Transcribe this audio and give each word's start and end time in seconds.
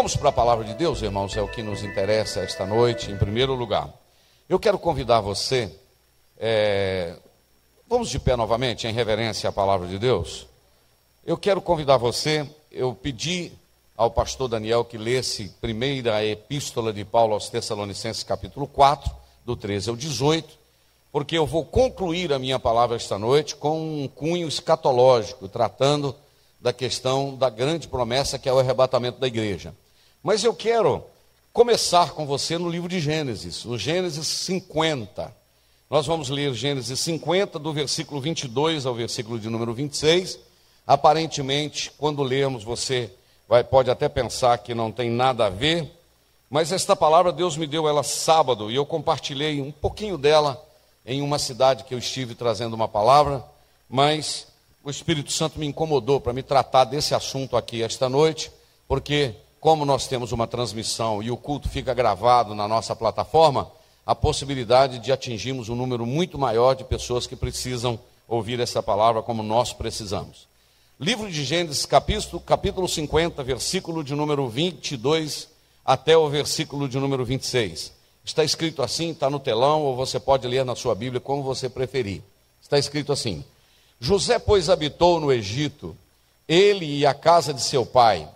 Vamos 0.00 0.16
para 0.16 0.30
a 0.30 0.32
palavra 0.32 0.64
de 0.64 0.72
Deus, 0.72 1.02
irmãos, 1.02 1.36
é 1.36 1.42
o 1.42 1.48
que 1.48 1.62
nos 1.62 1.84
interessa 1.84 2.40
esta 2.40 2.64
noite, 2.64 3.12
em 3.12 3.18
primeiro 3.18 3.54
lugar. 3.54 3.92
Eu 4.48 4.58
quero 4.58 4.78
convidar 4.78 5.20
você, 5.20 5.70
é... 6.38 7.16
vamos 7.86 8.08
de 8.08 8.18
pé 8.18 8.34
novamente, 8.34 8.86
em 8.86 8.94
reverência 8.94 9.50
à 9.50 9.52
palavra 9.52 9.86
de 9.86 9.98
Deus. 9.98 10.46
Eu 11.22 11.36
quero 11.36 11.60
convidar 11.60 11.98
você, 11.98 12.48
eu 12.72 12.94
pedi 12.94 13.52
ao 13.94 14.10
pastor 14.10 14.48
Daniel 14.48 14.86
que 14.86 14.96
lesse 14.96 15.50
primeira 15.60 16.24
epístola 16.24 16.94
de 16.94 17.04
Paulo 17.04 17.34
aos 17.34 17.50
Tessalonicenses, 17.50 18.22
capítulo 18.22 18.66
4, 18.66 19.12
do 19.44 19.54
13 19.54 19.90
ao 19.90 19.96
18, 19.96 20.48
porque 21.12 21.36
eu 21.36 21.44
vou 21.44 21.62
concluir 21.62 22.32
a 22.32 22.38
minha 22.38 22.58
palavra 22.58 22.96
esta 22.96 23.18
noite 23.18 23.54
com 23.54 23.78
um 24.04 24.08
cunho 24.08 24.48
escatológico, 24.48 25.46
tratando 25.46 26.16
da 26.58 26.72
questão 26.72 27.36
da 27.36 27.50
grande 27.50 27.86
promessa 27.86 28.38
que 28.38 28.48
é 28.48 28.52
o 28.52 28.58
arrebatamento 28.58 29.20
da 29.20 29.26
igreja. 29.26 29.74
Mas 30.22 30.44
eu 30.44 30.52
quero 30.52 31.02
começar 31.50 32.10
com 32.10 32.26
você 32.26 32.58
no 32.58 32.68
livro 32.68 32.90
de 32.90 33.00
Gênesis, 33.00 33.64
o 33.64 33.78
Gênesis 33.78 34.26
50. 34.26 35.34
Nós 35.88 36.06
vamos 36.06 36.28
ler 36.28 36.52
Gênesis 36.52 37.00
50, 37.00 37.58
do 37.58 37.72
versículo 37.72 38.20
22 38.20 38.84
ao 38.84 38.94
versículo 38.94 39.38
de 39.38 39.48
número 39.48 39.72
26. 39.72 40.38
Aparentemente, 40.86 41.90
quando 41.96 42.22
lermos, 42.22 42.62
você 42.62 43.10
vai, 43.48 43.64
pode 43.64 43.90
até 43.90 44.10
pensar 44.10 44.58
que 44.58 44.74
não 44.74 44.92
tem 44.92 45.08
nada 45.10 45.46
a 45.46 45.48
ver, 45.48 45.90
mas 46.50 46.70
esta 46.70 46.94
palavra 46.94 47.32
Deus 47.32 47.56
me 47.56 47.66
deu 47.66 47.88
ela 47.88 48.02
sábado 48.02 48.70
e 48.70 48.74
eu 48.74 48.84
compartilhei 48.84 49.62
um 49.62 49.72
pouquinho 49.72 50.18
dela 50.18 50.62
em 51.06 51.22
uma 51.22 51.38
cidade 51.38 51.84
que 51.84 51.94
eu 51.94 51.98
estive 51.98 52.34
trazendo 52.34 52.74
uma 52.74 52.86
palavra, 52.86 53.42
mas 53.88 54.48
o 54.84 54.90
Espírito 54.90 55.32
Santo 55.32 55.58
me 55.58 55.66
incomodou 55.66 56.20
para 56.20 56.34
me 56.34 56.42
tratar 56.42 56.84
desse 56.84 57.14
assunto 57.14 57.56
aqui 57.56 57.82
esta 57.82 58.06
noite, 58.06 58.52
porque 58.86 59.34
como 59.60 59.84
nós 59.84 60.06
temos 60.06 60.32
uma 60.32 60.46
transmissão 60.46 61.22
e 61.22 61.30
o 61.30 61.36
culto 61.36 61.68
fica 61.68 61.92
gravado 61.92 62.54
na 62.54 62.66
nossa 62.66 62.96
plataforma, 62.96 63.70
a 64.06 64.14
possibilidade 64.14 64.98
de 64.98 65.12
atingirmos 65.12 65.68
um 65.68 65.76
número 65.76 66.06
muito 66.06 66.38
maior 66.38 66.74
de 66.74 66.82
pessoas 66.82 67.26
que 67.26 67.36
precisam 67.36 68.00
ouvir 68.26 68.58
essa 68.58 68.82
palavra 68.82 69.22
como 69.22 69.42
nós 69.42 69.72
precisamos. 69.72 70.48
Livro 70.98 71.30
de 71.30 71.44
Gênesis, 71.44 71.84
capítulo, 71.84 72.40
capítulo 72.40 72.88
50, 72.88 73.42
versículo 73.42 74.02
de 74.02 74.14
número 74.14 74.48
22 74.48 75.48
até 75.84 76.16
o 76.16 76.28
versículo 76.28 76.88
de 76.88 76.98
número 76.98 77.24
26. 77.24 77.92
Está 78.24 78.44
escrito 78.44 78.82
assim, 78.82 79.10
está 79.10 79.28
no 79.28 79.40
telão, 79.40 79.82
ou 79.82 79.96
você 79.96 80.20
pode 80.20 80.46
ler 80.46 80.64
na 80.64 80.76
sua 80.76 80.94
Bíblia, 80.94 81.20
como 81.20 81.42
você 81.42 81.68
preferir. 81.68 82.22
Está 82.62 82.78
escrito 82.78 83.12
assim: 83.12 83.44
José, 83.98 84.38
pois, 84.38 84.68
habitou 84.68 85.18
no 85.20 85.32
Egito, 85.32 85.96
ele 86.46 86.98
e 86.98 87.06
a 87.06 87.14
casa 87.14 87.52
de 87.52 87.62
seu 87.62 87.84
pai. 87.84 88.28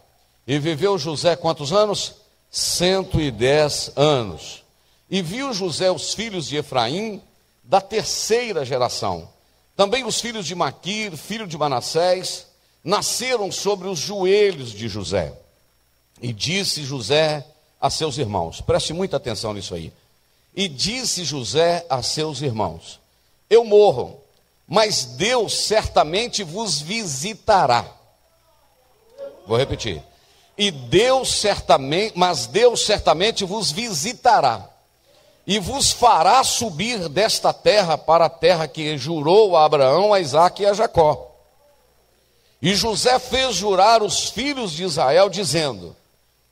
E 0.46 0.58
viveu 0.58 0.98
José 0.98 1.36
quantos 1.36 1.72
anos? 1.72 2.16
110 2.50 3.92
anos. 3.96 4.62
E 5.10 5.22
viu 5.22 5.52
José 5.52 5.90
os 5.90 6.14
filhos 6.14 6.46
de 6.46 6.56
Efraim 6.56 7.22
da 7.62 7.80
terceira 7.80 8.64
geração. 8.64 9.28
Também 9.76 10.04
os 10.04 10.20
filhos 10.20 10.46
de 10.46 10.54
Maquir, 10.54 11.16
filho 11.16 11.46
de 11.46 11.58
Manassés, 11.58 12.46
nasceram 12.82 13.50
sobre 13.50 13.88
os 13.88 13.98
joelhos 13.98 14.70
de 14.70 14.88
José. 14.88 15.32
E 16.20 16.32
disse 16.32 16.84
José 16.84 17.44
a 17.80 17.90
seus 17.90 18.18
irmãos: 18.18 18.60
preste 18.60 18.92
muita 18.92 19.16
atenção 19.16 19.52
nisso 19.52 19.74
aí. 19.74 19.92
E 20.54 20.68
disse 20.68 21.24
José 21.24 21.84
a 21.88 22.02
seus 22.02 22.40
irmãos: 22.40 23.00
Eu 23.50 23.64
morro, 23.64 24.20
mas 24.68 25.04
Deus 25.04 25.66
certamente 25.66 26.44
vos 26.44 26.80
visitará. 26.80 27.84
Vou 29.46 29.56
repetir. 29.56 30.02
E 30.56 30.70
Deus 30.70 31.40
certamente, 31.40 32.12
mas 32.16 32.46
Deus 32.46 32.84
certamente 32.84 33.44
vos 33.44 33.72
visitará 33.72 34.68
e 35.46 35.58
vos 35.58 35.92
fará 35.92 36.42
subir 36.42 37.08
desta 37.08 37.52
terra 37.52 37.98
para 37.98 38.26
a 38.26 38.30
terra 38.30 38.66
que 38.66 38.96
jurou 38.96 39.56
a 39.56 39.64
Abraão, 39.64 40.14
a 40.14 40.20
Isaque 40.20 40.62
e 40.62 40.66
a 40.66 40.72
Jacó 40.72 41.34
e 42.64 42.74
José 42.74 43.18
fez 43.18 43.56
jurar 43.56 44.02
os 44.02 44.30
filhos 44.30 44.72
de 44.72 44.84
Israel, 44.84 45.28
dizendo: 45.28 45.94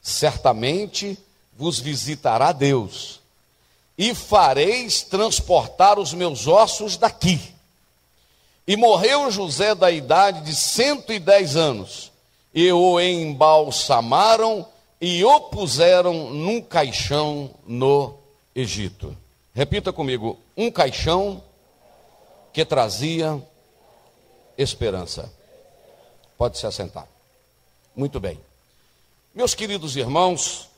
Certamente 0.03 1.19
vos 1.57 1.81
visitará 1.81 2.53
Deus, 2.53 3.19
e 3.97 4.15
fareis 4.15 5.01
transportar 5.01 5.99
os 5.99 6.13
meus 6.13 6.47
ossos 6.47 6.99
daqui. 6.99 7.41
E 8.67 8.77
morreu 8.77 9.31
José 9.31 9.75
da 9.75 9.91
idade 9.91 10.43
de 10.43 10.55
cento 10.55 11.15
e 11.15 11.19
dez 11.19 11.57
anos, 11.57 12.12
e 12.55 12.71
o 12.73 13.01
embalsamaram 13.01 14.67
e 15.01 15.25
o 15.25 15.41
puseram 15.41 16.31
num 16.31 16.61
caixão 16.61 17.51
no 17.67 18.19
Egito. 18.55 19.17
Repita 19.55 19.93
comigo: 19.93 20.39
um 20.57 20.71
caixão 20.71 21.43
que 22.53 22.65
trazia 22.65 23.43
esperança. 24.57 25.33
Pode 26.37 26.59
se 26.59 26.67
assentar. 26.67 27.09
Muito 27.95 28.21
bem. 28.21 28.41
Meus 29.35 29.55
queridos 29.55 29.97
irmãos, 29.97 30.69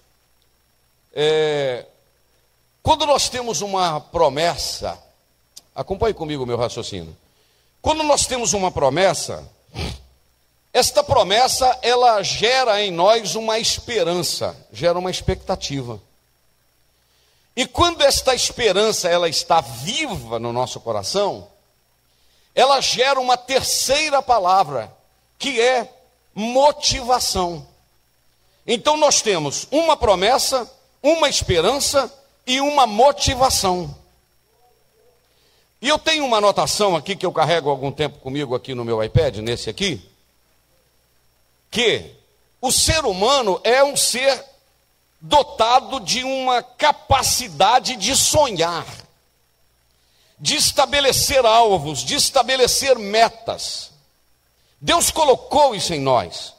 é, 1.12 1.86
quando 2.82 3.06
nós 3.06 3.28
temos 3.28 3.60
uma 3.62 4.00
promessa, 4.00 4.98
acompanhe 5.74 6.14
comigo 6.14 6.44
o 6.44 6.46
meu 6.46 6.56
raciocínio. 6.56 7.16
Quando 7.80 8.02
nós 8.02 8.26
temos 8.26 8.52
uma 8.52 8.70
promessa, 8.70 9.48
esta 10.74 11.04
promessa 11.04 11.78
ela 11.82 12.20
gera 12.20 12.82
em 12.82 12.90
nós 12.90 13.36
uma 13.36 13.60
esperança, 13.60 14.56
gera 14.72 14.98
uma 14.98 15.08
expectativa. 15.08 16.02
E 17.54 17.64
quando 17.64 18.02
esta 18.02 18.34
esperança 18.34 19.08
ela 19.08 19.28
está 19.28 19.60
viva 19.60 20.40
no 20.40 20.52
nosso 20.52 20.80
coração, 20.80 21.46
ela 22.52 22.80
gera 22.80 23.20
uma 23.20 23.36
terceira 23.36 24.20
palavra, 24.20 24.92
que 25.38 25.60
é 25.60 25.88
motivação. 26.34 27.64
Então 28.66 28.96
nós 28.96 29.22
temos 29.22 29.68
uma 29.70 29.96
promessa, 29.96 30.68
uma 31.00 31.28
esperança 31.28 32.12
e 32.44 32.60
uma 32.60 32.84
motivação. 32.84 33.94
E 35.80 35.88
eu 35.88 36.00
tenho 36.00 36.24
uma 36.24 36.38
anotação 36.38 36.96
aqui 36.96 37.14
que 37.14 37.24
eu 37.24 37.32
carrego 37.32 37.70
algum 37.70 37.92
tempo 37.92 38.18
comigo 38.18 38.56
aqui 38.56 38.74
no 38.74 38.84
meu 38.84 39.04
iPad, 39.04 39.36
nesse 39.36 39.70
aqui, 39.70 40.13
que 41.74 42.08
o 42.60 42.70
ser 42.70 43.04
humano 43.04 43.60
é 43.64 43.82
um 43.82 43.96
ser 43.96 44.42
dotado 45.20 45.98
de 45.98 46.22
uma 46.22 46.62
capacidade 46.62 47.96
de 47.96 48.14
sonhar, 48.14 48.86
de 50.38 50.54
estabelecer 50.54 51.44
alvos, 51.44 52.04
de 52.04 52.14
estabelecer 52.14 52.96
metas. 52.96 53.90
Deus 54.80 55.10
colocou 55.10 55.74
isso 55.74 55.92
em 55.92 56.00
nós. 56.00 56.54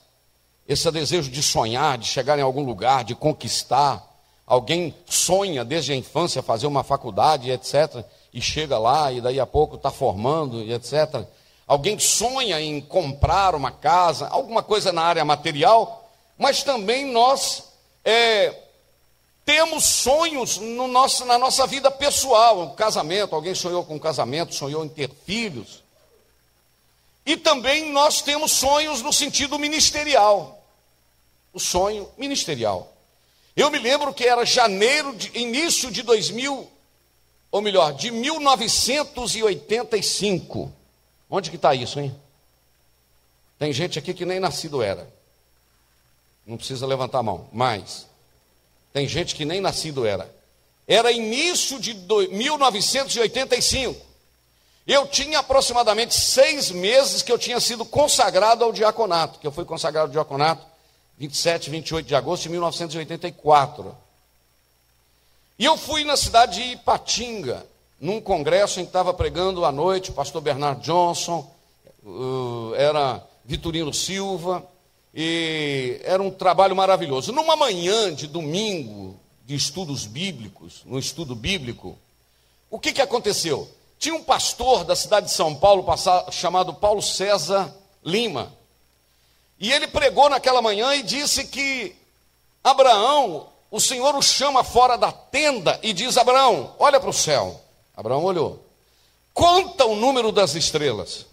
Esse 0.67 0.91
desejo 0.91 1.31
de 1.31 1.41
sonhar, 1.41 1.97
de 1.97 2.07
chegar 2.07 2.37
em 2.37 2.41
algum 2.41 2.65
lugar, 2.65 3.05
de 3.05 3.15
conquistar. 3.15 4.03
Alguém 4.45 4.93
sonha 5.07 5.63
desde 5.63 5.93
a 5.93 5.95
infância 5.95 6.43
fazer 6.43 6.67
uma 6.67 6.83
faculdade, 6.83 7.49
etc. 7.49 8.03
E 8.33 8.41
chega 8.41 8.77
lá 8.77 9.13
e 9.13 9.21
daí 9.21 9.39
a 9.39 9.45
pouco 9.45 9.77
está 9.77 9.91
formando, 9.91 10.61
etc. 10.69 11.25
Alguém 11.67 11.97
sonha 11.97 12.61
em 12.61 12.79
comprar 12.79 13.55
uma 13.55 13.71
casa, 13.71 14.27
alguma 14.27 14.61
coisa 14.61 14.91
na 14.91 15.01
área 15.01 15.25
material, 15.25 16.07
mas 16.37 16.61
também 16.63 17.05
nós 17.05 17.63
é, 18.03 18.53
temos 19.43 19.83
sonhos 19.83 20.57
no 20.57 20.87
nosso, 20.87 21.25
na 21.25 21.37
nossa 21.37 21.67
vida 21.67 21.91
pessoal, 21.91 22.61
um 22.61 22.75
casamento. 22.75 23.35
Alguém 23.35 23.55
sonhou 23.55 23.85
com 23.85 23.95
um 23.95 23.99
casamento, 23.99 24.53
sonhou 24.53 24.85
em 24.85 24.89
ter 24.89 25.09
filhos. 25.25 25.83
E 27.25 27.37
também 27.37 27.91
nós 27.91 28.21
temos 28.21 28.51
sonhos 28.51 29.01
no 29.01 29.11
sentido 29.11 29.57
ministerial. 29.57 30.63
O 31.51 31.59
sonho 31.59 32.07
ministerial. 32.17 32.93
Eu 33.55 33.71
me 33.71 33.79
lembro 33.79 34.13
que 34.13 34.25
era 34.25 34.45
janeiro, 34.45 35.15
de, 35.15 35.35
início 35.37 35.89
de 35.89 36.03
2000, 36.03 36.69
ou 37.49 37.61
melhor, 37.61 37.93
de 37.93 38.11
1985. 38.11 40.71
Onde 41.29 41.49
que 41.49 41.55
está 41.55 41.73
isso, 41.73 41.99
hein? 41.99 42.15
Tem 43.57 43.71
gente 43.71 43.97
aqui 43.97 44.13
que 44.13 44.25
nem 44.25 44.39
nascido 44.39 44.81
era. 44.81 45.07
Não 46.45 46.57
precisa 46.57 46.85
levantar 46.85 47.19
a 47.19 47.23
mão, 47.23 47.49
mas 47.51 48.05
tem 48.93 49.07
gente 49.07 49.35
que 49.35 49.45
nem 49.45 49.59
nascido 49.59 50.05
era. 50.05 50.33
Era 50.87 51.11
início 51.11 51.79
de 51.79 51.93
1985. 51.93 53.99
Eu 54.85 55.07
tinha 55.07 55.39
aproximadamente 55.39 56.13
seis 56.13 56.69
meses 56.69 57.23
que 57.23 57.31
eu 57.31 57.39
tinha 57.39 57.59
sido 57.59 57.83
consagrado 57.83 58.63
ao 58.63 58.71
diaconato, 58.71 59.39
que 59.39 59.47
eu 59.47 59.51
fui 59.51 59.65
consagrado 59.65 60.07
ao 60.07 60.11
diaconato 60.11 60.75
27, 61.17 61.69
28 61.69 62.05
de 62.05 62.15
agosto 62.15 62.43
de 62.43 62.49
1984. 62.49 63.97
E 65.57 65.65
eu 65.65 65.77
fui 65.77 66.03
na 66.03 66.17
cidade 66.17 66.61
de 66.61 66.73
Ipatinga, 66.73 67.65
num 67.99 68.19
congresso 68.21 68.79
em 68.79 68.83
que 68.83 68.89
estava 68.89 69.13
pregando 69.13 69.65
à 69.65 69.71
noite 69.71 70.11
o 70.11 70.13
pastor 70.13 70.41
Bernard 70.41 70.81
Johnson, 70.81 71.49
era 72.77 73.25
Vitorino 73.43 73.93
Silva, 73.93 74.63
E 75.17 76.01
era 76.03 76.21
um 76.21 76.29
trabalho 76.29 76.75
maravilhoso. 76.75 77.31
Numa 77.31 77.55
manhã 77.55 78.13
de 78.13 78.27
domingo, 78.27 79.17
de 79.45 79.55
estudos 79.55 80.05
bíblicos, 80.05 80.81
no 80.85 80.99
estudo 80.99 81.33
bíblico, 81.33 81.97
o 82.69 82.77
que, 82.77 82.91
que 82.91 83.01
aconteceu? 83.01 83.69
Tinha 83.97 84.13
um 84.13 84.23
pastor 84.23 84.83
da 84.83 84.93
cidade 84.93 85.27
de 85.27 85.31
São 85.31 85.55
Paulo 85.55 85.85
chamado 86.31 86.73
Paulo 86.73 87.01
César 87.01 87.73
Lima. 88.03 88.51
E 89.57 89.71
ele 89.71 89.87
pregou 89.87 90.29
naquela 90.29 90.61
manhã 90.61 90.93
e 90.95 91.01
disse 91.01 91.45
que 91.45 91.95
Abraão, 92.61 93.47
o 93.71 93.79
Senhor 93.79 94.13
o 94.15 94.21
chama 94.21 94.65
fora 94.65 94.97
da 94.97 95.13
tenda 95.13 95.79
e 95.81 95.93
diz: 95.93 96.17
Abraão, 96.17 96.75
olha 96.77 96.99
para 96.99 97.09
o 97.09 97.13
céu. 97.13 97.61
Abraão 97.95 98.23
olhou. 98.23 98.65
Conta 99.33 99.85
o 99.85 99.95
número 99.95 100.31
das 100.31 100.55
estrelas. 100.55 101.25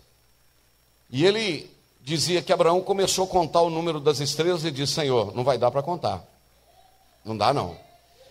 E 1.10 1.24
ele 1.24 1.70
dizia 2.00 2.42
que 2.42 2.52
Abraão 2.52 2.80
começou 2.80 3.24
a 3.24 3.28
contar 3.28 3.62
o 3.62 3.70
número 3.70 4.00
das 4.00 4.20
estrelas 4.20 4.64
e 4.64 4.70
disse: 4.70 4.94
Senhor, 4.94 5.34
não 5.34 5.44
vai 5.44 5.58
dar 5.58 5.70
para 5.70 5.82
contar. 5.82 6.24
Não 7.24 7.36
dá, 7.36 7.52
não. 7.52 7.76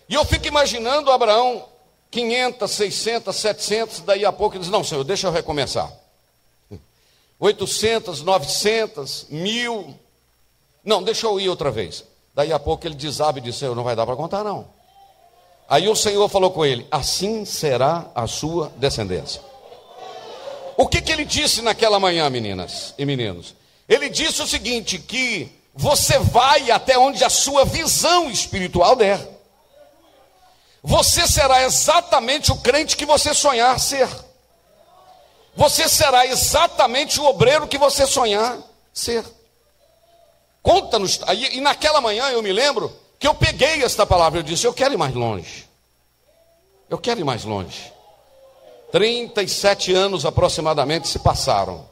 E 0.09 0.13
eu 0.13 0.25
fico 0.25 0.47
imaginando 0.47 1.11
Abraão, 1.11 1.65
500, 2.09 2.69
600, 2.69 3.35
700, 3.35 3.99
daí 4.01 4.25
a 4.25 4.31
pouco 4.31 4.55
ele 4.55 4.61
diz: 4.63 4.71
Não, 4.71 4.83
Senhor, 4.83 5.03
deixa 5.03 5.27
eu 5.27 5.31
recomeçar. 5.31 5.91
800, 7.39 8.21
900, 8.21 9.27
mil. 9.29 9.95
Não, 10.83 11.01
deixa 11.01 11.25
eu 11.25 11.39
ir 11.39 11.49
outra 11.49 11.71
vez. 11.71 12.03
Daí 12.35 12.53
a 12.53 12.59
pouco 12.59 12.85
ele 12.85 12.95
desaba 12.95 13.39
e 13.39 13.41
diz: 13.41 13.55
Senhor, 13.55 13.75
não 13.75 13.83
vai 13.83 13.95
dar 13.95 14.05
para 14.05 14.15
contar, 14.15 14.43
não. 14.43 14.67
Aí 15.71 15.87
o 15.87 15.95
Senhor 15.95 16.27
falou 16.27 16.51
com 16.51 16.65
ele: 16.65 16.85
Assim 16.91 17.45
será 17.45 18.11
a 18.13 18.27
sua 18.27 18.73
descendência. 18.75 19.41
O 20.75 20.85
que, 20.85 21.01
que 21.01 21.13
ele 21.13 21.23
disse 21.23 21.61
naquela 21.61 21.97
manhã, 21.97 22.29
meninas 22.29 22.93
e 22.97 23.05
meninos? 23.05 23.55
Ele 23.87 24.09
disse 24.09 24.41
o 24.41 24.47
seguinte: 24.47 24.99
que 24.99 25.49
você 25.73 26.19
vai 26.19 26.69
até 26.71 26.97
onde 26.97 27.23
a 27.23 27.29
sua 27.29 27.63
visão 27.63 28.29
espiritual 28.29 28.97
der. 28.97 29.25
Você 30.83 31.25
será 31.25 31.63
exatamente 31.63 32.51
o 32.51 32.57
crente 32.57 32.97
que 32.97 33.05
você 33.05 33.33
sonhar 33.33 33.79
ser. 33.79 34.09
Você 35.55 35.87
será 35.87 36.27
exatamente 36.27 37.17
o 37.17 37.25
obreiro 37.25 37.65
que 37.65 37.77
você 37.77 38.05
sonhar 38.05 38.57
ser. 38.93 39.23
Conta-nos. 40.61 41.21
E 41.53 41.61
naquela 41.61 42.01
manhã 42.01 42.29
eu 42.29 42.41
me 42.41 42.51
lembro 42.51 42.93
que 43.21 43.27
eu 43.27 43.35
peguei 43.35 43.83
esta 43.83 44.03
palavra 44.03 44.39
e 44.39 44.43
disse: 44.43 44.65
Eu 44.65 44.73
quero 44.73 44.95
ir 44.95 44.97
mais 44.97 45.13
longe. 45.13 45.67
Eu 46.89 46.97
quero 46.97 47.19
ir 47.19 47.23
mais 47.23 47.45
longe. 47.45 47.93
37 48.91 49.93
anos 49.93 50.25
aproximadamente 50.25 51.07
se 51.07 51.19
passaram. 51.19 51.85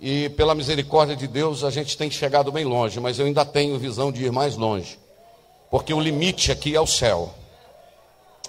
E 0.00 0.30
pela 0.30 0.54
misericórdia 0.54 1.14
de 1.14 1.28
Deus 1.28 1.62
a 1.62 1.70
gente 1.70 1.96
tem 1.96 2.10
chegado 2.10 2.50
bem 2.50 2.64
longe, 2.64 2.98
mas 2.98 3.18
eu 3.18 3.26
ainda 3.26 3.44
tenho 3.44 3.78
visão 3.78 4.10
de 4.10 4.24
ir 4.24 4.32
mais 4.32 4.56
longe. 4.56 4.98
Porque 5.70 5.92
o 5.92 6.00
limite 6.00 6.50
aqui 6.50 6.74
é 6.74 6.80
o 6.80 6.86
céu. 6.86 7.32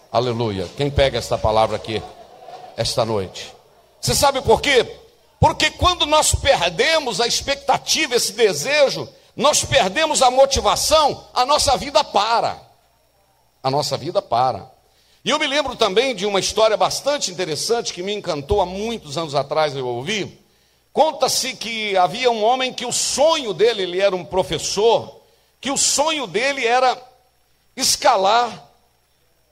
Aleluia. 0.10 0.68
Quem 0.78 0.90
pega 0.90 1.18
esta 1.18 1.38
palavra 1.38 1.76
aqui 1.76 2.02
esta 2.78 3.04
noite? 3.04 3.54
Você 4.00 4.16
sabe 4.16 4.42
por 4.42 4.62
quê? 4.62 4.86
Porque 5.42 5.70
quando 5.72 6.06
nós 6.06 6.34
perdemos 6.34 7.20
a 7.20 7.28
expectativa, 7.28 8.16
esse 8.16 8.32
desejo, 8.32 9.10
nós 9.36 9.64
perdemos 9.64 10.22
a 10.22 10.30
motivação, 10.30 11.28
a 11.34 11.46
nossa 11.46 11.76
vida 11.78 12.04
para. 12.04 12.62
A 13.62 13.72
nossa 13.72 13.98
vida 13.98 14.22
para. 14.22 14.72
E 15.26 15.30
eu 15.30 15.40
me 15.40 15.48
lembro 15.48 15.76
também 15.76 16.16
de 16.16 16.26
uma 16.26 16.40
história 16.40 16.76
bastante 16.76 17.32
interessante 17.32 17.94
que 17.94 18.04
me 18.04 18.14
encantou 18.14 18.62
há 18.62 18.66
muitos 18.66 19.18
anos 19.18 19.36
atrás, 19.36 19.76
eu 19.76 19.88
ouvi 19.88 20.44
Conta-se 20.94 21.54
que 21.56 21.98
havia 21.98 22.30
um 22.30 22.44
homem 22.44 22.72
que 22.72 22.86
o 22.86 22.92
sonho 22.92 23.52
dele, 23.52 23.82
ele 23.82 24.00
era 24.00 24.16
um 24.16 24.24
professor, 24.24 25.22
que 25.60 25.72
o 25.72 25.78
sonho 25.78 26.28
dele 26.28 26.68
era 26.68 26.96
escalar 27.76 28.70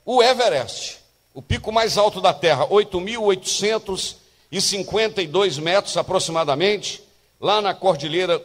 o 0.05 0.21
Everest, 0.21 0.99
o 1.33 1.41
pico 1.41 1.71
mais 1.71 1.97
alto 1.97 2.21
da 2.21 2.31
Terra, 2.31 2.67
8.852 2.67 5.59
metros 5.59 5.97
aproximadamente, 5.97 7.01
lá 7.39 7.59
na 7.59 7.73
cordilheira 7.73 8.39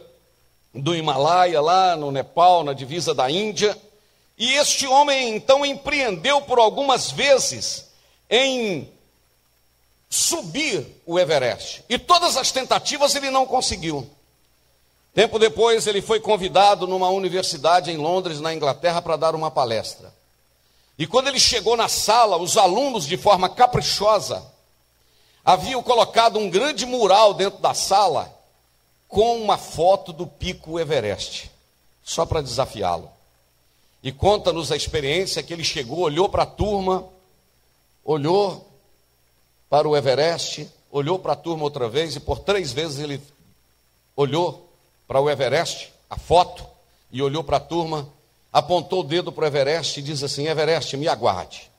do 0.77 0.95
Himalaia, 0.95 1.59
lá 1.59 1.95
no 1.95 2.11
Nepal, 2.11 2.63
na 2.63 2.73
divisa 2.73 3.13
da 3.13 3.29
Índia. 3.29 3.77
E 4.37 4.53
este 4.53 4.85
homem 4.85 5.35
então 5.35 5.65
empreendeu 5.65 6.41
por 6.41 6.59
algumas 6.59 7.11
vezes 7.11 7.87
em 8.29 8.91
subir 10.09 10.85
o 11.05 11.19
Everest. 11.19 11.83
E 11.89 11.97
todas 11.97 12.37
as 12.37 12.51
tentativas 12.51 13.15
ele 13.15 13.29
não 13.29 13.45
conseguiu. 13.45 14.07
Tempo 15.13 15.39
depois, 15.39 15.87
ele 15.87 16.01
foi 16.01 16.19
convidado 16.19 16.85
numa 16.85 17.09
universidade 17.09 17.89
em 17.89 17.97
Londres, 17.97 18.39
na 18.39 18.53
Inglaterra, 18.53 19.01
para 19.01 19.15
dar 19.15 19.33
uma 19.33 19.49
palestra. 19.49 20.13
E 20.97 21.07
quando 21.07 21.27
ele 21.27 21.39
chegou 21.39 21.75
na 21.75 21.87
sala, 21.87 22.37
os 22.37 22.55
alunos, 22.55 23.07
de 23.07 23.17
forma 23.17 23.49
caprichosa, 23.49 24.45
haviam 25.43 25.81
colocado 25.81 26.37
um 26.37 26.49
grande 26.49 26.85
mural 26.85 27.33
dentro 27.33 27.59
da 27.59 27.73
sala 27.73 28.36
com 29.07 29.41
uma 29.41 29.57
foto 29.57 30.11
do 30.11 30.27
pico 30.27 30.79
Everest, 30.79 31.51
só 32.03 32.25
para 32.25 32.41
desafiá-lo. 32.41 33.09
E 34.03 34.11
conta-nos 34.11 34.71
a 34.71 34.75
experiência 34.75 35.41
que 35.41 35.53
ele 35.53 35.63
chegou, 35.63 35.99
olhou 35.99 36.29
para 36.29 36.43
a 36.43 36.47
turma, 36.47 37.07
olhou 38.03 38.67
para 39.69 39.87
o 39.87 39.95
Everest, 39.95 40.69
olhou 40.91 41.19
para 41.19 41.33
a 41.33 41.35
turma 41.35 41.63
outra 41.63 41.89
vez 41.89 42.15
e 42.15 42.19
por 42.19 42.39
três 42.39 42.71
vezes 42.71 42.99
ele 42.99 43.21
olhou 44.15 44.69
para 45.07 45.21
o 45.21 45.29
Everest, 45.29 45.91
a 46.09 46.17
foto, 46.17 46.65
e 47.11 47.21
olhou 47.21 47.43
para 47.43 47.57
a 47.57 47.61
turma, 47.61 48.07
apontou 48.51 49.01
o 49.01 49.03
dedo 49.03 49.31
para 49.31 49.43
o 49.43 49.47
Everest 49.47 49.99
e 49.99 50.03
diz 50.03 50.23
assim: 50.23 50.47
Everest, 50.47 50.95
me 50.97 51.07
aguarde, 51.07 51.71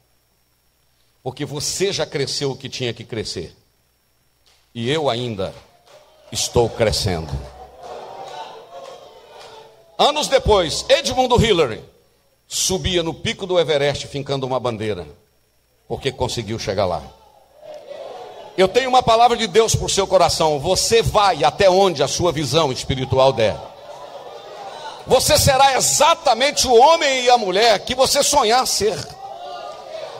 porque 1.23 1.45
você 1.45 1.93
já 1.93 2.07
cresceu 2.07 2.53
o 2.53 2.57
que 2.57 2.69
tinha 2.69 2.95
que 2.95 3.05
crescer, 3.05 3.55
e 4.75 4.91
eu 4.91 5.11
ainda 5.11 5.55
estou 6.31 6.69
crescendo. 6.69 7.33
Anos 9.99 10.29
depois, 10.29 10.85
Edmundo 10.89 11.43
Hillary 11.45 11.83
subia 12.47 13.03
no 13.03 13.13
pico 13.13 13.47
do 13.47 13.59
Everest 13.59 14.07
fincando 14.07 14.47
uma 14.47 14.61
bandeira, 14.61 15.07
porque 15.87 16.13
conseguiu 16.13 16.59
chegar 16.59 16.87
lá. 16.87 17.03
Eu 18.57 18.67
tenho 18.67 18.89
uma 18.89 19.03
palavra 19.03 19.37
de 19.37 19.47
Deus 19.47 19.75
para 19.75 19.87
o 19.87 19.89
seu 19.89 20.07
coração. 20.07 20.59
Você 20.59 21.01
vai 21.01 21.45
até 21.45 21.71
onde 21.71 22.03
a 22.03 22.09
sua 22.09 22.33
visão 22.33 22.73
espiritual 22.73 23.33
der. 23.33 23.57
Você 25.07 25.39
será 25.39 25.77
exatamente 25.77 26.67
o 26.67 26.75
homem 26.75 27.25
e 27.25 27.31
a 27.31 27.39
mulher 27.39 27.79
que 27.81 27.95
você 27.95 28.23
sonhar 28.23 28.67
ser. 28.67 28.97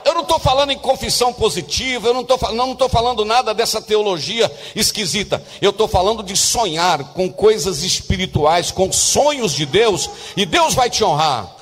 Eu 0.05 0.13
não 0.13 0.21
estou 0.21 0.39
falando 0.39 0.71
em 0.71 0.77
confissão 0.77 1.33
positiva, 1.33 2.07
eu 2.07 2.13
não 2.13 2.21
estou 2.21 2.37
não 2.53 2.89
falando 2.89 3.25
nada 3.25 3.53
dessa 3.53 3.81
teologia 3.81 4.51
esquisita. 4.75 5.43
Eu 5.61 5.71
estou 5.71 5.87
falando 5.87 6.23
de 6.23 6.35
sonhar 6.35 7.13
com 7.13 7.31
coisas 7.31 7.83
espirituais, 7.83 8.71
com 8.71 8.91
sonhos 8.91 9.53
de 9.53 9.65
Deus, 9.65 10.09
e 10.35 10.45
Deus 10.45 10.73
vai 10.73 10.89
te 10.89 11.03
honrar. 11.03 11.55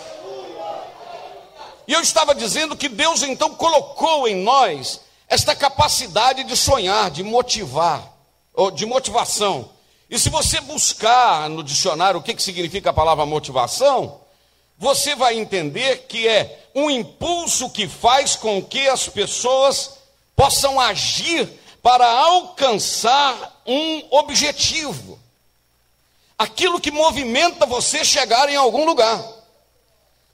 E 1.88 1.94
eu 1.94 2.02
estava 2.02 2.36
dizendo 2.36 2.76
que 2.76 2.90
Deus 2.90 3.24
então 3.24 3.56
colocou 3.56 4.28
em 4.28 4.36
nós 4.36 5.02
esta 5.30 5.56
capacidade 5.56 6.44
de 6.44 6.56
sonhar, 6.56 7.10
de 7.10 7.24
motivar, 7.24 8.14
ou 8.54 8.72
de 8.72 8.86
motivação. 8.86 9.70
E 10.10 10.18
se 10.18 10.30
você 10.30 10.60
buscar 10.62 11.50
no 11.50 11.64
dicionário 11.64 12.20
o 12.20 12.24
que, 12.24 12.34
que 12.34 12.42
significa 12.42 12.90
a 12.90 12.94
palavra 12.94 13.26
motivação, 13.26 14.20
você 14.78 15.16
vai 15.16 15.38
entender 15.38 16.06
que 16.08 16.28
é 16.28 16.67
um 16.78 16.92
impulso 16.92 17.72
que 17.72 17.88
faz 17.88 18.36
com 18.36 18.62
que 18.62 18.88
as 18.88 19.10
pessoas 19.10 19.98
possam 20.36 20.80
agir 20.80 21.50
para 21.82 22.08
alcançar 22.08 23.64
um 23.66 24.04
objetivo. 24.12 25.18
Aquilo 26.38 26.80
que 26.80 26.92
movimenta 26.92 27.66
você 27.66 28.06
chegar 28.06 28.48
em 28.48 28.56
algum 28.56 28.86
lugar. 28.86 29.20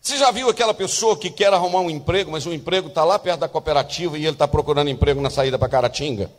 Você 0.02 0.18
já 0.18 0.32
viu 0.32 0.50
aquela 0.50 0.74
pessoa 0.74 1.16
que 1.16 1.30
quer 1.30 1.54
arrumar 1.54 1.80
um 1.80 1.90
emprego, 1.90 2.30
mas 2.30 2.46
o 2.46 2.52
emprego 2.52 2.90
está 2.90 3.06
lá 3.06 3.18
perto 3.18 3.40
da 3.40 3.48
cooperativa 3.48 4.18
e 4.18 4.26
ele 4.26 4.32
está 4.32 4.46
procurando 4.46 4.90
emprego 4.90 5.22
na 5.22 5.30
saída 5.30 5.58
para 5.58 5.70
Caratinga? 5.70 6.30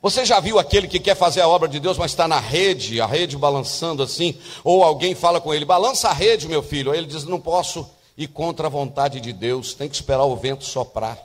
Você 0.00 0.24
já 0.24 0.38
viu 0.38 0.60
aquele 0.60 0.86
que 0.86 1.00
quer 1.00 1.16
fazer 1.16 1.40
a 1.40 1.48
obra 1.48 1.68
de 1.68 1.80
Deus, 1.80 1.98
mas 1.98 2.12
está 2.12 2.28
na 2.28 2.38
rede, 2.38 3.00
a 3.00 3.06
rede 3.06 3.36
balançando 3.36 4.04
assim? 4.04 4.38
Ou 4.62 4.84
alguém 4.84 5.16
fala 5.16 5.40
com 5.40 5.52
ele: 5.52 5.64
balança 5.64 6.10
a 6.10 6.12
rede, 6.12 6.46
meu 6.46 6.62
filho. 6.62 6.92
Aí 6.92 6.98
ele 6.98 7.08
diz: 7.08 7.24
não 7.24 7.40
posso 7.40 7.90
ir 8.16 8.28
contra 8.28 8.66
a 8.66 8.70
vontade 8.70 9.20
de 9.20 9.32
Deus, 9.32 9.74
tem 9.74 9.88
que 9.88 9.94
esperar 9.94 10.24
o 10.24 10.36
vento 10.36 10.64
soprar. 10.64 11.18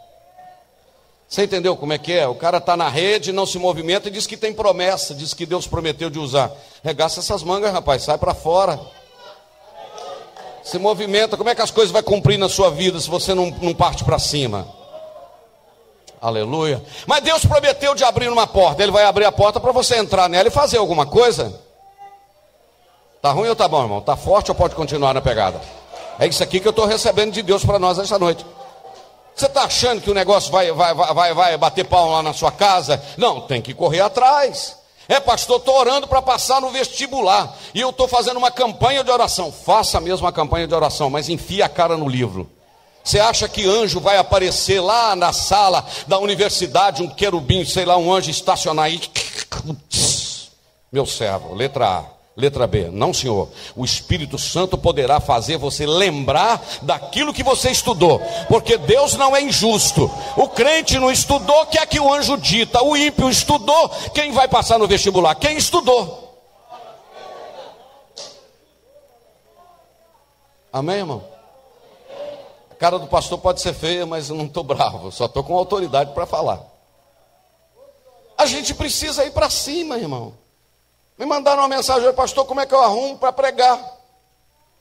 Você 1.28 1.44
entendeu 1.44 1.78
como 1.78 1.94
é 1.94 1.98
que 1.98 2.12
é? 2.12 2.28
O 2.28 2.36
cara 2.36 2.58
está 2.58 2.76
na 2.76 2.90
rede, 2.90 3.32
não 3.32 3.46
se 3.46 3.58
movimenta 3.58 4.10
e 4.10 4.12
diz 4.12 4.28
que 4.28 4.36
tem 4.36 4.54
promessa, 4.54 5.16
diz 5.16 5.34
que 5.34 5.46
Deus 5.46 5.66
prometeu 5.66 6.10
de 6.10 6.20
usar. 6.20 6.52
Regaça 6.84 7.22
essas 7.22 7.42
mangas, 7.42 7.72
rapaz, 7.72 8.04
sai 8.04 8.18
para 8.18 8.34
fora 8.34 8.80
se 10.64 10.78
movimenta, 10.78 11.38
como 11.38 11.50
é 11.50 11.56
que 11.56 11.62
as 11.62 11.72
coisas 11.72 11.92
vão 11.92 12.04
cumprir 12.04 12.38
na 12.38 12.48
sua 12.48 12.70
vida 12.70 13.00
se 13.00 13.10
você 13.10 13.34
não, 13.34 13.48
não 13.62 13.74
parte 13.74 14.04
para 14.04 14.20
cima? 14.20 14.68
Aleluia. 16.22 16.82
Mas 17.08 17.24
Deus 17.24 17.44
prometeu 17.46 17.96
de 17.96 18.04
abrir 18.04 18.30
uma 18.30 18.46
porta, 18.46 18.84
Ele 18.84 18.92
vai 18.92 19.04
abrir 19.04 19.26
a 19.26 19.32
porta 19.32 19.60
para 19.60 19.72
você 19.72 19.98
entrar 19.98 20.30
nela 20.30 20.48
e 20.48 20.52
fazer 20.52 20.78
alguma 20.78 21.06
coisa. 21.06 21.60
Tá 23.22 23.32
ruim 23.32 23.50
ou 23.50 23.56
tá 23.56 23.68
bom, 23.68 23.82
irmão? 23.82 24.02
Tá 24.02 24.16
forte 24.16 24.52
ou 24.52 24.56
pode 24.56 24.76
continuar 24.76 25.14
na 25.14 25.22
pegada? 25.22 25.60
É 26.20 26.28
isso 26.28 26.44
aqui 26.44 26.60
que 26.60 26.68
eu 26.68 26.72
estou 26.72 26.86
recebendo 26.86 27.32
de 27.32 27.42
Deus 27.42 27.66
para 27.66 27.80
nós 27.80 27.98
esta 27.98 28.20
noite. 28.20 28.46
Você 29.36 29.46
está 29.46 29.64
achando 29.64 30.02
que 30.02 30.12
o 30.12 30.14
negócio 30.14 30.52
vai, 30.52 30.72
vai, 30.72 30.94
vai, 30.94 31.34
vai 31.34 31.58
bater 31.58 31.86
pau 31.86 32.12
lá 32.12 32.22
na 32.22 32.34
sua 32.34 32.52
casa? 32.52 33.02
Não, 33.18 33.42
tem 33.42 33.62
que 33.62 33.74
correr 33.74 34.02
atrás. 34.02 34.78
É, 35.08 35.20
pastor, 35.20 35.58
estou 35.58 35.78
orando 35.78 36.08
para 36.08 36.22
passar 36.22 36.62
no 36.62 36.70
vestibular. 36.70 37.58
E 37.74 37.82
eu 37.82 37.90
estou 37.90 38.08
fazendo 38.08 38.38
uma 38.38 38.52
campanha 38.52 39.04
de 39.04 39.10
oração. 39.10 39.52
Faça 39.52 40.00
mesmo 40.00 40.28
a 40.28 40.32
campanha 40.32 40.68
de 40.68 40.74
oração, 40.74 41.10
mas 41.10 41.28
enfia 41.28 41.66
a 41.66 41.70
cara 41.70 41.98
no 41.98 42.08
livro. 42.08 42.50
Você 43.04 43.20
acha 43.20 43.48
que 43.50 43.68
anjo 43.68 44.00
vai 44.00 44.18
aparecer 44.18 44.80
lá 44.80 45.16
na 45.16 45.34
sala 45.34 45.86
da 46.08 46.20
universidade, 46.20 47.02
um 47.02 47.10
querubim, 47.10 47.66
sei 47.66 47.84
lá, 47.84 47.98
um 47.98 48.14
anjo 48.14 48.30
estacionar 48.30 48.86
aí? 48.86 49.02
Meu 50.92 51.06
servo, 51.06 51.56
letra 51.56 51.88
A. 51.88 52.21
Letra 52.42 52.66
B, 52.66 52.90
não 52.92 53.14
senhor. 53.14 53.50
O 53.76 53.86
Espírito 53.86 54.38
Santo 54.38 54.78
poderá 54.78 55.20
fazer 55.20 55.58
você 55.58 55.86
lembrar 55.86 56.62
daquilo 56.82 57.34
que 57.34 57.44
você 57.44 57.70
estudou, 57.70 58.20
porque 58.48 58.78
Deus 58.78 59.14
não 59.16 59.36
é 59.36 59.42
injusto. 59.42 60.12
O 60.36 60.50
crente 60.50 60.98
não 60.98 61.12
estudou, 61.12 61.68
que 61.68 61.78
é 61.78 61.86
que 61.86 62.00
o 62.00 62.12
anjo 62.12 62.36
dita. 62.38 62.84
O 62.84 62.98
ímpio 62.98 63.30
estudou, 63.30 63.90
quem 64.14 64.32
vai 64.32 64.48
passar 64.48 64.80
no 64.80 64.88
vestibular? 64.88 65.36
Quem 65.36 65.56
estudou. 65.56 66.22
Amém, 70.74 70.98
irmão? 70.98 71.24
A 72.72 72.76
cara 72.76 72.98
do 72.98 73.08
pastor 73.08 73.38
pode 73.38 73.62
ser 73.62 73.74
feia, 73.74 74.06
mas 74.06 74.30
eu 74.30 74.36
não 74.36 74.46
estou 74.46 74.64
bravo, 74.64 75.12
só 75.12 75.26
estou 75.26 75.44
com 75.44 75.56
autoridade 75.56 76.14
para 76.14 76.26
falar. 76.26 76.66
A 78.38 78.48
gente 78.48 78.74
precisa 78.74 79.24
ir 79.24 79.32
para 79.32 79.50
cima, 79.52 79.98
irmão. 79.98 80.41
Me 81.22 81.28
mandaram 81.28 81.62
uma 81.62 81.68
mensagem, 81.68 82.12
pastor, 82.14 82.48
como 82.48 82.62
é 82.62 82.66
que 82.66 82.74
eu 82.74 82.82
arrumo 82.82 83.16
para 83.16 83.32
pregar? 83.32 83.80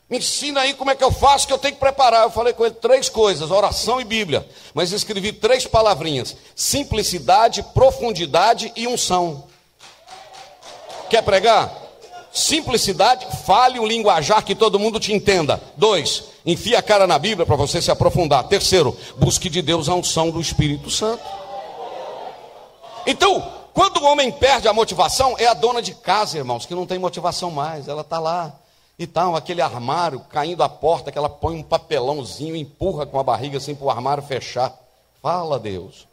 Me 0.08 0.16
ensina 0.16 0.62
aí 0.62 0.72
como 0.72 0.90
é 0.90 0.94
que 0.94 1.04
eu 1.04 1.12
faço, 1.12 1.46
que 1.46 1.52
eu 1.52 1.58
tenho 1.58 1.74
que 1.74 1.80
preparar. 1.80 2.22
Eu 2.22 2.30
falei 2.30 2.54
com 2.54 2.64
ele 2.64 2.76
três 2.76 3.10
coisas: 3.10 3.50
oração 3.50 4.00
e 4.00 4.04
Bíblia. 4.04 4.48
Mas 4.72 4.90
escrevi 4.90 5.34
três 5.34 5.66
palavrinhas: 5.66 6.34
simplicidade, 6.56 7.62
profundidade 7.74 8.72
e 8.74 8.86
unção. 8.86 9.44
Quer 11.10 11.22
pregar? 11.22 11.70
Simplicidade, 12.32 13.26
fale 13.44 13.78
um 13.78 13.86
linguajar 13.86 14.42
que 14.42 14.54
todo 14.54 14.78
mundo 14.78 14.98
te 14.98 15.12
entenda. 15.12 15.60
Dois, 15.76 16.24
enfia 16.46 16.78
a 16.78 16.82
cara 16.82 17.06
na 17.06 17.18
Bíblia 17.18 17.44
para 17.44 17.56
você 17.56 17.82
se 17.82 17.90
aprofundar. 17.90 18.44
Terceiro, 18.44 18.96
busque 19.18 19.50
de 19.50 19.60
Deus 19.60 19.90
a 19.90 19.94
unção 19.94 20.30
do 20.30 20.40
Espírito 20.40 20.88
Santo. 20.88 21.22
Então, 23.06 23.59
quando 23.72 23.98
o 23.98 24.04
homem 24.04 24.32
perde 24.32 24.68
a 24.68 24.72
motivação, 24.72 25.36
é 25.38 25.46
a 25.46 25.54
dona 25.54 25.80
de 25.80 25.94
casa, 25.94 26.38
irmãos, 26.38 26.66
que 26.66 26.74
não 26.74 26.86
tem 26.86 26.98
motivação 26.98 27.50
mais. 27.50 27.88
Ela 27.88 28.02
está 28.02 28.18
lá 28.18 28.58
e 28.98 29.06
tal, 29.06 29.34
aquele 29.34 29.62
armário 29.62 30.20
caindo 30.28 30.62
a 30.62 30.68
porta, 30.68 31.10
que 31.10 31.16
ela 31.16 31.28
põe 31.28 31.56
um 31.56 31.62
papelãozinho, 31.62 32.54
empurra 32.54 33.06
com 33.06 33.18
a 33.18 33.22
barriga 33.22 33.56
assim 33.58 33.74
para 33.74 33.86
o 33.86 33.90
armário 33.90 34.22
fechar. 34.22 34.74
Fala, 35.22 35.58
Deus. 35.58 36.06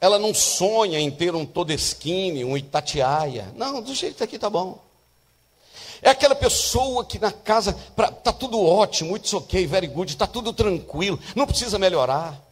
Ela 0.00 0.18
não 0.18 0.32
sonha 0.32 0.98
em 0.98 1.10
ter 1.10 1.34
um 1.34 1.44
Todeskine, 1.46 2.44
um 2.44 2.56
Itatiaia. 2.56 3.52
Não, 3.56 3.80
do 3.80 3.94
jeito 3.94 4.22
aqui 4.22 4.38
tá 4.38 4.48
bom. 4.48 4.78
É 6.00 6.10
aquela 6.10 6.34
pessoa 6.34 7.04
que 7.04 7.18
na 7.18 7.32
casa 7.32 7.76
está 7.96 8.32
tudo 8.32 8.64
ótimo, 8.64 9.16
it's 9.16 9.34
ok, 9.34 9.66
very 9.66 9.88
good, 9.88 10.12
está 10.12 10.26
tudo 10.26 10.52
tranquilo, 10.52 11.18
não 11.34 11.46
precisa 11.46 11.78
melhorar. 11.78 12.47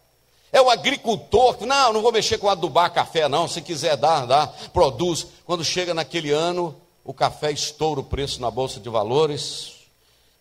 É 0.52 0.60
o 0.60 0.70
agricultor 0.70 1.56
que, 1.56 1.66
não, 1.66 1.92
não 1.92 2.02
vou 2.02 2.12
mexer 2.12 2.38
com 2.38 2.48
adubar 2.48 2.92
café, 2.92 3.28
não. 3.28 3.48
Se 3.48 3.60
quiser 3.60 3.96
dar, 3.96 4.26
dá, 4.26 4.46
produz. 4.72 5.26
Quando 5.44 5.64
chega 5.64 5.92
naquele 5.92 6.30
ano, 6.30 6.74
o 7.04 7.12
café 7.12 7.50
estoura 7.50 8.00
o 8.00 8.04
preço 8.04 8.40
na 8.40 8.50
bolsa 8.50 8.80
de 8.80 8.88
valores. 8.88 9.74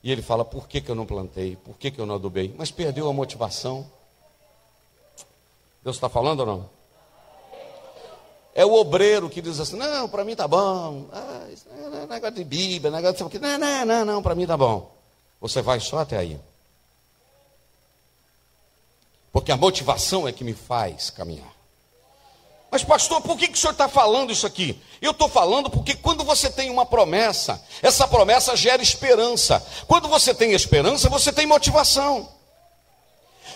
E 0.04 0.12
ele 0.12 0.22
fala: 0.22 0.46
por 0.46 0.68
que, 0.68 0.82
que 0.82 0.90
eu 0.90 0.96
não 0.96 1.06
plantei? 1.06 1.56
Por 1.56 1.78
que, 1.78 1.92
que 1.92 2.00
eu 2.00 2.06
não 2.06 2.16
adubei? 2.16 2.54
Mas 2.58 2.72
perdeu 2.72 3.10
a 3.10 3.14
motivação. 3.14 3.90
Deus 5.84 5.96
está 5.96 6.10
falando 6.10 6.42
ou 6.42 6.46
não? 6.46 6.70
É 8.54 8.66
o 8.66 8.74
obreiro 8.74 9.30
que 9.30 9.42
diz 9.42 9.60
assim: 9.60 9.76
não, 9.76 10.08
para 10.08 10.24
mim 10.24 10.36
tá 10.36 10.48
bom. 10.48 11.08
Ah, 11.12 11.48
é 12.04 12.08
negócio 12.08 12.36
de 12.36 12.44
Bíblia, 12.44 12.90
negócio 12.92 13.28
de. 13.28 13.40
Não, 13.40 13.58
não, 13.58 13.86
não, 13.86 14.06
não, 14.06 14.24
para 14.24 14.34
mim 14.34 14.48
tá 14.48 14.56
bom. 14.56 14.92
Você 15.42 15.62
vai 15.62 15.80
só 15.80 16.00
até 16.00 16.18
aí. 16.18 16.40
Porque 19.36 19.52
a 19.52 19.58
motivação 19.58 20.26
é 20.26 20.32
que 20.32 20.46
me 20.46 20.54
faz 20.54 21.10
caminhar. 21.10 21.54
Mas, 22.72 22.86
pastor, 22.86 23.20
por 23.20 23.38
que, 23.38 23.50
que 23.50 23.58
o 23.58 23.58
senhor 23.58 23.74
está 23.74 23.90
falando 23.90 24.32
isso 24.32 24.48
aqui? 24.48 24.82
Eu 25.02 25.12
estou 25.12 25.28
falando 25.28 25.70
porque 25.70 25.94
quando 25.94 26.24
você 26.24 26.50
tem 26.50 26.70
uma 26.70 26.86
promessa, 26.86 27.62
essa 27.82 28.08
promessa 28.08 28.56
gera 28.56 28.82
esperança. 28.82 29.62
Quando 29.88 30.08
você 30.08 30.34
tem 30.34 30.54
esperança, 30.54 31.10
você 31.10 31.34
tem 31.34 31.46
motivação. 31.46 32.30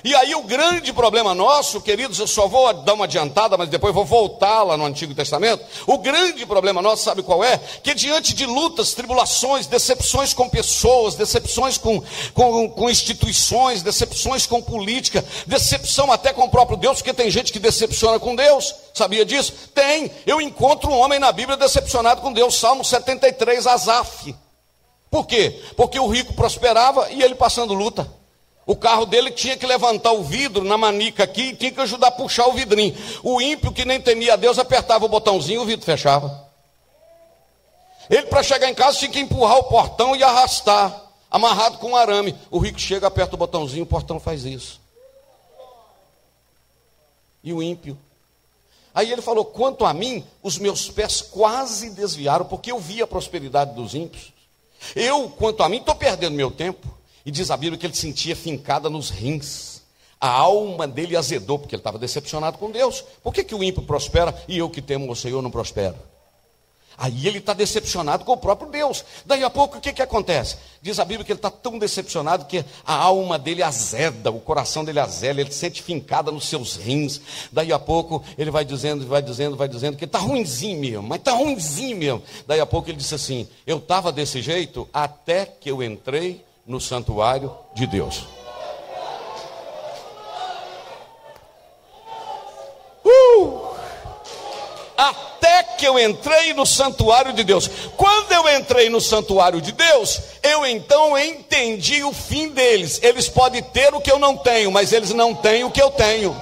E 0.04 0.16
aí 0.16 0.34
o 0.34 0.44
grande 0.44 0.94
problema 0.94 1.36
nosso, 1.36 1.82
queridos, 1.82 2.20
eu 2.20 2.28
só 2.28 2.48
vou 2.48 2.72
dar 2.74 2.94
uma 2.94 3.06
adiantada, 3.06 3.58
mas 3.58 3.70
depois 3.70 3.94
vou 3.94 4.06
voltar 4.06 4.64
lá 4.64 4.78
no 4.78 4.86
Antigo 4.86 5.14
Testamento. 5.14 5.66
O 5.86 5.98
grande 5.98 6.46
problema 6.46 6.82
nosso, 6.82 7.04
sabe 7.04 7.22
qual 7.22 7.44
é? 7.44 7.58
Que 7.84 7.94
diante 7.94 8.34
de 8.34 8.46
lutas, 8.46 8.94
tribulações, 8.94 9.68
decepções 9.68 10.34
com 10.34 10.48
pessoas, 10.48 11.16
decepções 11.16 11.78
com, 11.78 12.02
com, 12.34 12.70
com 12.70 12.90
instituições, 12.90 13.84
decepções 13.84 14.46
com 14.46 14.62
política, 14.62 15.24
decepção 15.46 16.12
até 16.12 16.32
com 16.32 16.44
o 16.44 16.50
próprio 16.50 16.78
Deus, 16.78 16.98
porque 16.98 17.14
tem 17.14 17.30
gente 17.30 17.52
que 17.52 17.60
decepciona 17.60 18.20
com 18.20 18.36
Deus. 18.36 18.74
Sabia 18.94 19.26
disso? 19.26 19.54
Tem. 19.74 20.12
Eu 20.26 20.40
encontro 20.40 20.90
um 20.92 20.98
homem 20.98 21.20
na 21.20 21.32
Bíblia 21.32 21.58
decepcionado 21.58 22.22
com 22.22 22.32
Deus, 22.32 22.56
Salmo 22.56 22.86
73, 22.86 23.68
Asaf. 23.68 24.36
Por 25.10 25.26
quê? 25.26 25.62
Porque 25.76 26.00
o 26.00 26.08
rico 26.08 26.34
prosperava 26.34 27.10
e 27.12 27.22
ele 27.22 27.36
passando 27.36 27.74
luta. 27.74 28.19
O 28.70 28.76
carro 28.76 29.08
dele 29.08 29.32
tinha 29.32 29.58
que 29.58 29.66
levantar 29.66 30.12
o 30.12 30.24
vidro 30.24 30.64
na 30.64 30.78
manica 30.78 31.24
aqui 31.24 31.42
e 31.42 31.56
tinha 31.56 31.72
que 31.72 31.82
ajudar 31.82 32.10
a 32.10 32.12
puxar 32.12 32.46
o 32.46 32.54
vidrinho. 32.54 32.96
O 33.24 33.42
ímpio 33.42 33.72
que 33.72 33.84
nem 33.84 34.00
temia 34.00 34.34
a 34.34 34.36
Deus 34.36 34.60
apertava 34.60 35.06
o 35.06 35.10
botãozinho 35.10 35.62
e 35.62 35.64
o 35.64 35.66
vidro 35.66 35.84
fechava. 35.84 36.48
Ele, 38.08 38.28
para 38.28 38.44
chegar 38.44 38.70
em 38.70 38.76
casa, 38.76 39.00
tinha 39.00 39.10
que 39.10 39.20
empurrar 39.20 39.58
o 39.58 39.64
portão 39.64 40.16
e 40.16 40.22
arrastar, 40.22 41.04
amarrado 41.32 41.80
com 41.80 41.94
um 41.94 41.96
arame. 41.96 42.38
O 42.52 42.60
rico 42.60 42.80
chega, 42.80 43.08
aperta 43.08 43.34
o 43.34 43.40
botãozinho, 43.40 43.86
o 43.86 43.88
portão 43.88 44.20
faz 44.20 44.46
isso. 44.46 44.80
E 47.44 47.52
o 47.52 47.64
ímpio. 47.64 47.98
Aí 48.94 49.12
ele 49.12 49.24
falou: 49.24 49.46
quanto 49.46 49.84
a 49.84 49.92
mim, 49.96 50.24
os 50.44 50.60
meus 50.60 50.92
pés 50.92 51.24
quase 51.24 51.90
desviaram, 51.90 52.46
porque 52.46 52.72
eu 52.72 52.78
vi 52.78 53.02
a 53.02 53.08
prosperidade 53.08 53.74
dos 53.74 53.96
ímpios. 53.96 54.32
Eu, 54.96 55.28
quanto 55.28 55.64
a 55.64 55.70
mim, 55.70 55.78
estou 55.78 55.96
perdendo 55.96 56.36
meu 56.36 56.52
tempo. 56.52 56.88
E 57.26 57.32
diz 57.32 57.52
a 57.52 57.58
Bíblia 57.58 57.78
que 57.78 57.86
ele 57.86 57.96
sentia 57.96 58.36
fincada 58.36 58.90
nos 58.90 59.10
rins. 59.10 59.82
A 60.20 60.30
alma 60.30 60.88
dele 60.88 61.16
azedou, 61.16 61.58
porque 61.58 61.76
ele 61.76 61.80
estava 61.80 61.98
decepcionado 61.98 62.58
com 62.58 62.72
Deus. 62.72 63.04
Por 63.24 63.34
que, 63.34 63.44
que 63.44 63.56
o 63.56 63.64
ímpio 63.64 63.84
prospera 63.84 64.36
e 64.48 64.58
eu 64.58 64.70
que 64.70 64.82
temo 64.82 65.10
o 65.10 65.16
Senhor 65.16 65.42
não 65.42 65.50
prospero? 65.50 65.96
Aí 67.00 67.26
ele 67.26 67.38
está 67.38 67.54
decepcionado 67.54 68.26
com 68.26 68.34
o 68.34 68.38
próprio 68.38 68.70
Deus. 68.70 69.06
Daí 69.26 69.42
a 69.42 69.50
pouco 69.50 69.78
o 69.78 69.82
que, 69.82 69.94
que 69.94 70.02
acontece? 70.02 70.58
Diz 70.82 71.00
a 71.00 71.06
Bíblia 71.06 71.24
que 71.24 71.32
ele 71.32 71.40
está 71.40 71.50
tão 71.50 71.80
decepcionado 71.80 72.44
que 72.44 72.66
a 72.86 72.94
alma 72.94 73.40
dele 73.40 73.64
azeda, 73.64 74.30
o 74.30 74.42
coração 74.42 74.84
dele 74.84 75.00
azeda, 75.00 75.40
ele 75.40 75.52
sente 75.52 75.82
fincada 75.82 76.30
nos 76.30 76.50
seus 76.50 76.76
rins. 76.76 77.22
Daí 77.54 77.72
a 77.72 77.80
pouco 77.80 78.22
ele 78.38 78.52
vai 78.52 78.66
dizendo, 78.66 79.08
vai 79.08 79.22
dizendo, 79.22 79.56
vai 79.56 79.70
dizendo 79.70 79.96
que 79.96 80.04
está 80.04 80.20
ruimzinho 80.20 80.78
mesmo, 80.78 81.04
mas 81.04 81.20
está 81.20 81.32
ruimzinho 81.32 81.96
mesmo. 81.96 82.22
Daí 82.46 82.60
a 82.60 82.66
pouco 82.66 82.90
ele 82.90 82.98
disse 82.98 83.16
assim: 83.16 83.48
Eu 83.66 83.78
estava 83.78 84.12
desse 84.12 84.42
jeito 84.42 84.86
até 84.94 85.46
que 85.46 85.72
eu 85.72 85.82
entrei 85.82 86.44
no 86.70 86.80
santuário 86.80 87.52
de 87.74 87.88
Deus. 87.88 88.28
Uh! 93.04 93.76
Até 94.96 95.64
que 95.64 95.88
eu 95.88 95.98
entrei 95.98 96.54
no 96.54 96.68
santuário 96.68 97.34
de 97.34 97.44
Deus. 97.44 97.68
Quando 97.98 98.32
eu 98.34 98.48
entrei 98.56 98.88
no 98.88 99.02
santuário 99.02 99.60
de 99.60 99.72
Deus, 99.72 100.22
eu 100.44 100.64
então 100.64 101.18
entendi 101.18 102.04
o 102.04 102.14
fim 102.14 102.50
deles. 102.50 103.00
Eles 103.02 103.28
podem 103.28 103.64
ter 103.64 103.92
o 103.96 104.00
que 104.00 104.12
eu 104.12 104.20
não 104.20 104.38
tenho, 104.38 104.72
mas 104.72 104.94
eles 104.94 105.10
não 105.10 105.34
têm 105.34 105.64
o 105.64 105.72
que 105.72 105.82
eu 105.82 105.90
tenho. 105.90 106.40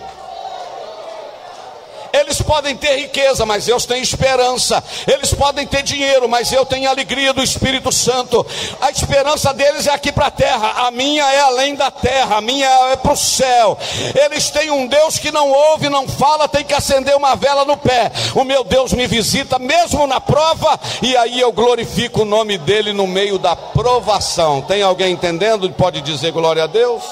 Eles 2.13 2.41
podem 2.41 2.75
ter 2.75 2.97
riqueza, 2.97 3.45
mas 3.45 3.67
eu 3.67 3.79
tenho 3.81 4.03
esperança. 4.03 4.83
Eles 5.07 5.33
podem 5.33 5.65
ter 5.65 5.83
dinheiro, 5.83 6.27
mas 6.27 6.51
eu 6.51 6.65
tenho 6.65 6.89
alegria 6.89 7.33
do 7.33 7.43
Espírito 7.43 7.91
Santo. 7.91 8.45
A 8.81 8.89
esperança 8.91 9.53
deles 9.53 9.87
é 9.87 9.91
aqui 9.91 10.11
para 10.11 10.27
a 10.27 10.31
terra, 10.31 10.87
a 10.87 10.91
minha 10.91 11.23
é 11.31 11.39
além 11.41 11.75
da 11.75 11.91
terra, 11.91 12.37
a 12.37 12.41
minha 12.41 12.67
é 12.91 12.95
para 12.95 13.13
o 13.13 13.17
céu. 13.17 13.77
Eles 14.15 14.49
têm 14.49 14.71
um 14.71 14.87
Deus 14.87 15.17
que 15.17 15.31
não 15.31 15.51
ouve, 15.51 15.89
não 15.89 16.07
fala, 16.07 16.47
tem 16.47 16.63
que 16.63 16.73
acender 16.73 17.15
uma 17.15 17.35
vela 17.35 17.65
no 17.65 17.77
pé. 17.77 18.11
O 18.35 18.43
meu 18.43 18.63
Deus 18.63 18.93
me 18.93 19.07
visita 19.07 19.59
mesmo 19.59 20.07
na 20.07 20.19
prova, 20.19 20.79
e 21.01 21.15
aí 21.17 21.39
eu 21.39 21.51
glorifico 21.51 22.21
o 22.21 22.25
nome 22.25 22.57
dele 22.57 22.93
no 22.93 23.07
meio 23.07 23.37
da 23.37 23.55
provação. 23.55 24.61
Tem 24.61 24.81
alguém 24.81 25.13
entendendo? 25.13 25.69
Pode 25.71 26.01
dizer 26.01 26.31
glória 26.31 26.63
a 26.63 26.67
Deus? 26.67 27.03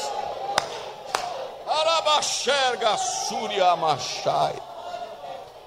Arabaxerga 1.68 2.98
Surya 2.98 3.76
Machai. 3.76 4.54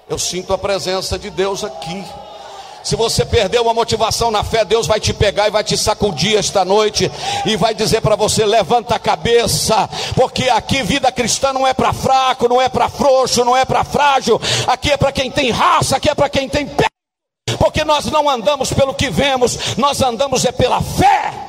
Eu 0.09 0.17
sinto 0.17 0.51
a 0.53 0.57
presença 0.57 1.19
de 1.19 1.29
Deus 1.29 1.63
aqui. 1.63 2.03
Se 2.83 2.95
você 2.95 3.23
perdeu 3.23 3.61
uma 3.61 3.75
motivação 3.75 4.31
na 4.31 4.43
fé, 4.43 4.65
Deus 4.65 4.87
vai 4.87 4.99
te 4.99 5.13
pegar 5.13 5.47
e 5.47 5.51
vai 5.51 5.63
te 5.63 5.77
sacudir 5.77 6.35
esta 6.35 6.65
noite 6.65 7.11
e 7.45 7.55
vai 7.55 7.75
dizer 7.75 8.01
para 8.01 8.15
você: 8.15 8.43
levanta 8.43 8.95
a 8.95 8.99
cabeça, 8.99 9.87
porque 10.15 10.49
aqui 10.49 10.81
vida 10.81 11.11
cristã 11.11 11.53
não 11.53 11.67
é 11.67 11.75
para 11.75 11.93
fraco, 11.93 12.47
não 12.47 12.59
é 12.59 12.67
para 12.67 12.89
frouxo, 12.89 13.45
não 13.45 13.55
é 13.55 13.65
para 13.65 13.83
frágil, 13.83 14.41
aqui 14.65 14.91
é 14.91 14.97
para 14.97 15.11
quem 15.11 15.29
tem 15.29 15.51
raça, 15.51 15.97
aqui 15.97 16.09
é 16.09 16.15
para 16.15 16.29
quem 16.29 16.49
tem 16.49 16.65
pé. 16.65 16.87
Porque 17.59 17.83
nós 17.83 18.05
não 18.05 18.27
andamos 18.27 18.73
pelo 18.73 18.95
que 18.95 19.11
vemos, 19.11 19.77
nós 19.77 20.01
andamos 20.01 20.43
é 20.43 20.51
pela 20.51 20.81
fé. 20.81 21.48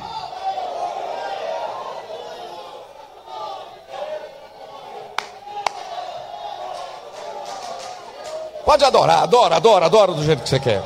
Pode 8.71 8.85
adorar, 8.85 9.23
adora, 9.23 9.57
adora, 9.57 9.85
adora 9.87 10.13
do 10.13 10.23
jeito 10.23 10.43
que 10.43 10.47
você 10.47 10.57
quer. 10.57 10.81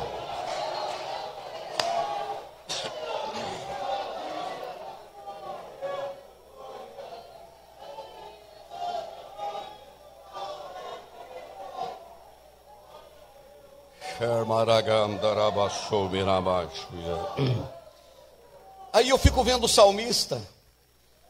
Aí 18.91 19.09
eu 19.09 19.17
fico 19.19 19.43
vendo 19.43 19.65
o 19.65 19.69
salmista. 19.69 20.41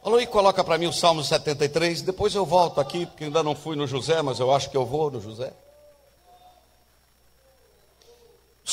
Falou 0.02 0.22
e 0.22 0.26
coloca 0.26 0.64
para 0.64 0.78
mim 0.78 0.88
o 0.88 0.94
Salmo 0.94 1.22
73. 1.22 2.02
Depois 2.02 2.34
eu 2.34 2.46
volto 2.46 2.80
aqui, 2.80 3.06
porque 3.06 3.26
ainda 3.26 3.44
não 3.44 3.54
fui 3.54 3.76
no 3.76 3.86
José, 3.86 4.22
mas 4.22 4.40
eu 4.40 4.56
acho 4.56 4.70
que 4.70 4.78
eu 4.78 4.86
vou 4.86 5.12
no 5.12 5.20
José. 5.20 5.52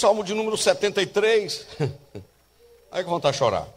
Salmo 0.02 0.24
de 0.24 0.34
número 0.34 0.58
73. 0.58 1.64
Aí 2.90 3.04
que 3.04 3.08
vontade 3.08 3.34
de 3.34 3.38
chorar. 3.38 3.68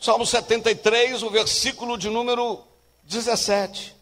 Salmo 0.00 0.24
73, 0.24 1.24
o 1.24 1.30
versículo 1.30 1.98
de 1.98 2.08
número 2.08 2.60
17. 3.02 3.96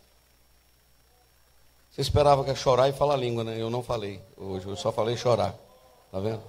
Você 1.91 2.03
esperava 2.03 2.45
que 2.45 2.51
ia 2.51 2.55
chorar 2.55 2.91
e 2.91 2.93
falar 2.93 3.17
língua, 3.17 3.43
né? 3.43 3.59
Eu 3.59 3.71
não 3.71 3.83
falei. 3.83 4.21
Hoje 4.37 4.67
eu 4.67 4.77
só 4.77 4.93
falei 4.93 5.17
chorar. 5.17 5.55
Tá 6.13 6.21
vendo? 6.21 6.43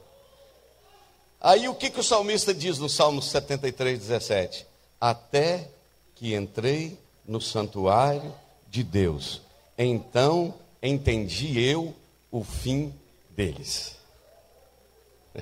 Aí 1.40 1.70
o 1.70 1.76
que, 1.76 1.90
que 1.90 2.02
o 2.02 2.04
salmista 2.04 2.54
diz 2.54 2.78
no 2.78 2.90
Salmo 2.90 3.22
73, 3.22 3.98
17? 4.00 4.68
Até 5.00 5.70
que 6.14 6.36
entrei 6.36 7.00
no 7.26 7.40
santuário 7.40 8.36
de 8.68 8.84
Deus. 8.84 9.42
Então 9.78 10.54
entendi 10.84 11.58
eu 11.58 11.96
o 12.30 12.44
fim 12.44 12.94
deles. 13.30 13.96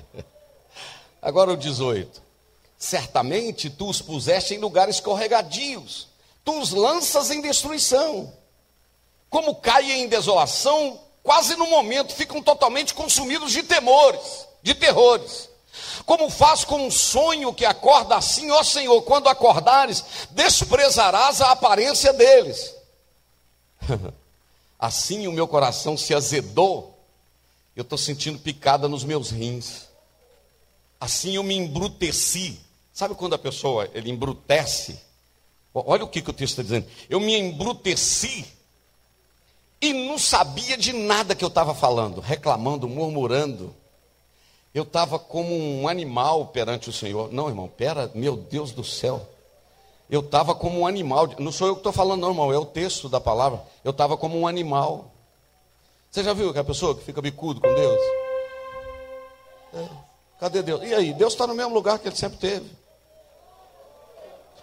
Agora 1.22 1.52
o 1.52 1.56
18. 1.56 2.22
Certamente 2.78 3.70
tu 3.70 3.88
os 3.88 4.02
puseste 4.02 4.54
em 4.54 4.58
lugares 4.58 4.96
escorregadios, 4.96 6.08
tu 6.44 6.58
os 6.60 6.70
lanças 6.70 7.30
em 7.30 7.40
destruição 7.40 8.32
como 9.34 9.56
caem 9.56 10.02
em 10.02 10.06
desolação, 10.06 11.00
quase 11.20 11.56
no 11.56 11.66
momento 11.66 12.14
ficam 12.14 12.40
totalmente 12.40 12.94
consumidos 12.94 13.50
de 13.50 13.64
temores, 13.64 14.46
de 14.62 14.76
terrores. 14.76 15.50
Como 16.06 16.30
faz 16.30 16.64
com 16.64 16.86
um 16.86 16.88
sonho 16.88 17.52
que 17.52 17.64
acorda 17.64 18.14
assim, 18.14 18.52
ó 18.52 18.62
Senhor, 18.62 19.02
quando 19.02 19.28
acordares, 19.28 20.04
desprezarás 20.30 21.40
a 21.40 21.50
aparência 21.50 22.12
deles. 22.12 22.76
assim 24.78 25.26
o 25.26 25.32
meu 25.32 25.48
coração 25.48 25.96
se 25.96 26.14
azedou, 26.14 26.93
eu 27.76 27.82
estou 27.82 27.98
sentindo 27.98 28.38
picada 28.38 28.88
nos 28.88 29.04
meus 29.04 29.30
rins. 29.30 29.88
Assim 31.00 31.36
eu 31.36 31.42
me 31.42 31.54
embruteci. 31.54 32.60
Sabe 32.92 33.14
quando 33.14 33.34
a 33.34 33.38
pessoa 33.38 33.90
ele 33.92 34.10
embrutece? 34.10 34.98
Olha 35.74 36.04
o 36.04 36.08
que, 36.08 36.22
que 36.22 36.30
o 36.30 36.32
texto 36.32 36.60
está 36.60 36.62
dizendo. 36.62 36.86
Eu 37.10 37.18
me 37.18 37.36
embruteci 37.36 38.46
e 39.80 39.92
não 39.92 40.16
sabia 40.18 40.76
de 40.76 40.92
nada 40.92 41.34
que 41.34 41.44
eu 41.44 41.48
estava 41.48 41.74
falando, 41.74 42.20
reclamando, 42.20 42.88
murmurando. 42.88 43.74
Eu 44.72 44.84
estava 44.84 45.18
como 45.18 45.54
um 45.54 45.88
animal 45.88 46.46
perante 46.46 46.88
o 46.88 46.92
Senhor. 46.92 47.32
Não, 47.32 47.48
irmão, 47.48 47.68
pera, 47.68 48.10
meu 48.14 48.36
Deus 48.36 48.72
do 48.72 48.84
céu. 48.84 49.28
Eu 50.08 50.20
estava 50.20 50.54
como 50.54 50.80
um 50.80 50.86
animal. 50.86 51.28
Não 51.38 51.52
sou 51.52 51.68
eu 51.68 51.74
que 51.74 51.80
estou 51.80 51.92
falando, 51.92 52.20
não, 52.20 52.30
irmão, 52.30 52.52
é 52.52 52.58
o 52.58 52.64
texto 52.64 53.08
da 53.08 53.20
palavra. 53.20 53.62
Eu 53.82 53.90
estava 53.90 54.16
como 54.16 54.38
um 54.38 54.46
animal. 54.46 55.13
Você 56.14 56.22
já 56.22 56.32
viu 56.32 56.50
aquela 56.50 56.64
pessoa 56.64 56.94
que 56.94 57.02
fica 57.02 57.20
bicudo 57.20 57.60
com 57.60 57.74
Deus? 57.74 58.00
É. 59.74 59.88
Cadê 60.38 60.62
Deus? 60.62 60.80
E 60.84 60.94
aí? 60.94 61.12
Deus 61.12 61.32
está 61.32 61.44
no 61.44 61.56
mesmo 61.56 61.74
lugar 61.74 61.98
que 61.98 62.06
ele 62.06 62.14
sempre 62.14 62.38
teve. 62.38 62.70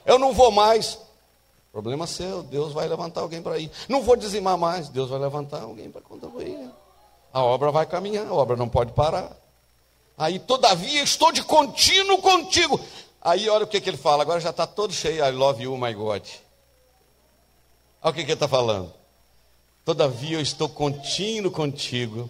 Eu 0.05 0.17
não 0.17 0.31
vou 0.31 0.49
mais. 0.49 0.97
Problema 1.69 2.07
seu, 2.07 2.41
Deus 2.41 2.71
vai 2.71 2.87
levantar 2.87 3.19
alguém 3.19 3.41
para 3.41 3.57
ir. 3.57 3.69
Não 3.89 4.01
vou 4.01 4.15
dizimar 4.15 4.57
mais, 4.57 4.87
Deus 4.87 5.09
vai 5.09 5.19
levantar 5.19 5.63
alguém 5.63 5.91
para 5.91 5.99
contribuir. 5.99 6.71
A 7.33 7.43
obra 7.43 7.69
vai 7.69 7.85
caminhar, 7.85 8.27
a 8.27 8.33
obra 8.33 8.55
não 8.55 8.69
pode 8.69 8.93
parar. 8.93 9.35
Aí, 10.17 10.39
todavia, 10.39 11.03
estou 11.03 11.33
de 11.33 11.43
contínuo 11.43 12.19
contigo. 12.19 12.79
Aí, 13.21 13.49
olha 13.49 13.65
o 13.65 13.67
que, 13.67 13.81
que 13.81 13.89
ele 13.89 13.97
fala, 13.97 14.23
agora 14.23 14.39
já 14.39 14.51
está 14.51 14.65
todo 14.65 14.93
cheio, 14.93 15.25
I 15.25 15.31
love 15.31 15.61
you, 15.61 15.77
my 15.77 15.93
God. 15.93 16.25
Olha 18.01 18.11
o 18.11 18.13
que, 18.13 18.23
que 18.23 18.31
ele 18.31 18.33
está 18.35 18.47
falando. 18.47 19.00
Todavia, 19.83 20.37
eu 20.37 20.41
estou 20.41 20.69
contínuo 20.69 21.51
contigo. 21.51 22.29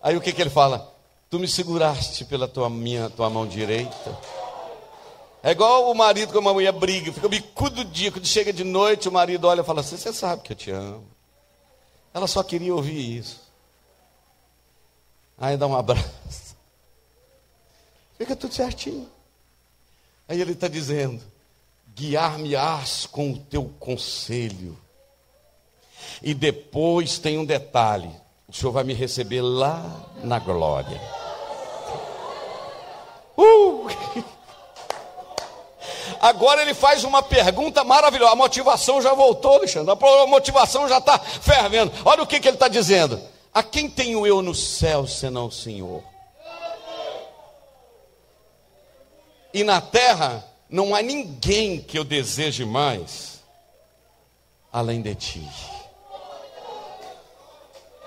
Aí, 0.00 0.16
o 0.16 0.20
que, 0.20 0.32
que 0.32 0.40
ele 0.40 0.50
fala? 0.50 0.94
Tu 1.28 1.38
me 1.38 1.48
seguraste 1.48 2.24
pela 2.24 2.46
tua, 2.46 2.70
minha, 2.70 3.10
tua 3.10 3.28
mão 3.28 3.46
direita. 3.46 4.18
É 5.42 5.50
igual 5.50 5.90
o 5.90 5.94
marido 5.94 6.32
com 6.32 6.48
a 6.48 6.54
mulher 6.54 6.72
briga, 6.72 7.12
fica 7.12 7.28
bicudo 7.28 7.84
dia, 7.84 8.10
quando 8.10 8.26
chega 8.26 8.52
de 8.52 8.64
noite, 8.64 9.08
o 9.08 9.12
marido 9.12 9.46
olha 9.46 9.60
e 9.60 9.64
fala 9.64 9.80
assim: 9.80 9.96
Você 9.96 10.12
sabe 10.12 10.42
que 10.42 10.52
eu 10.52 10.56
te 10.56 10.70
amo. 10.70 11.06
Ela 12.12 12.26
só 12.26 12.42
queria 12.42 12.74
ouvir 12.74 13.18
isso. 13.18 13.40
Aí 15.36 15.56
dá 15.56 15.66
um 15.66 15.76
abraço. 15.76 16.56
Fica 18.16 18.34
tudo 18.34 18.52
certinho. 18.52 19.08
Aí 20.28 20.40
ele 20.40 20.52
está 20.52 20.66
dizendo: 20.66 21.22
Guiar-me-ás 21.94 23.06
com 23.06 23.32
o 23.32 23.38
teu 23.38 23.72
conselho. 23.78 24.76
E 26.22 26.34
depois 26.34 27.18
tem 27.18 27.38
um 27.38 27.44
detalhe: 27.44 28.10
o 28.48 28.52
Senhor 28.52 28.72
vai 28.72 28.84
me 28.84 28.94
receber 28.94 29.42
lá 29.42 29.84
na 30.22 30.38
glória. 30.38 31.00
Uh! 33.36 33.86
Agora 36.20 36.62
ele 36.62 36.74
faz 36.74 37.04
uma 37.04 37.22
pergunta 37.22 37.84
maravilhosa. 37.84 38.32
A 38.32 38.36
motivação 38.36 39.00
já 39.00 39.14
voltou, 39.14 39.54
Alexandre. 39.54 39.92
A 39.92 40.26
motivação 40.26 40.88
já 40.88 40.98
está 40.98 41.18
fervendo. 41.18 41.92
Olha 42.04 42.22
o 42.22 42.26
que, 42.26 42.40
que 42.40 42.48
ele 42.48 42.56
está 42.56 42.66
dizendo. 42.66 43.20
A 43.54 43.62
quem 43.62 43.88
tenho 43.88 44.26
eu 44.26 44.42
no 44.42 44.54
céu 44.54 45.06
senão 45.06 45.46
o 45.46 45.52
Senhor? 45.52 46.02
E 49.52 49.64
na 49.64 49.80
terra 49.80 50.44
não 50.68 50.94
há 50.94 51.02
ninguém 51.02 51.80
que 51.80 51.98
eu 51.98 52.04
deseje 52.04 52.64
mais 52.64 53.42
além 54.72 55.00
de 55.00 55.14
ti. 55.14 55.48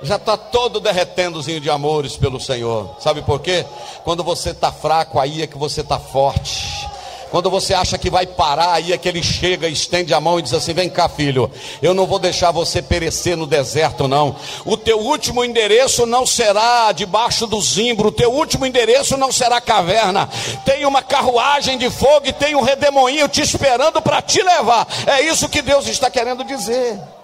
Já 0.04 0.16
está 0.16 0.36
todo 0.36 0.80
derretendozinho 0.80 1.60
de 1.60 1.70
amores 1.70 2.18
pelo 2.18 2.40
Senhor. 2.40 2.96
Sabe 3.00 3.22
por 3.22 3.40
quê? 3.40 3.66
Quando 4.04 4.24
você 4.24 4.50
está 4.50 4.72
fraco, 4.72 5.20
aí 5.20 5.44
é 5.44 5.48
que 5.48 5.58
você 5.58 5.82
está 5.82 6.00
forte. 6.00 6.90
Quando 7.32 7.50
você 7.50 7.74
acha 7.74 7.98
que 7.98 8.10
vai 8.10 8.28
parar, 8.28 8.74
aí 8.74 8.92
é 8.92 8.98
que 8.98 9.08
ele 9.08 9.24
chega, 9.24 9.70
estende 9.70 10.14
a 10.14 10.20
mão 10.20 10.38
e 10.38 10.42
diz 10.42 10.54
assim: 10.54 10.74
Vem 10.74 10.90
cá, 10.90 11.08
filho, 11.08 11.50
eu 11.82 11.94
não 11.94 12.06
vou 12.06 12.20
deixar 12.20 12.52
você 12.52 12.82
perecer 12.82 13.38
no 13.38 13.48
deserto, 13.48 14.06
não. 14.06 14.36
O 14.66 14.76
teu 14.76 15.00
último 15.00 15.42
endereço 15.42 16.06
não 16.06 16.26
será 16.26 16.92
debaixo 16.92 17.48
do 17.48 17.62
zimbro, 17.62 18.10
o 18.10 18.12
teu 18.12 18.34
último 18.34 18.66
endereço 18.66 19.16
não 19.16 19.32
será 19.32 19.62
caverna. 19.62 20.30
Tem 20.66 20.86
uma 20.86 21.02
carruagem 21.02 21.78
de 21.78 21.90
fogo 21.90 22.28
e 22.28 22.34
tem 22.34 22.54
um 22.54 22.62
redemoinho 22.62 23.30
te 23.30 23.42
esperando 23.42 24.02
para 24.02 24.22
te 24.22 24.44
levar. 24.44 24.86
É 25.08 25.22
isso 25.22 25.48
que 25.48 25.62
Deus 25.62 25.88
está 25.88 26.10
querendo 26.10 26.44
dizer. 26.44 27.00
Ah, 27.00 27.22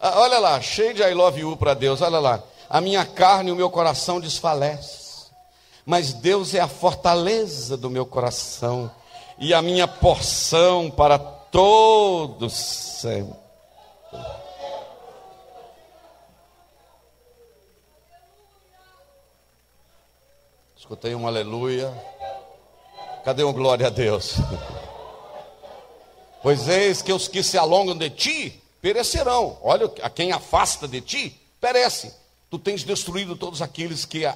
olha 0.00 0.38
lá, 0.38 0.60
cheio 0.60 0.94
de 0.94 1.02
I 1.02 1.14
love 1.14 1.40
you 1.40 1.56
para 1.56 1.74
Deus, 1.74 2.00
olha 2.00 2.18
lá. 2.18 2.42
A 2.68 2.80
minha 2.80 3.04
carne 3.04 3.50
e 3.50 3.52
o 3.52 3.56
meu 3.56 3.70
coração 3.70 4.20
desfalece 4.20 5.06
mas 5.86 6.12
Deus 6.12 6.52
é 6.52 6.58
a 6.58 6.66
fortaleza 6.66 7.76
do 7.76 7.88
meu 7.88 8.04
coração 8.04 8.90
e 9.38 9.54
a 9.54 9.62
minha 9.62 9.86
porção 9.86 10.90
para 10.90 11.16
todos 11.16 12.52
sempre. 12.52 13.38
Escutei 20.76 21.14
um 21.14 21.26
aleluia. 21.26 21.92
Cadê 23.24 23.44
um 23.44 23.52
glória 23.52 23.86
a 23.86 23.90
Deus? 23.90 24.34
Pois 26.42 26.68
eis 26.68 27.02
que 27.02 27.12
os 27.12 27.26
que 27.26 27.42
se 27.42 27.58
alongam 27.58 27.96
de 27.96 28.08
ti 28.08 28.62
perecerão. 28.86 29.58
Olha, 29.62 29.90
a 30.00 30.08
quem 30.08 30.30
afasta 30.30 30.86
de 30.86 31.00
ti, 31.00 31.40
perece. 31.60 32.14
Tu 32.48 32.56
tens 32.56 32.84
destruído 32.84 33.34
todos 33.34 33.60
aqueles 33.60 34.04
que 34.04 34.32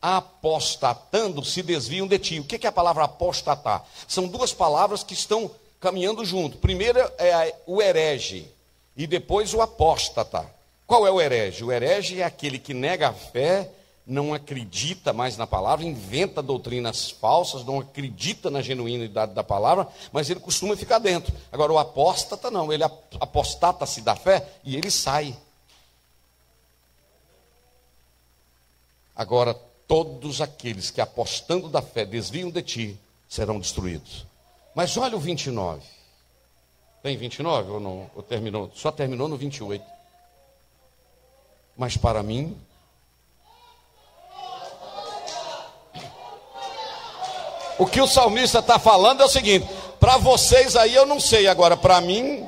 apostatando 0.00 1.44
se 1.44 1.64
desviam 1.64 2.06
de 2.06 2.16
ti. 2.16 2.38
O 2.38 2.44
que 2.44 2.64
é 2.64 2.68
a 2.68 2.72
palavra 2.72 3.02
apostatar? 3.02 3.84
São 4.06 4.28
duas 4.28 4.52
palavras 4.52 5.02
que 5.02 5.14
estão 5.14 5.50
caminhando 5.80 6.24
junto. 6.24 6.58
Primeiro 6.58 7.00
é 7.18 7.56
o 7.66 7.82
herege 7.82 8.48
e 8.96 9.04
depois 9.04 9.52
o 9.52 9.60
apóstata. 9.60 10.46
Qual 10.86 11.04
é 11.04 11.10
o 11.10 11.20
herege? 11.20 11.64
O 11.64 11.72
herege 11.72 12.20
é 12.20 12.24
aquele 12.24 12.60
que 12.60 12.72
nega 12.72 13.08
a 13.08 13.12
fé, 13.12 13.68
não 14.08 14.32
acredita 14.32 15.12
mais 15.12 15.36
na 15.36 15.46
palavra, 15.46 15.84
inventa 15.84 16.42
doutrinas 16.42 17.10
falsas, 17.10 17.62
não 17.62 17.78
acredita 17.78 18.50
na 18.50 18.62
genuinidade 18.62 19.34
da 19.34 19.44
palavra, 19.44 19.86
mas 20.10 20.30
ele 20.30 20.40
costuma 20.40 20.74
ficar 20.74 20.98
dentro. 20.98 21.32
Agora, 21.52 21.70
o 21.70 21.78
apóstata 21.78 22.50
não, 22.50 22.72
ele 22.72 22.82
apostata-se 22.84 24.00
da 24.00 24.16
fé 24.16 24.48
e 24.64 24.74
ele 24.76 24.90
sai. 24.90 25.36
Agora, 29.14 29.52
todos 29.86 30.40
aqueles 30.40 30.90
que 30.90 31.02
apostando 31.02 31.68
da 31.68 31.82
fé 31.82 32.06
desviam 32.06 32.50
de 32.50 32.62
ti 32.62 32.98
serão 33.28 33.60
destruídos. 33.60 34.24
Mas 34.74 34.96
olha 34.96 35.16
o 35.16 35.20
29. 35.20 35.82
Tem 37.02 37.16
29 37.16 37.70
ou 37.72 37.80
não? 37.80 38.10
Ou 38.14 38.22
terminou? 38.22 38.70
Só 38.74 38.90
terminou 38.90 39.28
no 39.28 39.36
28. 39.36 39.84
Mas 41.76 41.96
para 41.96 42.22
mim. 42.22 42.56
O 47.78 47.86
que 47.86 48.00
o 48.00 48.06
salmista 48.06 48.58
está 48.58 48.78
falando 48.78 49.22
é 49.22 49.24
o 49.24 49.28
seguinte: 49.28 49.68
para 50.00 50.16
vocês 50.16 50.76
aí 50.76 50.94
eu 50.94 51.06
não 51.06 51.20
sei, 51.20 51.46
agora 51.46 51.76
para 51.76 52.00
mim. 52.00 52.46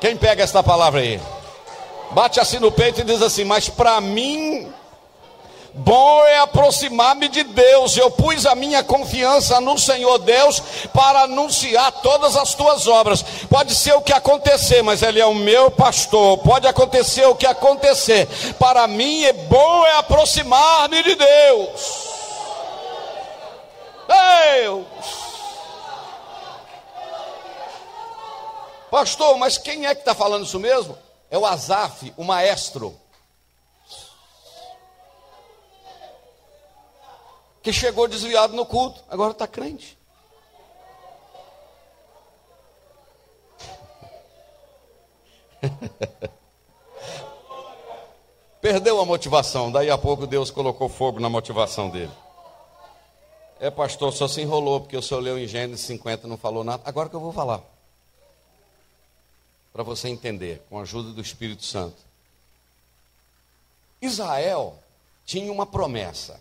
Quem 0.00 0.16
pega 0.16 0.42
esta 0.42 0.62
palavra 0.62 1.00
aí? 1.00 1.20
Bate 2.10 2.40
assim 2.40 2.58
no 2.58 2.72
peito 2.72 3.00
e 3.00 3.04
diz 3.04 3.22
assim: 3.22 3.44
Mas 3.44 3.68
para 3.68 4.00
mim 4.00 4.72
Bom 5.74 6.22
é 6.26 6.38
aproximar-me 6.38 7.28
de 7.28 7.44
Deus. 7.44 7.96
Eu 7.96 8.10
pus 8.10 8.44
a 8.44 8.54
minha 8.54 8.82
confiança 8.82 9.58
no 9.60 9.78
Senhor 9.78 10.18
Deus 10.18 10.62
para 10.92 11.22
anunciar 11.22 11.90
todas 12.02 12.36
as 12.36 12.54
tuas 12.54 12.86
obras. 12.86 13.24
Pode 13.48 13.74
ser 13.74 13.94
o 13.94 14.02
que 14.02 14.12
acontecer, 14.12 14.82
mas 14.82 15.02
Ele 15.02 15.18
é 15.18 15.24
o 15.24 15.34
meu 15.34 15.70
pastor. 15.70 16.36
Pode 16.38 16.66
acontecer 16.66 17.24
o 17.26 17.34
que 17.34 17.46
acontecer. 17.46 18.28
Para 18.58 18.86
mim 18.86 19.24
é 19.24 19.32
bom 19.32 19.86
é 19.86 19.96
aproximar-me 19.96 21.02
de 21.02 21.14
Deus. 21.14 22.11
Pastor, 28.92 29.38
mas 29.38 29.56
quem 29.56 29.86
é 29.86 29.94
que 29.94 30.02
está 30.02 30.14
falando 30.14 30.44
isso 30.44 30.60
mesmo? 30.60 30.98
É 31.30 31.38
o 31.38 31.46
Azaf, 31.46 32.12
o 32.14 32.22
maestro. 32.22 32.94
que 37.62 37.72
chegou 37.72 38.06
desviado 38.06 38.54
no 38.54 38.66
culto, 38.66 39.02
agora 39.08 39.32
está 39.32 39.46
crente. 39.46 39.96
Perdeu 48.60 49.00
a 49.00 49.06
motivação, 49.06 49.72
daí 49.72 49.88
a 49.90 49.96
pouco 49.96 50.26
Deus 50.26 50.50
colocou 50.50 50.90
fogo 50.90 51.18
na 51.18 51.30
motivação 51.30 51.88
dele. 51.88 52.12
É, 53.58 53.70
pastor, 53.70 54.12
só 54.12 54.28
se 54.28 54.42
enrolou, 54.42 54.80
porque 54.80 54.98
o 54.98 55.02
senhor 55.02 55.20
leu 55.20 55.38
em 55.38 55.46
Gênesis 55.46 55.86
50 55.86 56.28
não 56.28 56.36
falou 56.36 56.62
nada. 56.62 56.82
Agora 56.84 57.08
que 57.08 57.16
eu 57.16 57.20
vou 57.20 57.32
falar. 57.32 57.71
Para 59.72 59.82
você 59.82 60.08
entender, 60.08 60.62
com 60.68 60.78
a 60.78 60.82
ajuda 60.82 61.12
do 61.12 61.20
Espírito 61.20 61.64
Santo. 61.64 61.96
Israel 64.00 64.78
tinha 65.24 65.50
uma 65.52 65.64
promessa. 65.64 66.40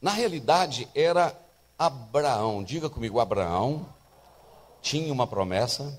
Na 0.00 0.10
realidade, 0.10 0.88
era 0.94 1.36
Abraão. 1.78 2.62
Diga 2.62 2.88
comigo, 2.88 3.20
Abraão 3.20 3.86
tinha 4.80 5.12
uma 5.12 5.26
promessa 5.26 5.98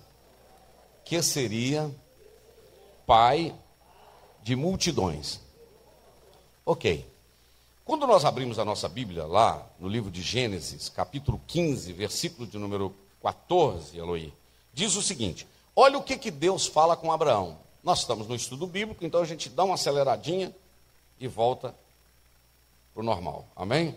que 1.06 1.22
seria 1.22 1.94
pai 3.06 3.54
de 4.42 4.56
multidões. 4.56 5.40
Ok. 6.66 7.06
Quando 7.86 8.08
nós 8.08 8.24
abrimos 8.24 8.60
a 8.60 8.66
nossa 8.66 8.88
Bíblia 8.88 9.26
lá 9.26 9.66
no 9.78 9.90
livro 9.90 10.10
de 10.10 10.22
Gênesis, 10.22 10.88
capítulo 10.88 11.42
15, 11.48 11.92
versículo 11.92 12.48
de 12.48 12.58
número 12.58 12.96
14, 13.22 13.98
Eloí, 13.98 14.34
diz 14.74 14.96
o 14.96 15.02
seguinte: 15.02 15.46
olha 15.76 15.98
o 15.98 16.04
que, 16.04 16.18
que 16.18 16.32
Deus 16.32 16.68
fala 16.68 16.96
com 16.96 17.12
Abraão. 17.12 17.58
Nós 17.84 18.00
estamos 18.00 18.28
no 18.28 18.36
estudo 18.36 18.66
bíblico, 18.66 19.06
então 19.06 19.22
a 19.22 19.26
gente 19.26 19.50
dá 19.50 19.64
uma 19.64 19.76
aceleradinha 19.76 20.54
e 21.20 21.28
volta 21.28 21.76
para 22.94 23.02
o 23.02 23.06
normal. 23.06 23.46
Amém? 23.56 23.96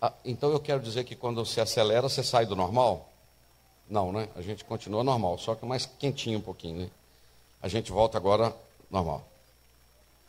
Ah, 0.00 0.12
então 0.24 0.50
eu 0.50 0.60
quero 0.60 0.80
dizer 0.80 1.04
que 1.04 1.16
quando 1.16 1.44
você 1.44 1.60
acelera, 1.60 2.08
você 2.08 2.22
sai 2.22 2.46
do 2.46 2.56
normal? 2.56 3.08
Não, 3.88 4.12
né? 4.12 4.28
A 4.36 4.42
gente 4.42 4.64
continua 4.64 5.02
normal, 5.02 5.38
só 5.38 5.54
que 5.54 5.64
mais 5.64 5.86
quentinho 5.86 6.38
um 6.38 6.42
pouquinho, 6.42 6.82
né? 6.82 6.90
A 7.60 7.68
gente 7.68 7.90
volta 7.90 8.16
agora 8.16 8.54
normal. 8.90 9.26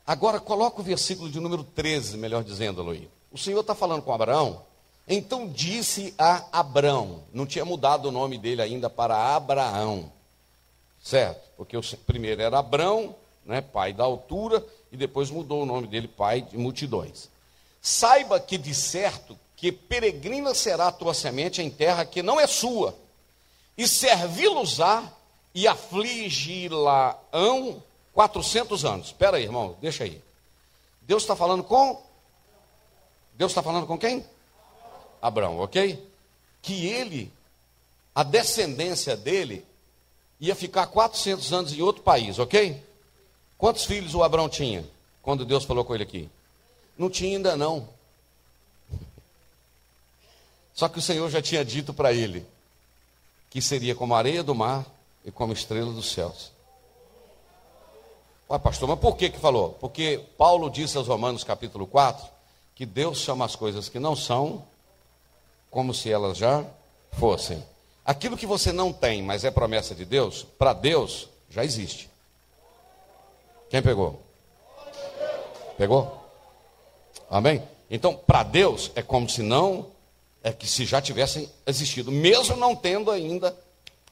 Agora 0.05 0.39
coloca 0.39 0.81
o 0.81 0.83
versículo 0.83 1.29
de 1.29 1.39
número 1.39 1.63
13, 1.63 2.17
melhor 2.17 2.43
dizendo, 2.43 2.81
Luí. 2.81 3.09
O 3.31 3.37
Senhor 3.37 3.59
está 3.59 3.75
falando 3.75 4.01
com 4.01 4.11
Abraão. 4.11 4.63
Então 5.11 5.47
disse 5.47 6.13
a 6.19 6.59
Abraão, 6.59 7.23
não 7.33 7.47
tinha 7.47 7.65
mudado 7.65 8.07
o 8.07 8.11
nome 8.11 8.37
dele 8.37 8.61
ainda 8.61 8.91
para 8.91 9.35
Abraão, 9.35 10.11
certo? 11.01 11.49
Porque 11.57 11.75
o 11.75 11.81
primeiro 12.05 12.43
era 12.43 12.59
Abraão, 12.59 13.15
né, 13.43 13.59
pai 13.59 13.91
da 13.91 14.03
altura, 14.03 14.63
e 14.91 14.97
depois 14.97 15.31
mudou 15.31 15.63
o 15.63 15.65
nome 15.65 15.87
dele, 15.87 16.07
pai 16.07 16.41
de 16.41 16.59
multidões. 16.59 17.27
Saiba 17.81 18.39
que 18.39 18.55
de 18.55 18.75
certo 18.75 19.35
que 19.55 19.71
peregrina 19.71 20.53
será 20.53 20.89
a 20.89 20.91
tua 20.91 21.15
semente 21.15 21.59
em 21.59 21.71
terra 21.71 22.05
que 22.05 22.21
não 22.21 22.39
é 22.39 22.45
sua, 22.45 22.95
e 23.75 23.87
servi-los-á 23.87 25.11
e 25.55 25.67
afligi-la-ão 25.67 27.81
400 28.13 28.85
anos. 28.85 29.07
Espera 29.07 29.37
aí, 29.37 29.43
irmão, 29.43 29.75
deixa 29.81 30.03
aí. 30.03 30.21
Deus 31.01 31.23
está 31.23 31.35
falando 31.35 31.63
com? 31.63 31.99
Deus 33.33 33.51
está 33.51 33.63
falando 33.63 33.87
com 33.87 33.97
quem? 33.97 34.23
Abraão, 35.21 35.59
ok? 35.59 36.03
Que 36.61 36.87
ele, 36.87 37.31
a 38.13 38.23
descendência 38.23 39.15
dele, 39.15 39.65
ia 40.39 40.55
ficar 40.55 40.87
400 40.87 41.51
anos 41.53 41.73
em 41.73 41.81
outro 41.81 42.01
país, 42.01 42.39
ok? 42.39 42.81
Quantos 43.57 43.85
filhos 43.85 44.15
o 44.15 44.23
Abraão 44.23 44.47
tinha 44.47 44.85
quando 45.21 45.45
Deus 45.45 45.65
falou 45.65 45.83
com 45.83 45.93
ele 45.93 46.03
aqui? 46.03 46.29
Não 46.97 47.09
tinha 47.09 47.37
ainda 47.37 47.57
não. 47.57 47.87
Só 50.73 50.87
que 50.87 50.99
o 50.99 51.01
Senhor 51.01 51.29
já 51.29 51.41
tinha 51.41 51.63
dito 51.65 51.93
para 51.93 52.13
ele 52.13 52.45
que 53.49 53.61
seria 53.61 53.95
como 53.95 54.13
a 54.13 54.17
areia 54.17 54.43
do 54.43 54.53
mar 54.55 54.85
e 55.25 55.31
como 55.31 55.51
estrela 55.51 55.91
dos 55.91 56.11
céus. 56.11 56.51
Ué, 58.49 58.57
pastor, 58.57 58.87
mas 58.87 58.99
por 58.99 59.17
que 59.17 59.29
que 59.29 59.39
falou? 59.39 59.71
Porque 59.79 60.23
Paulo 60.37 60.69
disse 60.69 60.97
aos 60.97 61.07
Romanos 61.07 61.43
capítulo 61.43 61.85
4 61.85 62.25
que 62.75 62.85
Deus 62.85 63.17
chama 63.19 63.43
as 63.43 63.55
coisas 63.55 63.89
que 63.89 63.99
não 63.99 64.15
são 64.15 64.65
como 65.69 65.93
se 65.93 66.11
elas 66.11 66.37
já 66.37 66.65
fossem. 67.11 67.63
Aquilo 68.05 68.37
que 68.37 68.45
você 68.45 68.71
não 68.71 68.91
tem, 68.91 69.21
mas 69.21 69.43
é 69.43 69.51
promessa 69.51 69.93
de 69.93 70.05
Deus, 70.05 70.45
para 70.57 70.73
Deus 70.73 71.29
já 71.49 71.63
existe. 71.63 72.09
Quem 73.69 73.81
pegou? 73.81 74.19
Pegou? 75.77 76.19
Amém? 77.29 77.61
Então, 77.89 78.15
para 78.15 78.43
Deus 78.43 78.91
é 78.95 79.01
como 79.01 79.29
se 79.29 79.41
não, 79.41 79.87
é 80.43 80.51
que 80.51 80.67
se 80.67 80.85
já 80.85 81.01
tivessem 81.01 81.49
existido, 81.65 82.11
mesmo 82.11 82.55
não 82.55 82.75
tendo 82.75 83.11
ainda 83.11 83.55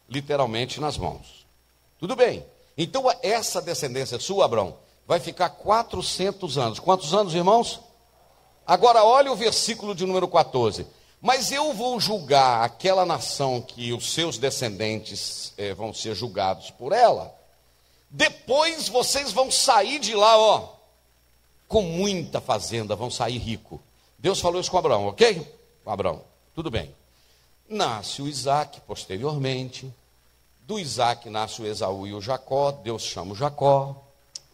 literalmente 0.10 0.80
nas 0.80 0.98
mãos. 0.98 1.46
Tudo 2.00 2.16
bem. 2.16 2.46
Então, 2.78 3.06
essa 3.24 3.62
descendência 3.62 4.20
sua, 4.20 4.46
Abraão, 4.46 4.76
vai 5.08 5.20
ficar 5.20 5.50
400 5.50 6.58
anos. 6.58 6.80
Quantos 6.80 7.14
anos, 7.14 7.34
irmãos? 7.34 7.80
Agora, 8.66 9.04
olha 9.04 9.32
o 9.32 9.36
versículo 9.36 9.96
de 9.96 10.06
número 10.06 10.28
14. 10.28 10.86
Mas 11.22 11.52
eu 11.52 11.74
vou 11.74 12.00
julgar 12.00 12.64
aquela 12.64 13.06
nação 13.06 13.62
que 13.62 13.92
os 13.92 14.14
seus 14.14 14.38
descendentes 14.38 15.54
eh, 15.58 15.74
vão 15.74 15.94
ser 15.94 16.16
julgados 16.16 16.70
por 16.70 16.94
ela, 16.94 17.36
depois 18.10 18.88
vocês 18.88 19.32
vão 19.32 19.52
sair 19.52 20.00
de 20.00 20.16
lá, 20.16 20.38
ó, 20.38 20.70
com 21.68 21.82
muita 21.82 22.40
fazenda, 22.40 22.96
vão 22.96 23.12
sair 23.12 23.38
rico. 23.38 23.82
Deus 24.18 24.40
falou 24.40 24.62
isso 24.62 24.72
com 24.72 24.78
Abraão, 24.78 25.08
ok? 25.08 25.46
Abraão, 25.86 26.22
tudo 26.56 26.72
bem. 26.72 26.94
Nasce 27.68 28.22
o 28.22 28.28
Isaac 28.28 28.80
posteriormente. 28.82 29.94
Do 30.62 30.80
Isaac 30.80 31.30
nasce 31.30 31.62
o 31.62 31.66
Esaú 31.66 32.08
e 32.08 32.14
o 32.14 32.22
Jacó. 32.22 32.72
Deus 32.72 33.04
chama 33.04 33.34
o 33.34 33.36
Jacó, 33.36 33.96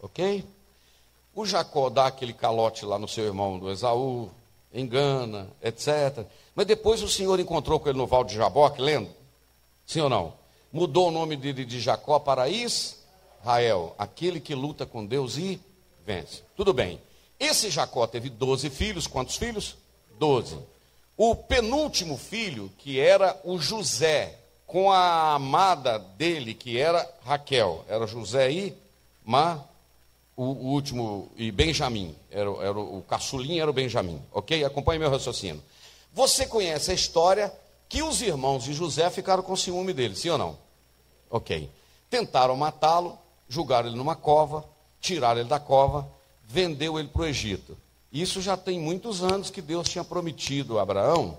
ok? 0.02 0.44
O 1.34 1.46
Jacó 1.46 1.88
dá 1.90 2.06
aquele 2.06 2.32
calote 2.32 2.84
lá 2.84 2.98
no 2.98 3.08
seu 3.08 3.24
irmão 3.24 3.58
do 3.58 3.70
Esaú, 3.70 4.30
engana, 4.74 5.48
etc. 5.62 6.26
Mas 6.54 6.66
depois 6.66 7.02
o 7.02 7.08
Senhor 7.08 7.38
encontrou 7.38 7.78
com 7.78 7.88
ele 7.88 7.98
no 7.98 8.06
Val 8.06 8.24
de 8.24 8.34
Jaboque, 8.34 8.82
lendo? 8.82 9.08
Sim 9.86 10.00
ou 10.00 10.08
não? 10.08 10.34
Mudou 10.72 11.08
o 11.08 11.12
nome 11.12 11.36
dele 11.36 11.64
de 11.64 11.80
Jacó 11.80 12.18
para 12.18 12.48
Is 12.48 13.02
Rael, 13.44 13.94
aquele 13.96 14.40
que 14.40 14.54
luta 14.54 14.84
com 14.84 15.06
Deus 15.06 15.36
e 15.36 15.60
vence. 16.04 16.42
Tudo 16.56 16.72
bem. 16.72 17.00
Esse 17.38 17.70
Jacó 17.70 18.06
teve 18.06 18.28
12 18.28 18.70
filhos. 18.70 19.06
Quantos 19.06 19.36
filhos? 19.36 19.76
12. 20.18 20.58
O 21.16 21.36
penúltimo 21.36 22.16
filho, 22.16 22.70
que 22.78 22.98
era 22.98 23.38
o 23.44 23.58
José, 23.58 24.38
com 24.66 24.90
a 24.90 25.34
amada 25.34 25.98
dele, 25.98 26.54
que 26.54 26.78
era 26.78 27.08
Raquel. 27.24 27.84
Era 27.88 28.06
José 28.06 28.50
e 28.50 28.74
Ma, 29.24 29.64
o, 30.36 30.44
o 30.44 30.66
último, 30.72 31.30
e 31.36 31.50
Benjamim. 31.50 32.14
Era, 32.30 32.50
era, 32.60 32.78
o 32.78 33.02
caçulinho 33.02 33.62
era 33.62 33.70
o 33.70 33.74
Benjamim. 33.74 34.20
Ok? 34.32 34.64
Acompanhe 34.64 34.98
meu 34.98 35.10
raciocínio. 35.10 35.62
Você 36.12 36.46
conhece 36.46 36.90
a 36.90 36.94
história 36.94 37.52
que 37.88 38.02
os 38.02 38.22
irmãos 38.22 38.64
de 38.64 38.72
José 38.72 39.10
ficaram 39.10 39.42
com 39.42 39.56
ciúme 39.56 39.92
dele, 39.92 40.16
sim 40.16 40.30
ou 40.30 40.38
não? 40.38 40.58
Ok. 41.30 41.70
Tentaram 42.08 42.56
matá-lo, 42.56 43.18
julgaram 43.48 43.88
ele 43.88 43.96
numa 43.96 44.16
cova, 44.16 44.64
tiraram 45.00 45.40
ele 45.40 45.48
da 45.48 45.58
cova, 45.58 46.08
vendeu 46.44 46.98
ele 46.98 47.08
para 47.08 47.22
o 47.22 47.26
Egito. 47.26 47.76
Isso 48.12 48.40
já 48.40 48.56
tem 48.56 48.78
muitos 48.78 49.22
anos 49.22 49.50
que 49.50 49.60
Deus 49.60 49.88
tinha 49.88 50.04
prometido 50.04 50.78
a 50.78 50.82
Abraão, 50.82 51.36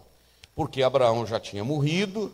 porque 0.53 0.83
Abraão 0.83 1.25
já 1.25 1.39
tinha 1.39 1.63
morrido, 1.63 2.33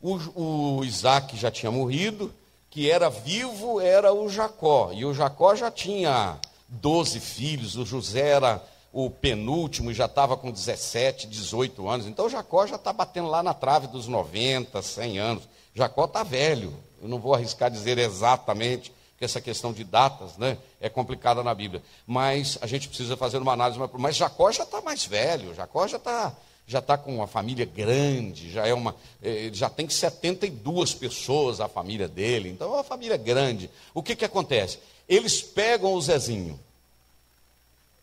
o, 0.00 0.78
o 0.78 0.84
Isaac 0.84 1.36
já 1.36 1.50
tinha 1.50 1.70
morrido, 1.70 2.32
que 2.72 2.90
era 2.90 3.10
vivo 3.10 3.82
era 3.82 4.14
o 4.14 4.30
Jacó, 4.30 4.92
e 4.94 5.04
o 5.04 5.12
Jacó 5.12 5.54
já 5.54 5.70
tinha 5.70 6.38
12 6.68 7.20
filhos, 7.20 7.76
o 7.76 7.84
José 7.84 8.30
era 8.30 8.64
o 8.90 9.10
penúltimo 9.10 9.90
e 9.90 9.94
já 9.94 10.06
estava 10.06 10.38
com 10.38 10.50
17, 10.50 11.26
18 11.26 11.86
anos. 11.86 12.06
Então 12.06 12.30
Jacó 12.30 12.66
já 12.66 12.76
está 12.76 12.90
batendo 12.90 13.28
lá 13.28 13.42
na 13.42 13.52
trave 13.52 13.88
dos 13.88 14.08
90, 14.08 14.80
100 14.80 15.18
anos. 15.18 15.48
Jacó 15.74 16.06
está 16.06 16.22
velho. 16.22 16.74
Eu 17.00 17.08
não 17.08 17.18
vou 17.18 17.34
arriscar 17.34 17.70
dizer 17.70 17.98
exatamente, 17.98 18.90
porque 19.10 19.26
essa 19.26 19.40
questão 19.40 19.70
de 19.70 19.84
datas 19.84 20.38
né, 20.38 20.56
é 20.80 20.88
complicada 20.88 21.42
na 21.42 21.54
Bíblia. 21.54 21.82
Mas 22.06 22.58
a 22.62 22.66
gente 22.66 22.88
precisa 22.88 23.18
fazer 23.18 23.36
uma 23.36 23.52
análise. 23.52 23.78
Mas 23.98 24.16
Jacó 24.16 24.50
já 24.50 24.64
está 24.64 24.80
mais 24.80 25.04
velho. 25.04 25.54
Jacó 25.54 25.86
já 25.86 25.98
está 25.98 26.34
já 26.66 26.78
está 26.78 26.96
com 26.96 27.14
uma 27.14 27.26
família 27.26 27.64
grande, 27.64 28.50
já 28.50 28.66
é 28.66 28.72
uma, 28.72 28.94
eh, 29.22 29.50
já 29.52 29.68
tem 29.68 29.88
72 29.88 30.94
pessoas 30.94 31.60
a 31.60 31.68
família 31.68 32.08
dele, 32.08 32.50
então 32.50 32.68
é 32.68 32.76
uma 32.76 32.84
família 32.84 33.16
grande. 33.16 33.70
O 33.92 34.02
que, 34.02 34.16
que 34.16 34.24
acontece? 34.24 34.78
Eles 35.08 35.42
pegam 35.42 35.92
o 35.92 36.00
Zezinho. 36.00 36.58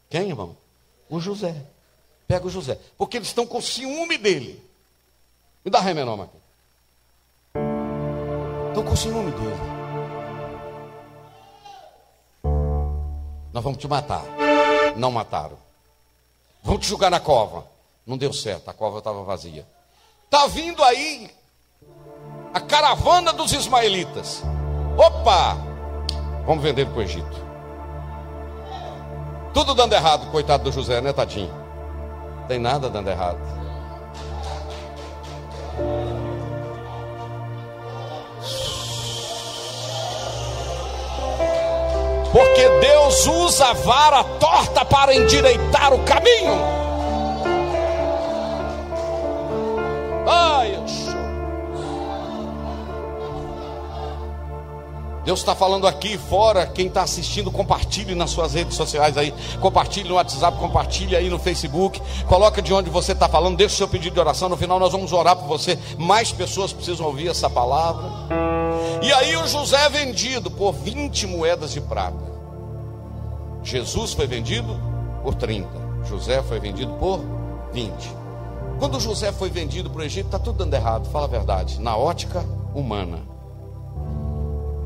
Quem, 0.10 0.30
irmão? 0.30 0.56
O 1.10 1.20
José. 1.20 1.56
Pega 2.28 2.46
o 2.46 2.50
José. 2.50 2.78
Porque 2.98 3.18
eles 3.18 3.30
estão 3.30 3.46
com 3.48 3.62
ciúme 3.62 4.18
dele. 4.18 4.62
Me 5.64 5.72
dá 5.72 5.80
remenoma 5.80 6.26
aqui. 6.26 6.38
Estão 8.70 8.84
com 8.84 8.96
ciúme 8.96 9.32
dele. 9.32 9.80
Nós 13.52 13.64
vamos 13.64 13.80
te 13.80 13.88
matar. 13.88 14.24
Não 14.96 15.12
mataram. 15.12 15.58
Vamos 16.64 16.82
te 16.82 16.88
jogar 16.88 17.10
na 17.10 17.20
cova. 17.20 17.66
Não 18.10 18.18
deu 18.18 18.34
certo, 18.34 18.68
a 18.72 18.74
cova 18.74 18.98
estava 18.98 19.24
vazia. 19.24 19.68
Está 20.26 20.48
vindo 20.48 20.84
aí 20.84 21.30
a 22.52 22.60
caravana 22.60 23.32
dos 23.32 23.54
ismaelitas. 23.54 24.42
Opa! 24.98 25.56
Vamos 26.44 26.64
vender 26.64 26.88
para 26.88 26.98
o 26.98 27.02
Egito. 27.04 27.46
Tudo 29.54 29.76
dando 29.76 29.94
errado, 29.94 30.32
coitado 30.32 30.64
do 30.64 30.72
José, 30.72 31.00
né, 31.02 31.14
tadinho? 31.14 31.54
Tem 32.48 32.58
nada 32.58 32.90
dando 32.90 33.12
errado. 33.12 33.38
Porque 42.32 42.70
Deus 42.80 43.28
usa 43.28 43.68
a 43.68 43.74
vara 43.74 44.24
torta 44.24 44.84
para 44.84 45.14
endireitar 45.14 45.94
o 45.94 46.04
caminho. 46.06 46.89
Deus 55.30 55.42
está 55.42 55.54
falando 55.54 55.86
aqui 55.86 56.18
fora, 56.18 56.66
quem 56.66 56.88
está 56.88 57.04
assistindo, 57.04 57.52
compartilhe 57.52 58.16
nas 58.16 58.32
suas 58.32 58.56
redes 58.56 58.76
sociais 58.76 59.16
aí, 59.16 59.32
compartilhe 59.62 60.10
no 60.10 60.16
WhatsApp, 60.16 60.58
compartilhe 60.58 61.16
aí 61.16 61.30
no 61.30 61.38
Facebook, 61.38 62.02
coloca 62.28 62.64
de 62.64 62.74
onde 62.74 62.90
você 62.90 63.12
está 63.12 63.30
falando, 63.30 63.56
deixa 63.56 63.76
o 63.76 63.78
seu 63.78 63.88
pedido 63.88 64.16
de 64.16 64.20
oração, 64.20 64.50
no 64.50 64.58
final 64.58 64.80
nós 64.80 64.92
vamos 64.92 65.14
orar 65.14 65.36
por 65.36 65.46
você, 65.46 65.78
mais 66.00 66.32
pessoas 66.32 66.74
precisam 66.74 67.06
ouvir 67.06 67.28
essa 67.28 67.48
palavra. 67.48 68.10
E 69.04 69.14
aí 69.14 69.36
o 69.38 69.48
José 69.48 69.86
é 69.86 69.90
vendido 69.90 70.50
por 70.50 70.72
20 70.72 71.28
moedas 71.28 71.74
de 71.74 71.82
prata. 71.82 72.26
Jesus 73.62 74.14
foi 74.14 74.26
vendido 74.26 74.82
por 75.22 75.36
30, 75.36 75.70
José 76.06 76.42
foi 76.42 76.60
vendido 76.60 76.94
por 76.94 77.20
20. 77.72 78.19
Quando 78.80 79.00
José 79.00 79.32
foi 79.32 79.50
vendido 79.50 79.90
para 79.90 80.00
o 80.00 80.04
Egito, 80.04 80.28
está 80.28 80.40
tudo 80.40 80.60
dando 80.60 80.74
errado, 80.74 81.10
fala 81.10 81.26
a 81.26 81.30
verdade, 81.30 81.80
na 81.80 81.96
ótica 81.96 82.44
humana 82.74 83.30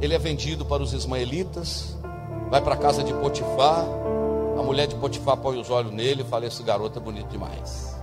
ele 0.04 0.14
é 0.14 0.20
vendido 0.20 0.66
para 0.66 0.84
os 0.84 0.92
ismaelitas, 0.92 1.96
vai 2.50 2.62
para 2.62 2.74
a 2.74 2.78
casa 2.78 3.06
de 3.06 3.14
Potifar, 3.14 3.86
a 4.60 4.62
mulher 4.62 4.86
de 4.86 4.96
Potifar 4.96 5.38
põe 5.38 5.58
os 5.58 5.70
olhos 5.70 5.94
nele 5.94 6.24
e 6.24 6.26
fala: 6.26 6.46
Esse 6.46 6.62
garoto 6.62 7.00
é 7.00 7.02
bonito 7.02 7.30
demais. 7.30 7.96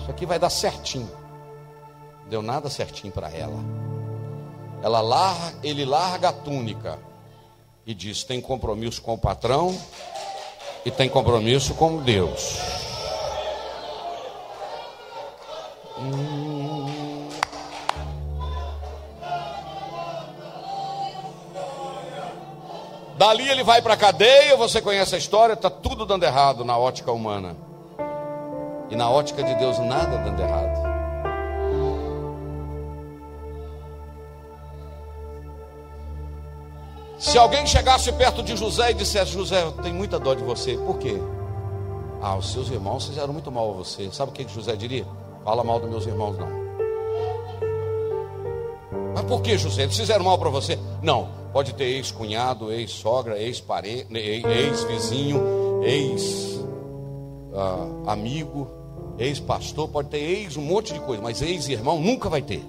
isso 0.00 0.10
aqui 0.10 0.26
vai 0.26 0.40
dar 0.40 0.50
certinho. 0.50 1.08
Deu 2.28 2.42
nada 2.42 2.68
certinho 2.68 3.12
para 3.12 3.30
ela. 3.30 3.60
Ela 4.82 5.00
larga, 5.00 5.56
ele 5.62 5.84
larga 5.84 6.30
a 6.30 6.32
túnica 6.32 6.98
e 7.86 7.94
diz: 7.94 8.24
tem 8.24 8.40
compromisso 8.40 9.00
com 9.00 9.14
o 9.14 9.18
patrão 9.18 9.72
e 10.84 10.90
tem 10.90 11.08
compromisso 11.08 11.74
com 11.74 12.02
Deus. 12.02 12.58
Hum. 12.58 12.88
Dali 23.16 23.48
ele 23.48 23.64
vai 23.64 23.82
para 23.82 23.94
a 23.94 23.96
cadeia, 23.96 24.56
você 24.56 24.80
conhece 24.80 25.16
a 25.16 25.18
história, 25.18 25.54
está 25.54 25.68
tudo 25.68 26.06
dando 26.06 26.22
errado 26.22 26.64
na 26.64 26.78
ótica 26.78 27.10
humana. 27.10 27.56
E 28.88 28.94
na 28.94 29.10
ótica 29.10 29.42
de 29.42 29.54
Deus, 29.56 29.76
nada 29.80 30.18
dando 30.18 30.40
errado. 30.40 30.88
Se 37.18 37.36
alguém 37.36 37.66
chegasse 37.66 38.12
perto 38.12 38.40
de 38.42 38.56
José 38.56 38.92
e 38.92 38.94
dissesse: 38.94 39.32
José, 39.32 39.62
eu 39.64 39.72
tenho 39.72 39.96
muita 39.96 40.20
dó 40.20 40.32
de 40.34 40.44
você, 40.44 40.76
por 40.78 40.98
quê? 40.98 41.18
Ah, 42.22 42.36
os 42.36 42.52
seus 42.52 42.70
irmãos 42.70 43.06
fizeram 43.06 43.32
muito 43.32 43.50
mal 43.50 43.70
a 43.70 43.72
você. 43.74 44.08
Sabe 44.12 44.30
o 44.30 44.34
que 44.34 44.46
José 44.46 44.76
diria? 44.76 45.06
Fala 45.44 45.64
mal 45.64 45.80
dos 45.80 45.90
meus 45.90 46.06
irmãos, 46.06 46.36
não. 46.38 46.48
Mas 49.14 49.24
por 49.24 49.42
que, 49.42 49.56
José? 49.58 49.82
Eles 49.82 49.96
fizeram 49.96 50.24
mal 50.24 50.38
para 50.38 50.50
você? 50.50 50.78
Não. 51.02 51.28
Pode 51.52 51.74
ter 51.74 51.84
ex-cunhado, 51.84 52.70
ex-sogra, 52.70 53.38
ex-parente, 53.38 54.06
ex-vizinho, 54.14 55.40
ex-amigo, 55.82 56.68
ex-pastor, 59.18 59.88
pode 59.88 60.10
ter 60.10 60.18
ex 60.18 60.56
um 60.56 60.62
monte 60.62 60.92
de 60.92 61.00
coisa, 61.00 61.22
mas 61.22 61.40
ex-irmão 61.42 61.98
nunca 62.00 62.28
vai 62.28 62.42
ter. 62.42 62.62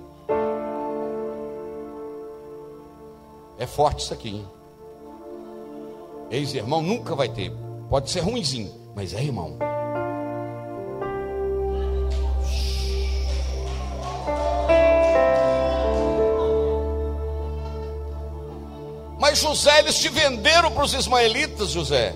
É 3.58 3.68
forte 3.68 4.04
isso 4.04 4.14
aqui, 4.14 4.30
hein? 4.30 4.48
Ex-irmão 6.32 6.82
nunca 6.82 7.16
vai 7.16 7.28
ter. 7.28 7.52
Pode 7.90 8.10
ser 8.10 8.22
ruimzinho, 8.22 8.72
mas 8.96 9.14
é 9.14 9.22
irmão. 9.22 9.58
José, 19.40 19.80
eles 19.80 20.00
te 20.00 20.10
venderam 20.10 20.72
para 20.72 20.84
os 20.84 20.94
ismaelitas, 20.94 21.70
José. 21.70 22.14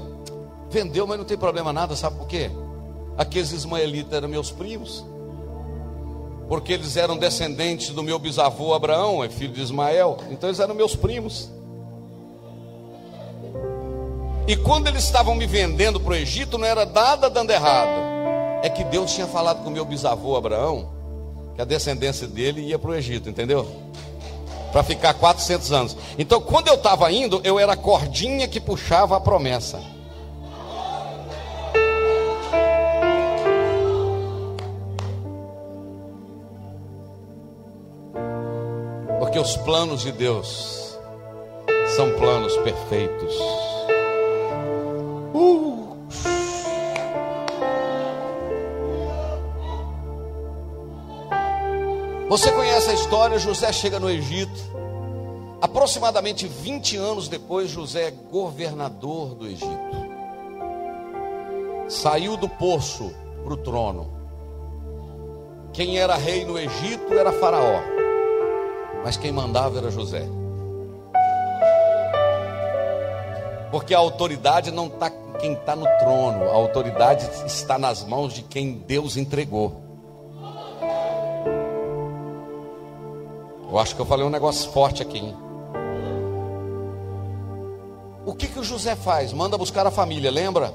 Vendeu, 0.69 1.05
mas 1.05 1.17
não 1.17 1.25
tem 1.25 1.37
problema 1.37 1.71
nada, 1.71 1.95
sabe 1.95 2.17
por 2.17 2.27
quê? 2.27 2.49
Aqueles 3.17 3.51
ismaelitas 3.51 4.13
eram 4.13 4.27
meus 4.27 4.51
primos. 4.51 5.05
Porque 6.47 6.73
eles 6.73 6.97
eram 6.97 7.17
descendentes 7.17 7.89
do 7.89 8.03
meu 8.03 8.19
bisavô 8.19 8.73
Abraão, 8.73 9.23
é 9.23 9.29
filho 9.29 9.53
de 9.53 9.61
Ismael. 9.61 10.17
Então 10.29 10.49
eles 10.49 10.59
eram 10.59 10.75
meus 10.75 10.95
primos. 10.95 11.49
E 14.47 14.55
quando 14.57 14.87
eles 14.87 15.03
estavam 15.03 15.35
me 15.35 15.45
vendendo 15.45 15.99
para 15.99 16.11
o 16.11 16.15
Egito, 16.15 16.57
não 16.57 16.67
era 16.67 16.85
nada 16.85 17.29
dando 17.29 17.51
errado. 17.51 17.89
É 18.61 18.69
que 18.69 18.83
Deus 18.83 19.13
tinha 19.13 19.27
falado 19.27 19.63
com 19.63 19.69
meu 19.69 19.85
bisavô 19.85 20.35
Abraão 20.35 20.91
que 21.55 21.61
a 21.61 21.65
descendência 21.65 22.27
dele 22.27 22.61
ia 22.61 22.79
para 22.79 22.91
o 22.91 22.95
Egito, 22.95 23.29
entendeu? 23.29 23.67
Para 24.73 24.81
ficar 24.81 25.13
400 25.13 25.71
anos. 25.71 25.97
Então, 26.17 26.41
quando 26.41 26.67
eu 26.67 26.73
estava 26.73 27.09
indo, 27.11 27.39
eu 27.43 27.59
era 27.59 27.73
a 27.73 27.77
cordinha 27.77 28.47
que 28.47 28.59
puxava 28.59 29.15
a 29.15 29.19
promessa. 29.19 29.79
Porque 39.19 39.37
os 39.37 39.55
planos 39.57 40.01
de 40.01 40.11
Deus 40.11 40.97
são 41.95 42.11
planos 42.15 42.57
perfeitos. 42.57 43.35
Uh. 45.35 45.95
Você 52.27 52.51
conhece 52.51 52.62
a 52.89 52.93
história? 52.93 53.39
José 53.39 53.71
chega 53.71 53.99
no 53.99 54.09
Egito. 54.09 54.61
Aproximadamente 55.61 56.47
20 56.47 56.97
anos 56.97 57.27
depois, 57.27 57.69
José 57.69 58.07
é 58.07 58.11
governador 58.11 59.35
do 59.35 59.47
Egito. 59.47 60.03
Saiu 61.87 62.35
do 62.35 62.49
poço 62.49 63.13
para 63.43 63.53
o 63.53 63.57
trono. 63.57 64.11
Quem 65.71 65.97
era 65.97 66.15
rei 66.15 66.45
no 66.45 66.57
Egito 66.59 67.13
era 67.13 67.31
Faraó, 67.31 67.81
mas 69.03 69.17
quem 69.17 69.31
mandava 69.31 69.77
era 69.77 69.89
José. 69.89 70.27
Porque 73.71 73.93
a 73.93 73.97
autoridade 73.97 74.69
não 74.69 74.87
está 74.87 75.09
quem 75.39 75.53
está 75.53 75.75
no 75.75 75.85
trono, 75.99 76.49
a 76.49 76.53
autoridade 76.53 77.27
está 77.45 77.77
nas 77.77 78.03
mãos 78.05 78.33
de 78.33 78.43
quem 78.43 78.73
Deus 78.73 79.17
entregou. 79.17 79.82
Eu 83.73 83.79
acho 83.79 83.95
que 83.95 84.01
eu 84.03 84.05
falei 84.05 84.23
um 84.23 84.29
negócio 84.29 84.69
forte 84.69 85.01
aqui. 85.01 85.17
Hein? 85.17 85.35
O 88.23 88.35
que, 88.35 88.47
que 88.47 88.59
o 88.59 88.63
José 88.63 88.95
faz? 88.95 89.33
Manda 89.33 89.57
buscar 89.57 89.87
a 89.87 89.89
família, 89.89 90.29
lembra? 90.29 90.71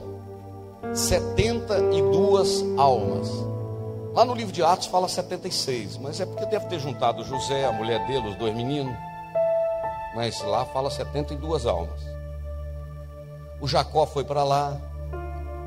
72 0.93 2.65
almas. 2.77 3.31
Lá 4.13 4.25
no 4.25 4.35
livro 4.35 4.53
de 4.53 4.65
Atos 4.65 4.89
fala 4.89 5.07
76, 5.07 5.97
mas 5.99 6.19
é 6.19 6.27
porque 6.27 6.45
deve 6.47 6.67
ter 6.67 6.81
juntado 6.81 7.23
José, 7.23 7.67
a 7.67 7.71
mulher 7.71 8.05
dele, 8.09 8.31
os 8.31 8.35
dois 8.35 8.53
meninos. 8.53 8.97
Mas 10.17 10.43
lá 10.43 10.65
fala 10.65 10.91
72 10.91 11.67
almas. 11.67 12.01
O 13.61 13.69
Jacó 13.69 14.07
foi 14.07 14.25
para 14.25 14.43
lá. 14.43 14.77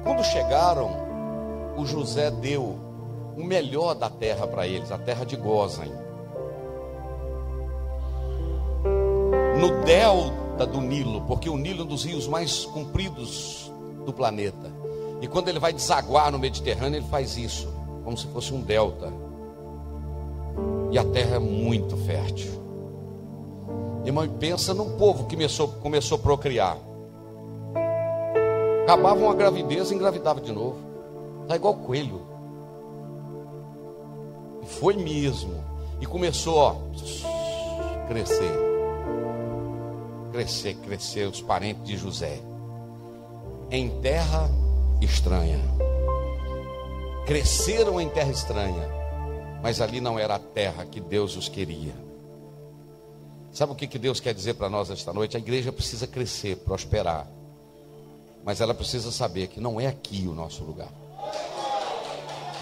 Quando 0.03 0.21
chegaram, 0.21 0.91
o 1.77 1.85
José 1.85 2.29
deu 2.29 2.77
o 3.37 3.41
melhor 3.41 3.95
da 3.95 4.09
terra 4.09 4.45
para 4.45 4.67
eles, 4.67 4.91
a 4.91 4.97
terra 4.97 5.25
de 5.25 5.37
Gozem. 5.37 6.10
No 9.61 9.83
delta 9.83 10.65
do 10.65 10.81
Nilo, 10.81 11.21
porque 11.21 11.47
o 11.47 11.55
Nilo 11.55 11.81
é 11.81 11.83
um 11.83 11.87
dos 11.87 12.03
rios 12.03 12.27
mais 12.27 12.65
compridos 12.65 13.71
do 14.03 14.11
planeta. 14.11 14.71
E 15.21 15.27
quando 15.27 15.49
ele 15.49 15.59
vai 15.59 15.71
desaguar 15.71 16.31
no 16.31 16.39
Mediterrâneo, 16.39 16.97
ele 16.97 17.07
faz 17.07 17.37
isso, 17.37 17.71
como 18.03 18.17
se 18.17 18.25
fosse 18.25 18.51
um 18.51 18.59
delta. 18.59 19.13
E 20.89 20.97
a 20.97 21.05
terra 21.05 21.35
é 21.35 21.39
muito 21.39 21.95
fértil. 21.95 22.59
Irmão, 24.03 24.27
pensa 24.27 24.73
num 24.73 24.97
povo 24.97 25.25
que 25.25 25.35
começou, 25.35 25.67
começou 25.67 26.17
a 26.17 26.21
procriar. 26.21 26.77
Acabava 28.81 29.19
uma 29.19 29.35
gravidez 29.35 29.91
e 29.91 29.93
engravidava 29.93 30.41
de 30.41 30.51
novo. 30.51 30.77
Está 31.43 31.55
igual 31.55 31.75
coelho. 31.75 32.21
E 34.63 34.65
foi 34.65 34.95
mesmo. 34.95 35.53
E 36.01 36.05
começou, 36.07 36.55
ó, 36.57 36.75
crescer 38.07 38.70
crescer, 40.31 40.75
crescer 40.75 41.27
os 41.27 41.41
parentes 41.41 41.83
de 41.83 41.97
José 41.97 42.41
em 43.69 44.01
terra 44.01 44.49
estranha. 45.01 45.59
Cresceram 47.25 48.01
em 48.01 48.09
terra 48.09 48.31
estranha, 48.31 48.89
mas 49.61 49.79
ali 49.79 50.01
não 50.01 50.19
era 50.19 50.35
a 50.35 50.39
terra 50.39 50.85
que 50.85 50.99
Deus 50.99 51.37
os 51.37 51.47
queria. 51.47 51.93
Sabe 53.51 53.73
o 53.73 53.75
que 53.75 53.99
Deus 53.99 54.19
quer 54.19 54.33
dizer 54.33 54.53
para 54.55 54.69
nós 54.69 54.89
esta 54.89 55.13
noite? 55.13 55.35
A 55.35 55.39
igreja 55.39 55.71
precisa 55.71 56.07
crescer, 56.07 56.57
prosperar, 56.57 57.27
mas 58.43 58.61
ela 58.61 58.73
precisa 58.73 59.11
saber 59.11 59.47
que 59.47 59.59
não 59.59 59.79
é 59.79 59.87
aqui 59.87 60.27
o 60.27 60.33
nosso 60.33 60.63
lugar. 60.63 60.91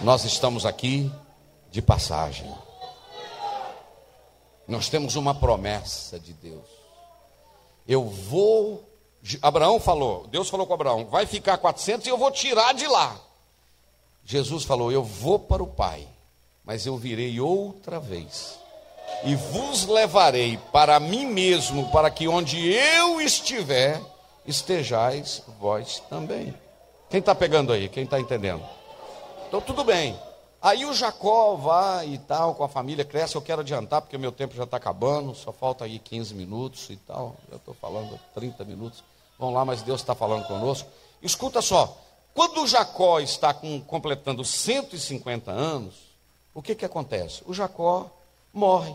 Nós 0.04 0.24
estamos 0.26 0.66
aqui 0.66 1.12
de 1.72 1.82
passagem. 1.82 2.52
Nós 4.68 4.90
temos 4.90 5.16
uma 5.16 5.34
promessa 5.34 6.20
de 6.20 6.34
Deus. 6.34 6.79
Eu 7.90 8.06
vou. 8.06 8.88
Abraão 9.42 9.80
falou, 9.80 10.28
Deus 10.28 10.48
falou 10.48 10.68
com 10.68 10.74
Abraão: 10.74 11.06
vai 11.08 11.26
ficar 11.26 11.58
400 11.58 12.06
e 12.08 12.10
eu 12.10 12.18
vou 12.18 12.32
tirar 12.32 12.74
de 12.74 12.88
lá. 12.88 13.20
Jesus 14.24 14.64
falou: 14.64 14.92
eu 14.92 15.04
vou 15.04 15.40
para 15.40 15.64
o 15.64 15.68
Pai, 15.68 16.08
mas 16.64 16.86
eu 16.86 16.96
virei 16.96 17.42
outra 17.42 18.00
vez 18.00 18.60
e 19.24 19.36
vos 19.36 19.86
levarei 19.86 20.58
para 20.72 21.00
mim 21.00 21.26
mesmo, 21.26 21.90
para 21.92 22.10
que 22.10 22.28
onde 22.28 22.72
eu 22.72 23.20
estiver, 23.20 24.00
estejais 24.46 25.44
vós 25.60 26.02
também. 26.10 26.54
Quem 27.10 27.20
está 27.20 27.34
pegando 27.34 27.74
aí? 27.74 27.90
Quem 27.90 28.04
está 28.04 28.20
entendendo? 28.20 28.64
Então 29.48 29.60
tudo 29.60 29.84
bem. 29.84 30.18
Aí 30.62 30.86
o 30.86 30.94
Jacó 30.94 31.56
vai 31.56 32.10
e 32.10 32.18
tal, 32.18 32.54
com 32.54 32.64
a 32.64 32.68
família, 32.68 33.06
cresce. 33.06 33.36
Eu 33.36 33.42
quero 33.42 33.62
adiantar, 33.62 34.02
porque 34.02 34.18
meu 34.18 34.32
tempo 34.32 34.56
já 34.56 34.66
está 34.66 34.76
acabando, 34.76 35.34
só 35.34 35.54
falta 35.54 35.86
aí 35.86 36.00
15 36.00 36.34
minutos 36.34 36.90
e 36.90 36.98
tal. 36.98 37.36
Eu 37.50 37.58
estou 37.58 37.74
falando 37.74 38.20
30 38.36 38.66
minutos. 38.66 39.04
Vamos 39.38 39.54
lá, 39.56 39.64
mas 39.64 39.82
Deus 39.82 40.02
está 40.02 40.14
falando 40.14 40.46
conosco. 40.48 40.90
Escuta 41.22 41.62
só, 41.62 41.98
quando 42.34 42.62
o 42.62 42.68
Jacó 42.68 43.20
está 43.20 43.54
com, 43.54 43.80
completando 43.82 44.44
150 44.44 45.50
anos, 45.50 45.96
o 46.54 46.62
que, 46.62 46.76
que 46.76 46.86
acontece? 46.86 47.42
O 47.46 47.54
Jacó 47.54 48.10
morre. 48.54 48.94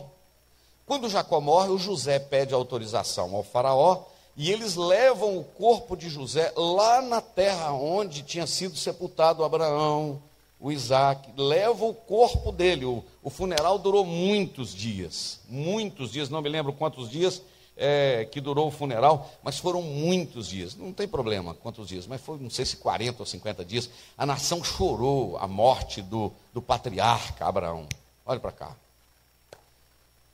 Quando 0.87 1.05
o 1.05 1.11
Jacó 1.11 1.41
morre, 1.41 1.71
o 1.71 1.79
José 1.79 2.19
pede 2.19 2.53
autorização 2.53 3.35
ao 3.35 3.43
faraó 3.43 4.03
e 4.37 4.51
eles 4.51 4.77
levam 4.77 5.39
o 5.39 5.45
corpo 5.45 5.97
de 5.97 6.11
José 6.11 6.53
lá 6.57 7.01
na 7.01 7.21
terra 7.21 7.73
onde 7.73 8.23
tinha 8.23 8.47
sido 8.47 8.77
sepultado 8.77 9.45
Abraão, 9.45 10.21
o 10.61 10.73
Isaac, 10.73 11.31
leva 11.37 11.85
o 11.85 11.95
corpo 11.95 12.51
dele. 12.51 12.85
O, 12.85 13.05
o, 13.23 13.31
funeral 13.31 13.79
durou 13.79 14.05
muitos 14.05 14.75
dias, 14.75 15.41
muitos 15.49 16.13
dias, 16.13 16.31
não 16.31 16.41
me 16.41 16.49
lembro 16.49 16.73
quantos 16.73 17.11
dias 17.11 17.43
é, 17.77 18.27
que 18.31 18.41
durou 18.41 18.69
o 18.69 18.71
funeral, 18.71 19.31
mas 19.43 19.59
foram 19.59 19.83
muitos 19.83 20.49
dias. 20.49 20.75
Não 20.75 20.93
tem 20.93 21.09
problema 21.09 21.55
quantos 21.55 21.89
dias, 21.89 22.07
mas 22.07 22.21
foi, 22.21 22.39
não 22.39 22.51
sei 22.51 22.65
se 22.65 22.77
40 22.77 23.23
ou 23.23 23.27
50 23.27 23.65
dias. 23.65 23.91
A 24.17 24.25
nação 24.25 24.63
chorou 24.63 25.37
a 25.39 25.47
morte 25.47 26.01
do, 26.01 26.33
do 26.53 26.63
patriarca 26.63 27.47
Abraão. 27.47 27.87
Olha 28.25 28.41
para 28.41 28.53
cá. 28.53 28.77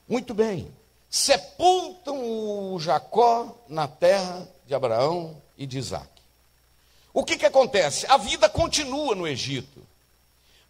Muito 0.08 0.34
bem. 0.34 0.70
Sepultam 1.08 2.72
o 2.72 2.78
Jacó 2.78 3.56
na 3.68 3.88
terra 3.88 4.46
de 4.66 4.74
Abraão 4.74 5.36
e 5.58 5.66
de 5.66 5.78
Isaac. 5.78 6.08
O 7.12 7.24
que, 7.24 7.36
que 7.36 7.46
acontece? 7.46 8.06
A 8.06 8.16
vida 8.16 8.48
continua 8.48 9.14
no 9.16 9.26
Egito. 9.26 9.79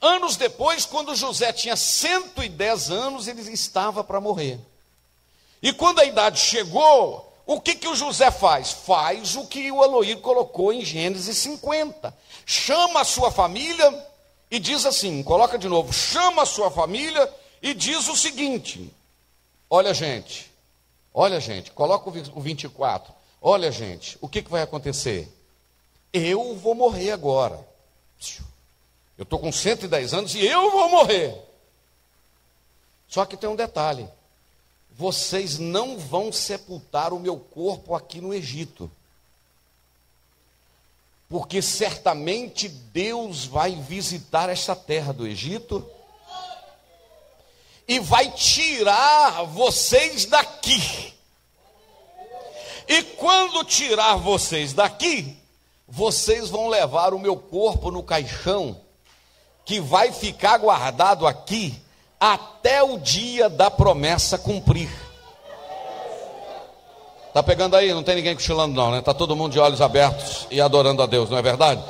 Anos 0.00 0.36
depois, 0.36 0.86
quando 0.86 1.14
José 1.14 1.52
tinha 1.52 1.76
110 1.76 2.90
anos, 2.90 3.28
ele 3.28 3.42
estava 3.52 4.02
para 4.02 4.20
morrer. 4.20 4.58
E 5.62 5.72
quando 5.72 6.00
a 6.00 6.04
idade 6.04 6.40
chegou, 6.40 7.30
o 7.44 7.60
que, 7.60 7.74
que 7.74 7.88
o 7.88 7.94
José 7.94 8.30
faz? 8.30 8.70
Faz 8.70 9.36
o 9.36 9.46
que 9.46 9.70
o 9.70 9.84
Eloí 9.84 10.16
colocou 10.16 10.72
em 10.72 10.84
Gênesis 10.84 11.36
50. 11.36 12.16
Chama 12.46 13.00
a 13.00 13.04
sua 13.04 13.30
família 13.30 14.06
e 14.50 14.58
diz 14.58 14.86
assim: 14.86 15.22
coloca 15.22 15.58
de 15.58 15.68
novo, 15.68 15.92
chama 15.92 16.42
a 16.42 16.46
sua 16.46 16.70
família 16.70 17.30
e 17.60 17.74
diz 17.74 18.08
o 18.08 18.16
seguinte: 18.16 18.90
olha, 19.68 19.92
gente, 19.92 20.50
olha, 21.12 21.38
gente, 21.40 21.72
coloca 21.72 22.08
o 22.08 22.40
24. 22.40 23.12
Olha, 23.42 23.70
gente, 23.70 24.16
o 24.20 24.28
que, 24.28 24.42
que 24.42 24.50
vai 24.50 24.62
acontecer? 24.62 25.28
Eu 26.12 26.56
vou 26.56 26.74
morrer 26.74 27.10
agora. 27.10 27.58
Eu 29.20 29.24
estou 29.24 29.38
com 29.38 29.52
110 29.52 30.14
anos 30.14 30.34
e 30.34 30.46
eu 30.46 30.70
vou 30.70 30.88
morrer. 30.88 31.36
Só 33.06 33.26
que 33.26 33.36
tem 33.36 33.50
um 33.50 33.54
detalhe: 33.54 34.08
vocês 34.92 35.58
não 35.58 35.98
vão 35.98 36.32
sepultar 36.32 37.12
o 37.12 37.20
meu 37.20 37.38
corpo 37.38 37.94
aqui 37.94 38.18
no 38.18 38.32
Egito. 38.32 38.90
Porque 41.28 41.60
certamente 41.60 42.66
Deus 42.66 43.44
vai 43.44 43.72
visitar 43.72 44.48
esta 44.48 44.74
terra 44.74 45.12
do 45.12 45.26
Egito 45.26 45.86
e 47.86 48.00
vai 48.00 48.32
tirar 48.32 49.42
vocês 49.42 50.24
daqui. 50.24 51.12
E 52.88 53.02
quando 53.02 53.66
tirar 53.66 54.16
vocês 54.16 54.72
daqui, 54.72 55.36
vocês 55.86 56.48
vão 56.48 56.68
levar 56.68 57.12
o 57.12 57.18
meu 57.18 57.36
corpo 57.36 57.90
no 57.90 58.02
caixão 58.02 58.80
que 59.70 59.78
vai 59.78 60.10
ficar 60.10 60.58
guardado 60.58 61.28
aqui 61.28 61.80
até 62.18 62.82
o 62.82 62.98
dia 62.98 63.48
da 63.48 63.70
promessa 63.70 64.36
cumprir. 64.36 64.90
Tá 67.32 67.40
pegando 67.40 67.76
aí? 67.76 67.94
Não 67.94 68.02
tem 68.02 68.16
ninguém 68.16 68.34
cochilando 68.34 68.74
não, 68.74 68.90
né? 68.90 69.00
Tá 69.00 69.14
todo 69.14 69.36
mundo 69.36 69.52
de 69.52 69.60
olhos 69.60 69.80
abertos 69.80 70.48
e 70.50 70.60
adorando 70.60 71.04
a 71.04 71.06
Deus, 71.06 71.30
não 71.30 71.38
é 71.38 71.42
verdade? 71.42 71.80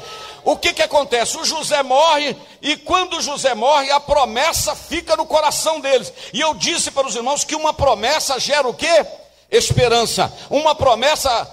o 0.44 0.58
que, 0.58 0.74
que 0.74 0.82
acontece? 0.82 1.38
O 1.38 1.44
José 1.44 1.82
morre, 1.82 2.36
e 2.60 2.76
quando 2.76 3.20
José 3.22 3.54
morre, 3.54 3.90
a 3.90 3.98
promessa 3.98 4.76
fica 4.76 5.16
no 5.16 5.24
coração 5.24 5.80
deles. 5.80 6.12
E 6.34 6.40
eu 6.40 6.52
disse 6.52 6.90
para 6.90 7.06
os 7.06 7.16
irmãos 7.16 7.44
que 7.44 7.54
uma 7.54 7.72
promessa 7.72 8.38
gera 8.38 8.68
o 8.68 8.74
quê? 8.74 9.06
Esperança. 9.50 10.30
Uma 10.50 10.74
promessa 10.74 11.48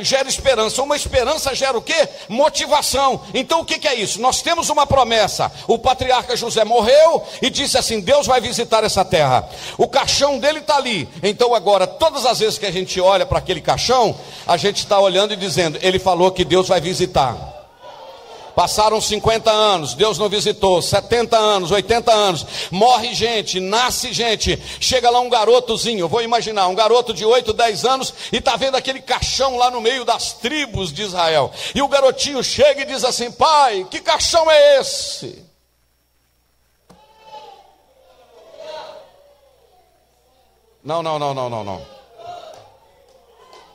gera 0.00 0.28
esperança. 0.28 0.82
Uma 0.82 0.96
esperança 0.96 1.54
gera 1.54 1.76
o 1.76 1.82
quê? 1.82 2.08
Motivação. 2.28 3.20
Então 3.32 3.60
o 3.60 3.64
que, 3.64 3.78
que 3.78 3.88
é 3.88 3.94
isso? 3.94 4.20
Nós 4.20 4.42
temos 4.42 4.68
uma 4.68 4.86
promessa. 4.86 5.50
O 5.68 5.78
patriarca 5.78 6.36
José 6.36 6.64
morreu 6.64 7.22
e 7.42 7.50
disse 7.50 7.76
assim: 7.76 8.00
Deus 8.00 8.26
vai 8.26 8.40
visitar 8.40 8.84
essa 8.84 9.04
terra. 9.04 9.48
O 9.76 9.86
caixão 9.86 10.38
dele 10.38 10.60
está 10.60 10.76
ali. 10.76 11.08
Então 11.22 11.54
agora, 11.54 11.86
todas 11.86 12.24
as 12.26 12.38
vezes 12.38 12.58
que 12.58 12.66
a 12.66 12.72
gente 12.72 13.00
olha 13.00 13.26
para 13.26 13.38
aquele 13.38 13.60
caixão, 13.60 14.14
a 14.46 14.56
gente 14.56 14.78
está 14.78 14.98
olhando 14.98 15.32
e 15.32 15.36
dizendo: 15.36 15.78
Ele 15.82 15.98
falou 15.98 16.30
que 16.30 16.44
Deus 16.44 16.68
vai 16.68 16.80
visitar. 16.80 17.53
Passaram 18.54 19.00
50 19.00 19.50
anos, 19.50 19.94
Deus 19.94 20.16
não 20.16 20.28
visitou, 20.28 20.80
70 20.80 21.36
anos, 21.36 21.70
80 21.70 22.12
anos, 22.12 22.46
morre 22.70 23.12
gente, 23.12 23.58
nasce 23.58 24.12
gente, 24.12 24.62
chega 24.78 25.10
lá 25.10 25.20
um 25.20 25.28
garotozinho, 25.28 26.08
vou 26.08 26.22
imaginar, 26.22 26.68
um 26.68 26.74
garoto 26.74 27.12
de 27.12 27.24
8, 27.24 27.52
10 27.52 27.84
anos, 27.84 28.14
e 28.32 28.36
está 28.36 28.56
vendo 28.56 28.76
aquele 28.76 29.00
caixão 29.00 29.56
lá 29.56 29.70
no 29.70 29.80
meio 29.80 30.04
das 30.04 30.34
tribos 30.34 30.92
de 30.92 31.02
Israel. 31.02 31.52
E 31.74 31.82
o 31.82 31.88
garotinho 31.88 32.42
chega 32.44 32.82
e 32.82 32.86
diz 32.86 33.04
assim: 33.04 33.30
Pai, 33.32 33.86
que 33.90 34.00
caixão 34.00 34.48
é 34.50 34.80
esse? 34.80 35.44
Não, 40.84 41.02
não, 41.02 41.18
não, 41.18 41.34
não, 41.34 41.48
não, 41.48 41.64
não. 41.64 41.86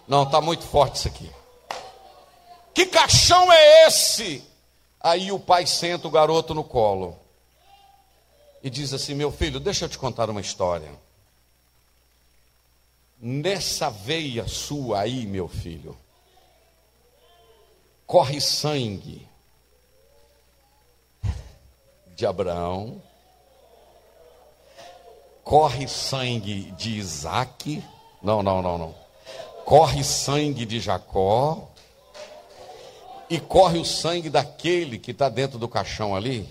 Não, 0.07 0.23
está 0.23 0.39
muito 0.39 0.63
forte 0.63 0.95
isso 0.95 1.07
aqui. 1.07 1.29
Que 2.73 2.85
caixão 2.85 3.51
é 3.51 3.87
esse? 3.87 4.48
Aí 5.01 5.31
o 5.31 5.39
pai 5.39 5.65
senta 5.65 6.07
o 6.07 6.11
garoto 6.11 6.53
no 6.53 6.63
colo 6.63 7.17
e 8.61 8.69
diz 8.69 8.93
assim: 8.93 9.13
Meu 9.13 9.31
filho, 9.31 9.59
deixa 9.59 9.85
eu 9.85 9.89
te 9.89 9.97
contar 9.97 10.29
uma 10.29 10.41
história. 10.41 10.91
Nessa 13.21 13.89
veia 13.89 14.47
sua 14.47 15.01
aí, 15.01 15.25
meu 15.25 15.47
filho, 15.47 15.97
corre 18.05 18.39
sangue 18.39 19.27
de 22.15 22.25
Abraão, 22.25 23.01
corre 25.43 25.87
sangue 25.87 26.71
de 26.71 26.97
Isaac, 26.97 27.83
não, 28.21 28.41
não, 28.41 28.61
não, 28.61 28.77
não, 28.77 28.95
corre 29.65 30.03
sangue 30.03 30.65
de 30.65 30.79
Jacó, 30.79 31.68
e 33.29 33.39
corre 33.39 33.77
o 33.77 33.85
sangue 33.85 34.29
daquele 34.29 34.97
que 34.97 35.11
está 35.11 35.29
dentro 35.29 35.59
do 35.59 35.67
caixão 35.67 36.15
ali. 36.15 36.47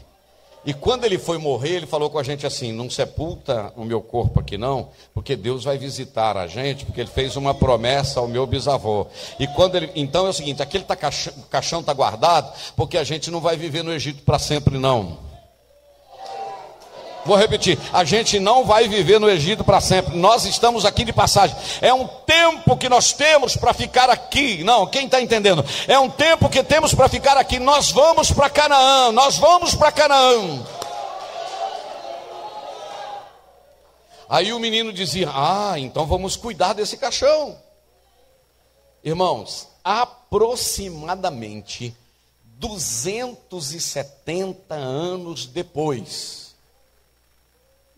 E 0.65 0.75
quando 0.75 1.05
ele 1.05 1.19
foi 1.19 1.39
morrer, 1.39 1.77
ele 1.77 1.87
falou 1.87 2.11
com 2.11 2.19
a 2.19 2.23
gente 2.23 2.47
assim: 2.47 2.73
não 2.73 2.91
sepulta 2.91 3.73
o 3.77 3.85
meu 3.85 4.03
corpo 4.03 4.41
aqui 4.41 4.59
não, 4.59 4.91
porque 5.15 5.35
Deus 5.37 5.65
vai 5.65 5.79
visitar 5.79 6.37
a 6.37 6.47
gente, 6.47 6.85
porque 6.85 7.01
ele 7.01 7.11
fez 7.11 7.37
uma 7.37 7.55
promessa 7.55 8.21
ao 8.21 8.29
meu 8.29 8.47
bisavô. 8.47 9.07
E 9.39 9.47
quando 9.47 9.77
ele, 9.77 9.91
então 9.95 10.27
é 10.27 10.31
o 10.31 10.33
seguinte: 10.33 10.63
aquele 10.63 10.85
tá 10.85 10.97
caixão 10.97 11.81
está 11.81 11.93
guardado, 11.93 12.53
porque 12.77 12.99
a 12.99 13.05
gente 13.05 13.31
não 13.31 13.41
vai 13.41 13.57
viver 13.57 13.83
no 13.83 13.93
Egito 13.93 14.23
para 14.23 14.39
sempre 14.39 14.79
não. 14.79 15.28
Vou 17.25 17.37
repetir: 17.37 17.79
a 17.93 18.05
gente 18.05 18.39
não 18.39 18.65
vai 18.65 18.89
viver 18.89 19.19
no 19.19 19.29
Egito 19.29 19.65
para 19.65 19.81
sempre. 19.81 20.17
Nós 20.17 20.45
estamos 20.45 20.85
aqui 20.85 21.05
de 21.05 21.13
passagem. 21.13 21.57
É 21.81 21.93
um 21.93 22.07
tempo 22.07 22.77
que 22.77 22.89
nós 22.89 23.13
temos 23.13 23.57
para 23.57 23.75
ficar 23.75 24.09
aqui. 24.09 24.63
Não, 24.65 24.87
quem 24.87 25.07
está 25.07 25.21
entendendo? 25.21 25.65
É 25.87 25.99
um 25.99 26.09
tempo 26.09 26.49
que 26.49 26.63
temos 26.63 26.95
para 26.95 27.09
ficar 27.09 27.37
aqui. 27.37 27.59
Nós 27.59 27.91
vamos 27.91 28.31
para 28.31 28.49
Canaã. 28.49 29.13
Nós 29.13 29.39
vamos 29.39 29.75
para 29.75 29.93
Canaã. 29.93 30.65
Aí 34.29 34.53
o 34.53 34.59
menino 34.59 34.93
dizia: 34.93 35.31
Ah, 35.33 35.79
então 35.79 36.07
vamos 36.07 36.37
cuidar 36.37 36.75
desse 36.75 36.97
caixão. 36.97 37.57
Irmãos, 39.03 39.69
aproximadamente 39.83 41.97
270 42.59 44.75
anos 44.75 45.47
depois, 45.47 46.48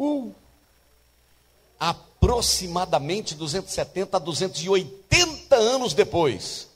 Uh. 0.01 0.33
Aproximadamente 1.79 3.35
270 3.35 4.17
a 4.17 4.21
280 4.21 5.55
anos 5.57 5.93
depois, 5.93 6.69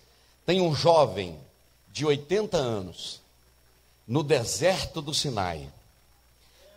tem 0.44 0.60
um 0.60 0.74
jovem 0.74 1.38
de 1.90 2.04
80 2.04 2.56
anos 2.58 3.20
no 4.06 4.22
deserto 4.22 5.00
do 5.00 5.14
Sinai, 5.14 5.66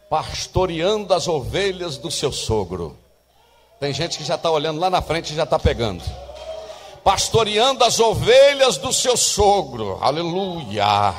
pastoreando 0.10 1.14
as 1.14 1.28
ovelhas 1.28 1.98
do 1.98 2.10
seu 2.10 2.32
sogro. 2.32 2.98
Tem 3.80 3.93
gente 3.93 4.18
que 4.18 4.24
já 4.24 4.36
está 4.36 4.50
olhando 4.50 4.80
lá 4.80 4.89
na 4.89 5.02
frente 5.02 5.34
e 5.34 5.36
já 5.36 5.43
está 5.43 5.60
pegando. 5.60 6.04
Pastoreando 7.04 7.84
as 7.84 8.00
ovelhas 8.00 8.78
do 8.78 8.91
seu 8.93 9.18
sogro, 9.18 9.98
aleluia 10.02 11.14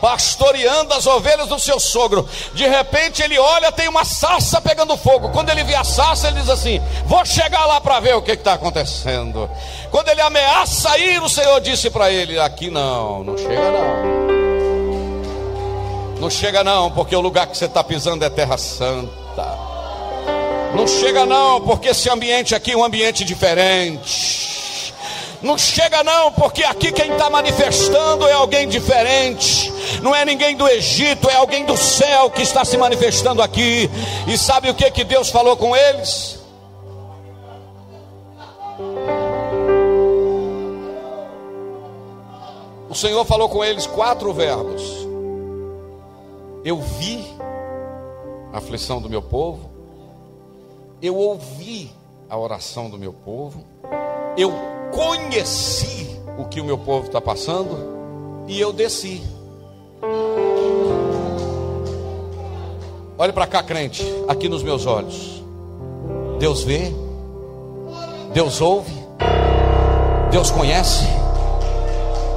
pastoreando 0.00 0.94
as 0.94 1.06
ovelhas 1.06 1.48
do 1.48 1.58
seu 1.58 1.78
sogro. 1.78 2.28
De 2.54 2.66
repente 2.66 3.22
ele 3.22 3.38
olha, 3.38 3.70
tem 3.70 3.88
uma 3.88 4.04
sarça 4.04 4.60
pegando 4.60 4.96
fogo. 4.96 5.30
Quando 5.30 5.50
ele 5.50 5.62
vê 5.64 5.74
a 5.74 5.84
sarça, 5.84 6.28
ele 6.28 6.40
diz 6.40 6.48
assim: 6.48 6.80
Vou 7.06 7.24
chegar 7.24 7.66
lá 7.66 7.80
para 7.80 8.00
ver 8.00 8.16
o 8.16 8.22
que 8.22 8.32
está 8.32 8.54
acontecendo. 8.54 9.48
Quando 9.90 10.08
ele 10.08 10.20
ameaça 10.20 10.98
ir, 10.98 11.22
o 11.22 11.28
Senhor 11.28 11.60
disse 11.60 11.90
para 11.90 12.10
ele: 12.10 12.38
Aqui 12.38 12.70
não, 12.70 13.22
não 13.22 13.36
chega 13.36 13.70
não. 13.70 14.30
Não 16.20 16.28
chega 16.28 16.62
não, 16.62 16.90
porque 16.90 17.16
o 17.16 17.20
lugar 17.20 17.46
que 17.46 17.56
você 17.56 17.64
está 17.64 17.82
pisando 17.82 18.24
é 18.24 18.30
terra 18.30 18.58
santa. 18.58 19.70
Não 20.74 20.86
chega 20.86 21.24
não, 21.24 21.60
porque 21.62 21.88
esse 21.88 22.08
ambiente 22.10 22.54
aqui 22.54 22.72
é 22.72 22.76
um 22.76 22.84
ambiente 22.84 23.24
diferente. 23.24 24.94
Não 25.42 25.56
chega 25.56 26.04
não, 26.04 26.30
porque 26.32 26.62
aqui 26.62 26.92
quem 26.92 27.12
está 27.12 27.30
manifestando 27.30 28.26
é 28.26 28.32
alguém 28.32 28.68
diferente. 28.68 29.69
Não 30.02 30.14
é 30.14 30.24
ninguém 30.24 30.56
do 30.56 30.66
Egito, 30.68 31.28
é 31.28 31.36
alguém 31.36 31.64
do 31.64 31.76
céu 31.76 32.30
que 32.30 32.42
está 32.42 32.64
se 32.64 32.76
manifestando 32.76 33.42
aqui. 33.42 33.90
E 34.26 34.38
sabe 34.38 34.70
o 34.70 34.74
que 34.74 34.90
que 34.90 35.04
Deus 35.04 35.30
falou 35.30 35.56
com 35.56 35.76
eles? 35.76 36.38
O 42.88 42.94
Senhor 42.94 43.24
falou 43.24 43.48
com 43.48 43.64
eles 43.64 43.86
quatro 43.86 44.32
verbos. 44.32 44.82
Eu 46.64 46.78
vi 46.80 47.24
a 48.52 48.58
aflição 48.58 49.00
do 49.00 49.08
meu 49.08 49.22
povo, 49.22 49.70
eu 51.00 51.16
ouvi 51.16 51.90
a 52.28 52.36
oração 52.36 52.90
do 52.90 52.98
meu 52.98 53.12
povo, 53.12 53.64
eu 54.36 54.52
conheci 54.92 56.20
o 56.38 56.44
que 56.46 56.60
o 56.60 56.64
meu 56.64 56.76
povo 56.76 57.06
está 57.06 57.20
passando 57.20 58.44
e 58.48 58.60
eu 58.60 58.72
desci. 58.72 59.22
Olhe 63.20 63.34
para 63.34 63.46
cá, 63.46 63.62
crente, 63.62 64.02
aqui 64.26 64.48
nos 64.48 64.62
meus 64.62 64.86
olhos. 64.86 65.42
Deus 66.38 66.62
vê, 66.62 66.90
Deus 68.32 68.62
ouve, 68.62 68.94
Deus 70.30 70.50
conhece 70.50 71.04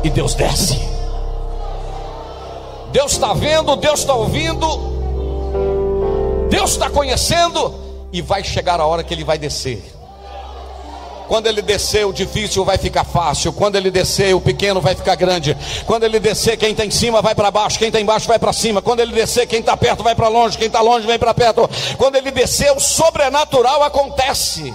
e 0.04 0.10
Deus 0.10 0.36
desce. 0.36 0.78
Deus 2.92 3.14
está 3.14 3.32
vendo, 3.32 3.78
Deus 3.78 4.02
está 4.02 4.14
ouvindo, 4.14 4.68
Deus 6.50 6.72
está 6.72 6.90
conhecendo 6.90 7.74
e 8.12 8.22
vai 8.22 8.44
chegar 8.44 8.82
a 8.82 8.86
hora 8.86 9.06
que 9.06 9.14
Ele 9.14 9.24
vai 9.24 9.38
descer. 9.38 9.82
Quando 11.28 11.48
ele 11.48 11.62
descer, 11.62 12.06
o 12.06 12.14
difícil 12.14 12.66
vai 12.66 12.78
ficar 12.78 13.04
fácil. 13.04 13.54
Quando 13.54 13.76
ele 13.76 13.90
descer, 13.90 14.36
o 14.36 14.42
pequeno 14.42 14.82
vai 14.82 14.94
ficar 14.94 15.16
grande. 15.16 15.58
Quando 15.86 16.04
ele 16.04 16.20
descer, 16.20 16.58
quem 16.58 16.72
está 16.72 16.86
em 16.86 16.92
cima 16.92 17.22
vai 17.22 17.34
para 17.34 17.50
baixo. 17.50 17.80
Quem 17.80 17.88
está 17.88 18.00
embaixo 18.00 18.28
vai 18.28 18.38
para 18.38 18.54
cima. 18.54 18.82
Quando 18.82 19.00
ele 19.00 19.14
descer, 19.14 19.48
quem 19.48 19.60
está 19.60 19.76
perto 19.78 20.04
vai 20.04 20.16
para 20.16 20.28
longe. 20.28 20.58
Quem 20.58 20.68
está 20.68 20.82
longe 20.82 21.08
vem 21.08 21.18
para 21.18 21.34
perto. 21.34 21.70
Quando 21.98 22.16
ele 22.16 22.32
descer, 22.32 22.72
o 22.72 22.80
sobrenatural 22.80 23.84
acontece. 23.84 24.74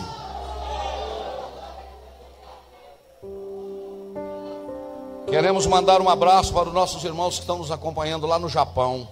Queremos 5.28 5.66
mandar 5.66 6.00
um 6.00 6.08
abraço 6.08 6.54
para 6.54 6.68
os 6.68 6.74
nossos 6.74 7.04
irmãos 7.04 7.34
que 7.34 7.40
estão 7.42 7.58
nos 7.58 7.70
acompanhando 7.70 8.26
lá 8.26 8.38
no 8.38 8.48
Japão. 8.48 9.06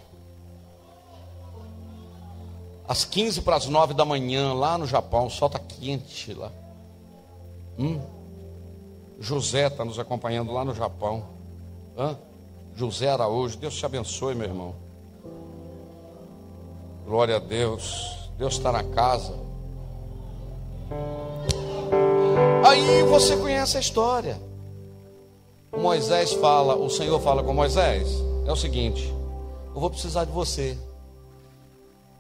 Às 2.88 3.04
15 3.04 3.42
para 3.42 3.56
as 3.56 3.66
9 3.66 3.92
da 3.92 4.04
manhã, 4.04 4.54
lá 4.54 4.78
no 4.78 4.86
Japão, 4.86 5.26
o 5.26 5.30
sol 5.30 5.48
está 5.48 5.58
quente 5.58 6.32
lá. 6.32 6.50
Hum? 7.78 8.00
José 9.18 9.66
está 9.66 9.84
nos 9.84 9.98
acompanhando 9.98 10.52
lá 10.52 10.64
no 10.64 10.74
Japão. 10.74 11.24
Hã? 11.96 12.18
José 12.74 13.08
Araújo, 13.08 13.56
Deus 13.58 13.74
te 13.74 13.86
abençoe, 13.86 14.34
meu 14.34 14.46
irmão. 14.46 14.74
Glória 17.04 17.36
a 17.36 17.38
Deus. 17.38 18.30
Deus 18.36 18.54
está 18.54 18.70
na 18.70 18.82
casa. 18.82 19.34
Aí 22.66 23.02
você 23.04 23.36
conhece 23.36 23.76
a 23.76 23.80
história. 23.80 24.38
Moisés 25.76 26.32
fala, 26.34 26.74
o 26.76 26.90
Senhor 26.90 27.20
fala 27.20 27.42
com 27.42 27.54
Moisés: 27.54 28.08
é 28.46 28.52
o 28.52 28.56
seguinte: 28.56 29.12
eu 29.74 29.80
vou 29.80 29.90
precisar 29.90 30.24
de 30.24 30.32
você. 30.32 30.76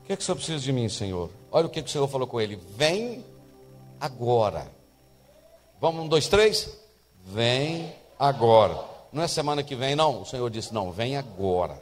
O 0.02 0.06
que, 0.06 0.12
é 0.12 0.16
que 0.16 0.22
o 0.22 0.24
senhor 0.24 0.36
precisa 0.36 0.60
de 0.60 0.72
mim, 0.72 0.88
Senhor? 0.88 1.30
Olha 1.50 1.66
o 1.66 1.68
que, 1.70 1.82
que 1.82 1.88
o 1.88 1.92
Senhor 1.92 2.06
falou 2.06 2.26
com 2.26 2.40
ele: 2.40 2.56
vem 2.76 3.24
agora. 4.00 4.70
Vamos, 5.80 6.04
um, 6.04 6.08
dois, 6.08 6.26
três? 6.28 6.70
Vem 7.22 7.94
agora. 8.18 8.82
Não 9.12 9.22
é 9.22 9.28
semana 9.28 9.62
que 9.62 9.74
vem, 9.74 9.94
não. 9.94 10.22
O 10.22 10.26
Senhor 10.26 10.48
disse: 10.50 10.72
não, 10.72 10.90
vem 10.90 11.16
agora. 11.16 11.80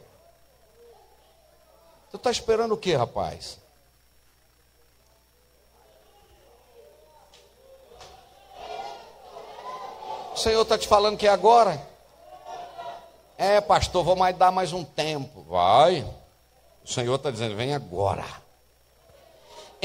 Você 2.09 2.17
está 2.17 2.31
esperando 2.31 2.73
o 2.73 2.77
que, 2.77 2.93
rapaz? 2.93 3.57
O 10.33 10.37
Senhor 10.37 10.61
está 10.61 10.77
te 10.77 10.87
falando 10.87 11.17
que 11.17 11.27
é 11.27 11.31
agora? 11.31 11.81
É, 13.37 13.61
pastor, 13.61 14.03
vou 14.03 14.15
mais 14.15 14.35
dar 14.37 14.51
mais 14.51 14.73
um 14.73 14.83
tempo. 14.83 15.43
Vai. 15.43 16.05
O 16.83 16.87
Senhor 16.87 17.15
está 17.15 17.31
dizendo: 17.31 17.55
vem 17.55 17.73
agora. 17.73 18.25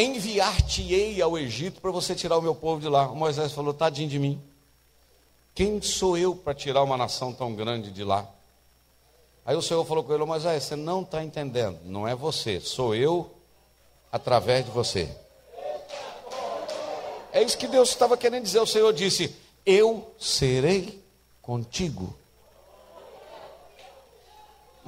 Enviar-te-ei 0.01 1.20
ao 1.20 1.36
Egito 1.36 1.78
para 1.80 1.90
você 1.90 2.14
tirar 2.14 2.38
o 2.38 2.42
meu 2.42 2.55
povo 2.55 2.80
de 2.80 2.88
lá. 2.88 3.11
O 3.11 3.14
Moisés 3.14 3.53
falou: 3.53 3.74
tadinho 3.74 4.09
de 4.09 4.18
mim. 4.18 4.40
Quem 5.55 5.82
sou 5.82 6.16
eu 6.16 6.34
para 6.34 6.55
tirar 6.55 6.82
uma 6.82 6.96
nação 6.96 7.34
tão 7.34 7.55
grande 7.55 7.90
de 7.90 8.03
lá? 8.03 8.26
Aí 9.44 9.55
o 9.55 9.61
Senhor 9.61 9.84
falou 9.84 10.03
com 10.03 10.14
ele: 10.14 10.24
Moisés, 10.24 10.64
você 10.64 10.74
não 10.74 11.03
está 11.03 11.22
entendendo. 11.22 11.80
Não 11.84 12.09
é 12.09 12.14
você, 12.14 12.61
sou 12.61 12.94
eu 12.94 13.30
através 14.11 14.64
de 14.64 14.70
você. 14.70 15.14
É 17.30 17.42
isso 17.42 17.59
que 17.59 17.68
Deus 17.68 17.90
estava 17.90 18.16
querendo 18.16 18.44
dizer. 18.44 18.61
O 18.61 18.66
Senhor 18.66 18.92
disse: 18.94 19.36
eu 19.66 20.14
serei 20.18 21.05
contigo. 21.42 22.14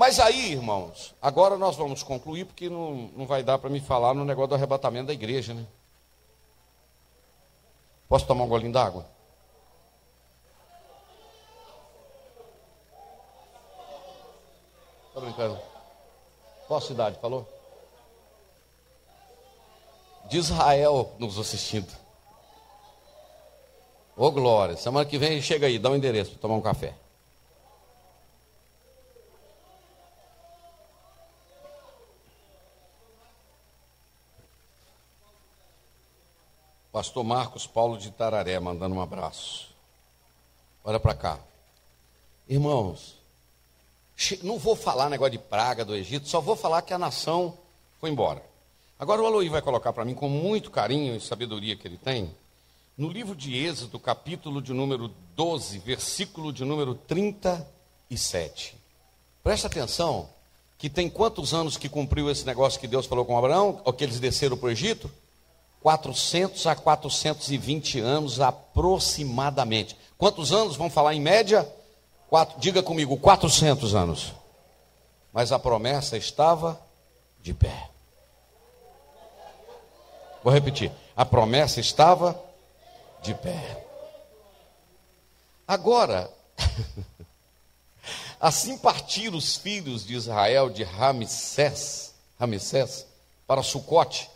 Mas 0.02 0.18
aí, 0.18 0.50
irmãos, 0.50 1.14
agora 1.22 1.56
nós 1.56 1.76
vamos 1.76 2.02
concluir, 2.02 2.44
porque 2.44 2.68
não, 2.68 3.08
não 3.16 3.24
vai 3.24 3.40
dar 3.44 3.56
para 3.56 3.70
me 3.70 3.78
falar 3.78 4.12
no 4.12 4.24
negócio 4.24 4.48
do 4.48 4.54
arrebatamento 4.56 5.06
da 5.06 5.12
igreja, 5.12 5.54
né? 5.54 5.64
Posso 8.08 8.26
tomar 8.26 8.42
um 8.42 8.48
golinho 8.48 8.72
d'água? 8.72 9.06
Tá 15.14 15.20
brincando? 15.20 15.60
Qual 16.66 16.80
cidade? 16.80 17.20
Falou? 17.20 17.46
De 20.28 20.36
Israel 20.36 21.14
nos 21.16 21.38
assistindo. 21.38 21.92
Ô 24.16 24.32
glória, 24.32 24.76
semana 24.76 25.08
que 25.08 25.16
vem 25.16 25.40
chega 25.40 25.68
aí, 25.68 25.78
dá 25.78 25.90
um 25.90 25.94
endereço 25.94 26.32
para 26.32 26.40
tomar 26.40 26.56
um 26.56 26.60
café. 26.60 26.92
Pastor 36.92 37.24
Marcos 37.24 37.66
Paulo 37.66 37.96
de 37.96 38.10
Tararé 38.10 38.60
mandando 38.60 38.94
um 38.94 39.00
abraço. 39.00 39.74
Olha 40.84 41.00
para 41.00 41.14
cá. 41.14 41.40
Irmãos, 42.46 43.16
não 44.42 44.58
vou 44.58 44.76
falar 44.76 45.08
negócio 45.08 45.32
de 45.32 45.38
praga 45.38 45.86
do 45.86 45.94
Egito, 45.94 46.28
só 46.28 46.38
vou 46.38 46.54
falar 46.54 46.82
que 46.82 46.92
a 46.92 46.98
nação 46.98 47.56
foi 47.98 48.10
embora. 48.10 48.44
Agora 48.98 49.22
o 49.22 49.26
Aloí 49.26 49.48
vai 49.48 49.62
colocar 49.62 49.94
para 49.94 50.04
mim 50.04 50.14
com 50.14 50.28
muito 50.28 50.70
carinho 50.70 51.16
e 51.16 51.20
sabedoria 51.20 51.74
que 51.74 51.88
ele 51.88 51.96
tem 51.96 52.30
no 52.96 53.08
livro 53.08 53.34
de 53.34 53.56
Êxodo, 53.56 53.98
capítulo 53.98 54.60
de 54.60 54.74
número 54.74 55.08
12, 55.34 55.78
versículo 55.78 56.52
de 56.52 56.62
número 56.62 56.94
37. 56.94 58.76
Presta 59.42 59.66
atenção, 59.66 60.28
que 60.76 60.90
tem 60.90 61.08
quantos 61.08 61.54
anos 61.54 61.78
que 61.78 61.88
cumpriu 61.88 62.30
esse 62.30 62.44
negócio 62.44 62.78
que 62.78 62.86
Deus 62.86 63.06
falou 63.06 63.24
com 63.24 63.38
Abraão, 63.38 63.80
ou 63.82 63.94
que 63.94 64.04
eles 64.04 64.20
desceram 64.20 64.58
para 64.58 64.66
o 64.66 64.70
Egito? 64.70 65.10
400 65.82 66.66
a 66.66 66.76
420 66.76 68.00
anos 68.00 68.40
aproximadamente. 68.40 69.96
Quantos 70.16 70.52
anos? 70.52 70.76
Vamos 70.76 70.94
falar 70.94 71.14
em 71.14 71.20
média? 71.20 71.68
Quatro, 72.28 72.58
diga 72.60 72.82
comigo, 72.82 73.16
400 73.16 73.94
anos. 73.94 74.32
Mas 75.32 75.50
a 75.50 75.58
promessa 75.58 76.16
estava 76.16 76.80
de 77.40 77.52
pé. 77.52 77.90
Vou 80.42 80.52
repetir. 80.52 80.92
A 81.16 81.24
promessa 81.24 81.80
estava 81.80 82.40
de 83.20 83.34
pé. 83.34 83.84
Agora, 85.66 86.30
assim 88.40 88.76
partiram 88.78 89.36
os 89.36 89.56
filhos 89.56 90.04
de 90.04 90.14
Israel 90.14 90.70
de 90.70 90.84
Ramsés, 90.84 92.14
Ramsés 92.38 93.06
para 93.46 93.62
Sucote, 93.62 94.30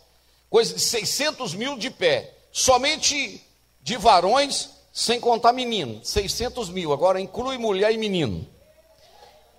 coisa 0.49 0.73
de 0.73 0.81
600 0.81 1.53
mil 1.53 1.77
de 1.77 1.89
pé, 1.89 2.33
somente 2.51 3.41
de 3.81 3.97
varões, 3.97 4.69
sem 4.93 5.19
contar 5.19 5.53
menino, 5.53 5.99
600 6.03 6.69
mil, 6.69 6.91
agora 6.91 7.19
inclui 7.19 7.57
mulher 7.57 7.91
e 7.91 7.97
menino. 7.97 8.47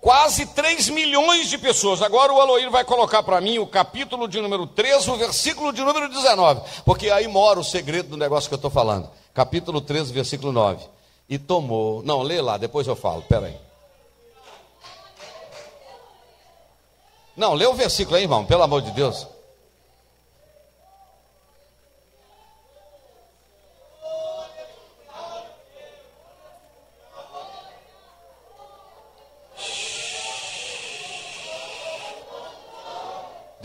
Quase 0.01 0.45
3 0.45 0.89
milhões 0.89 1.49
de 1.49 1.57
pessoas. 1.57 2.01
Agora 2.01 2.31
o 2.31 2.39
Aloíro 2.39 2.71
vai 2.71 2.85
colocar 2.85 3.21
para 3.21 3.41
mim 3.41 3.59
o 3.59 3.67
capítulo 3.67 4.29
de 4.29 4.39
número 4.39 4.65
13, 4.65 5.11
o 5.11 5.17
versículo 5.17 5.73
de 5.73 5.83
número 5.83 6.07
19. 6.07 6.61
Porque 6.85 7.09
aí 7.09 7.27
mora 7.27 7.59
o 7.59 7.65
segredo 7.65 8.11
do 8.11 8.17
negócio 8.17 8.49
que 8.49 8.53
eu 8.53 8.57
estou 8.57 8.71
falando 8.71 9.09
capítulo 9.39 9.79
13, 9.79 10.11
versículo 10.11 10.51
9. 10.51 10.85
E 11.29 11.37
tomou. 11.37 12.03
Não, 12.03 12.21
lê 12.21 12.41
lá, 12.41 12.57
depois 12.57 12.87
eu 12.87 12.95
falo, 12.95 13.21
peraí. 13.21 13.55
Não, 17.37 17.53
lê 17.53 17.65
o 17.65 17.73
versículo 17.73 18.17
aí, 18.17 18.23
irmão, 18.23 18.45
pelo 18.45 18.63
amor 18.63 18.81
de 18.81 18.91
Deus. 18.91 19.25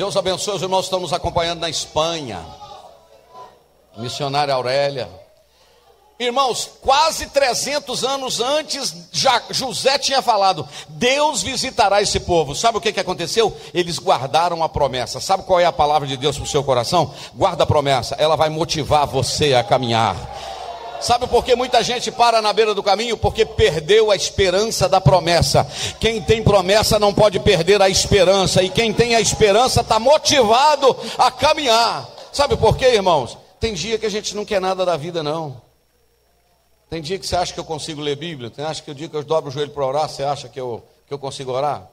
Deus 0.04 0.18
abençoe 0.18 0.56
os 0.56 0.60
irmãos 0.60 0.90
nos 0.90 1.14
acompanhando 1.14 1.60
na 1.60 1.70
Espanha. 1.70 2.44
Missionária 3.96 4.52
Aurélia. 4.52 5.08
Irmãos, 6.18 6.72
quase 6.82 7.24
300 7.28 8.04
anos 8.04 8.38
antes, 8.38 8.94
José 9.48 9.98
tinha 9.98 10.20
falado: 10.20 10.68
Deus 10.88 11.42
visitará 11.42 12.02
esse 12.02 12.20
povo. 12.20 12.54
Sabe 12.54 12.76
o 12.76 12.82
que, 12.82 12.92
que 12.92 13.00
aconteceu? 13.00 13.56
Eles 13.72 13.98
guardaram 13.98 14.62
a 14.62 14.68
promessa. 14.68 15.20
Sabe 15.20 15.44
qual 15.44 15.58
é 15.58 15.64
a 15.64 15.72
palavra 15.72 16.06
de 16.06 16.18
Deus 16.18 16.36
para 16.36 16.44
o 16.44 16.48
seu 16.48 16.62
coração? 16.62 17.14
Guarda 17.34 17.64
a 17.64 17.66
promessa, 17.66 18.14
ela 18.18 18.36
vai 18.36 18.50
motivar 18.50 19.06
você 19.06 19.54
a 19.54 19.64
caminhar. 19.64 20.14
Sabe 21.04 21.26
por 21.26 21.44
que 21.44 21.54
muita 21.54 21.82
gente 21.82 22.10
para 22.10 22.40
na 22.40 22.50
beira 22.50 22.74
do 22.74 22.82
caminho? 22.82 23.14
Porque 23.14 23.44
perdeu 23.44 24.10
a 24.10 24.16
esperança 24.16 24.88
da 24.88 25.02
promessa. 25.02 25.62
Quem 26.00 26.22
tem 26.22 26.42
promessa 26.42 26.98
não 26.98 27.12
pode 27.12 27.38
perder 27.40 27.82
a 27.82 27.90
esperança, 27.90 28.62
e 28.62 28.70
quem 28.70 28.90
tem 28.90 29.14
a 29.14 29.20
esperança 29.20 29.82
está 29.82 30.00
motivado 30.00 30.96
a 31.18 31.30
caminhar. 31.30 32.08
Sabe 32.32 32.56
por 32.56 32.78
quê, 32.78 32.86
irmãos? 32.86 33.36
Tem 33.60 33.74
dia 33.74 33.98
que 33.98 34.06
a 34.06 34.10
gente 34.10 34.34
não 34.34 34.46
quer 34.46 34.62
nada 34.62 34.82
da 34.82 34.96
vida, 34.96 35.22
não. 35.22 35.60
Tem 36.88 37.02
dia 37.02 37.18
que 37.18 37.26
você 37.26 37.36
acha 37.36 37.52
que 37.52 37.60
eu 37.60 37.66
consigo 37.66 38.00
ler 38.00 38.16
Bíblia? 38.16 38.48
Tem 38.48 38.64
acha 38.64 38.82
que 38.82 38.90
o 38.90 38.94
dia 38.94 39.06
que 39.06 39.14
eu 39.14 39.22
dobro 39.22 39.50
o 39.50 39.52
joelho 39.52 39.72
para 39.72 39.84
orar, 39.84 40.08
você 40.08 40.22
acha 40.22 40.48
que 40.48 40.58
eu, 40.58 40.82
que 41.06 41.12
eu 41.12 41.18
consigo 41.18 41.52
orar? 41.52 41.86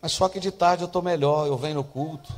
Mas 0.00 0.12
só 0.12 0.26
que 0.26 0.40
de 0.40 0.50
tarde 0.50 0.84
eu 0.84 0.86
estou 0.86 1.02
melhor, 1.02 1.46
eu 1.46 1.58
venho 1.58 1.74
no 1.74 1.84
culto. 1.84 2.32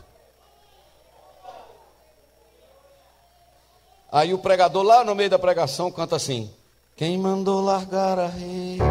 Aí 4.13 4.35
o 4.35 4.39
pregador 4.39 4.83
lá 4.83 5.03
no 5.03 5.15
meio 5.15 5.31
da 5.31 5.39
pregação 5.39 5.91
canta 5.91 6.17
assim: 6.17 6.51
Quem 6.95 7.17
mandou 7.17 7.63
largar 7.63 8.19
a 8.19 8.27
rede? 8.27 8.83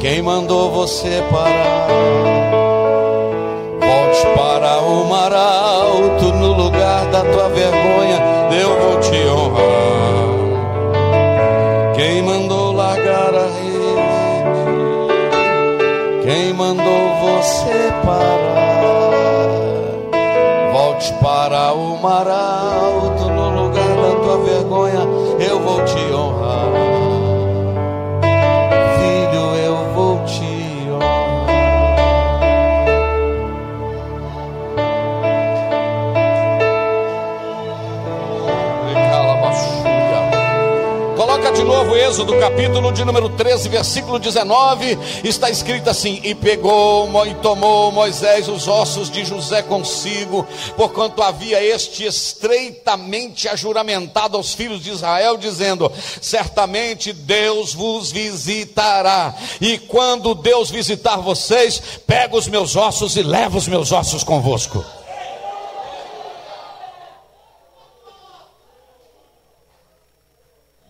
Quem 0.00 0.22
mandou 0.22 0.70
você 0.70 1.20
parar? 1.28 1.88
Volte 3.80 4.26
para 4.36 4.80
o 4.80 5.04
mar 5.06 5.32
alto 5.32 6.26
no 6.34 6.52
lugar 6.52 7.10
da 7.10 7.22
tua 7.22 7.48
vergonha 7.48 8.36
eu 8.52 8.80
vou 8.80 9.00
te 9.00 9.16
honrar. 9.28 10.36
Quem 11.96 12.22
mandou 12.22 12.72
largar 12.72 13.34
a 13.34 13.46
rede? 13.46 13.66
Quem 16.22 16.52
mandou 16.52 17.16
você 17.20 17.92
parar? 18.04 18.66
Volte 20.72 21.12
para 21.14 21.72
o 21.72 21.96
mar 22.00 22.28
alto, 22.28 23.05
de 41.56 41.64
novo, 41.64 41.96
Êxodo, 41.96 42.38
capítulo 42.38 42.92
de 42.92 43.02
número 43.02 43.30
13, 43.30 43.70
versículo 43.70 44.18
19, 44.18 44.98
está 45.24 45.48
escrito 45.48 45.88
assim: 45.88 46.20
E 46.22 46.34
pegou 46.34 47.08
e 47.26 47.34
tomou 47.36 47.90
Moisés 47.90 48.46
os 48.46 48.68
ossos 48.68 49.10
de 49.10 49.24
José 49.24 49.62
consigo, 49.62 50.46
porquanto 50.76 51.22
havia 51.22 51.62
este 51.64 52.04
estreitamente 52.04 53.48
ajuramentado 53.48 54.36
aos 54.36 54.52
filhos 54.52 54.82
de 54.82 54.90
Israel, 54.90 55.38
dizendo: 55.38 55.90
Certamente 56.20 57.14
Deus 57.14 57.72
vos 57.72 58.12
visitará, 58.12 59.34
e 59.58 59.78
quando 59.78 60.34
Deus 60.34 60.68
visitar 60.68 61.16
vocês, 61.16 61.80
pega 62.06 62.36
os 62.36 62.48
meus 62.48 62.76
ossos 62.76 63.16
e 63.16 63.22
leva 63.22 63.56
os 63.56 63.66
meus 63.66 63.92
ossos 63.92 64.22
convosco. 64.22 64.84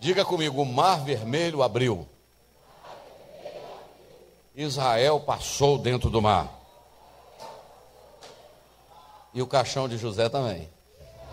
Diga 0.07 0.23
comigo: 0.23 0.61
o 0.61 0.65
mar 0.65 1.01
vermelho 1.01 1.61
abriu. 1.61 2.07
Israel 4.55 5.19
passou 5.19 5.77
dentro 5.77 6.09
do 6.09 6.21
mar. 6.21 6.47
E 9.33 9.41
o 9.41 9.47
caixão 9.47 9.85
de 9.85 9.97
José 9.97 10.29
também. 10.29 10.69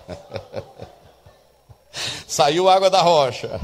Saiu 2.27 2.69
água 2.69 2.91
da 2.91 3.01
rocha. 3.01 3.61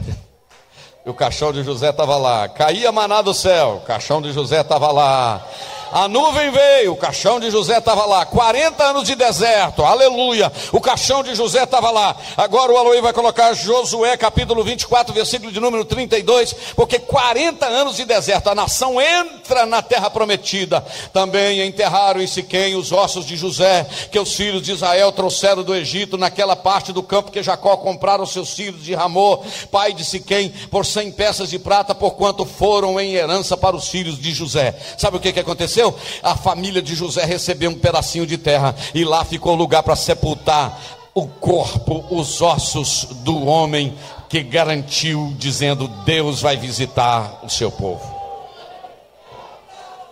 E 1.04 1.10
o 1.10 1.14
caixão 1.14 1.52
de 1.52 1.64
José 1.64 1.90
estava 1.90 2.16
lá. 2.16 2.48
Caía 2.48 2.92
maná 2.92 3.20
do 3.20 3.34
céu. 3.34 3.78
O 3.78 3.86
caixão 3.86 4.22
de 4.22 4.30
José 4.30 4.60
estava 4.60 4.92
lá. 4.92 5.44
A 5.92 6.06
nuvem 6.06 6.52
veio, 6.52 6.92
o 6.92 6.96
caixão 6.96 7.40
de 7.40 7.50
José 7.50 7.78
estava 7.78 8.06
lá. 8.06 8.24
40 8.24 8.82
anos 8.82 9.04
de 9.04 9.16
deserto, 9.16 9.84
aleluia. 9.84 10.52
O 10.70 10.80
caixão 10.80 11.20
de 11.20 11.34
José 11.34 11.64
estava 11.64 11.90
lá. 11.90 12.16
Agora 12.36 12.70
o 12.70 12.76
Aloí 12.76 13.00
vai 13.00 13.12
colocar 13.12 13.52
Josué 13.54 14.16
capítulo 14.16 14.62
24, 14.62 15.12
versículo 15.12 15.50
de 15.50 15.58
número 15.58 15.84
32. 15.84 16.54
Porque 16.76 17.00
40 17.00 17.66
anos 17.66 17.96
de 17.96 18.04
deserto, 18.04 18.48
a 18.48 18.54
nação 18.54 19.00
entra 19.00 19.66
na 19.66 19.82
terra 19.82 20.08
prometida. 20.08 20.84
Também 21.12 21.66
enterraram 21.66 22.20
em 22.20 22.26
Siquém 22.26 22.76
os 22.76 22.92
ossos 22.92 23.26
de 23.26 23.36
José, 23.36 23.84
que 24.12 24.18
os 24.18 24.32
filhos 24.34 24.62
de 24.62 24.70
Israel 24.70 25.10
trouxeram 25.10 25.64
do 25.64 25.74
Egito, 25.74 26.16
naquela 26.16 26.54
parte 26.54 26.92
do 26.92 27.02
campo 27.02 27.32
que 27.32 27.42
Jacó 27.42 27.76
compraram 27.76 28.24
seus 28.26 28.50
filhos 28.54 28.84
de 28.84 28.94
Ramô, 28.94 29.42
pai 29.72 29.92
de 29.92 30.04
Siquém, 30.04 30.50
por 30.70 30.86
100 30.86 31.10
peças 31.12 31.50
de 31.50 31.58
prata, 31.58 31.96
porquanto 31.96 32.44
foram 32.44 33.00
em 33.00 33.14
herança 33.14 33.56
para 33.56 33.74
os 33.74 33.88
filhos 33.88 34.20
de 34.20 34.32
José. 34.32 34.76
Sabe 34.96 35.16
o 35.16 35.20
que, 35.20 35.32
que 35.32 35.40
aconteceu? 35.40 35.79
Aconteceu? 35.80 36.20
A 36.22 36.36
família 36.36 36.82
de 36.82 36.94
José 36.94 37.24
recebeu 37.24 37.70
um 37.70 37.78
pedacinho 37.78 38.26
de 38.26 38.36
terra 38.36 38.74
e 38.94 39.04
lá 39.04 39.24
ficou 39.24 39.54
lugar 39.54 39.82
para 39.82 39.96
sepultar 39.96 40.78
o 41.14 41.26
corpo, 41.26 42.04
os 42.10 42.40
ossos 42.40 43.04
do 43.22 43.46
homem 43.46 43.96
que 44.28 44.42
garantiu, 44.42 45.34
dizendo: 45.38 45.88
Deus 46.04 46.40
vai 46.40 46.56
visitar 46.56 47.40
o 47.44 47.48
seu 47.48 47.70
povo. 47.70 48.18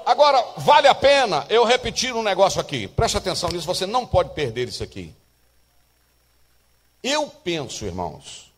Agora, 0.04 0.42
vale 0.56 0.88
a 0.88 0.94
pena 0.94 1.44
eu 1.50 1.64
repetir 1.64 2.14
um 2.14 2.22
negócio 2.22 2.60
aqui. 2.60 2.88
Preste 2.88 3.18
atenção 3.18 3.50
nisso, 3.50 3.66
você 3.66 3.86
não 3.86 4.06
pode 4.06 4.30
perder 4.30 4.66
isso 4.66 4.82
aqui. 4.82 5.14
Eu 7.02 7.26
penso, 7.26 7.84
irmãos, 7.84 8.50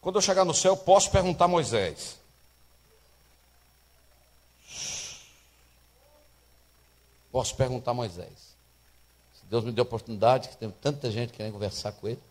quando 0.00 0.16
eu 0.16 0.22
chegar 0.22 0.44
no 0.44 0.52
céu, 0.52 0.76
posso 0.76 1.10
perguntar 1.10 1.44
a 1.46 1.48
Moisés: 1.48 2.17
Posso 7.30 7.54
perguntar 7.54 7.90
a 7.90 7.94
Moisés. 7.94 8.56
Se 9.34 9.44
Deus 9.46 9.64
me 9.64 9.72
deu 9.72 9.82
a 9.82 9.86
oportunidade, 9.86 10.48
que 10.48 10.56
tem 10.56 10.70
tanta 10.70 11.10
gente 11.10 11.32
querendo 11.32 11.52
conversar 11.52 11.92
com 11.92 12.08
ele. 12.08 12.22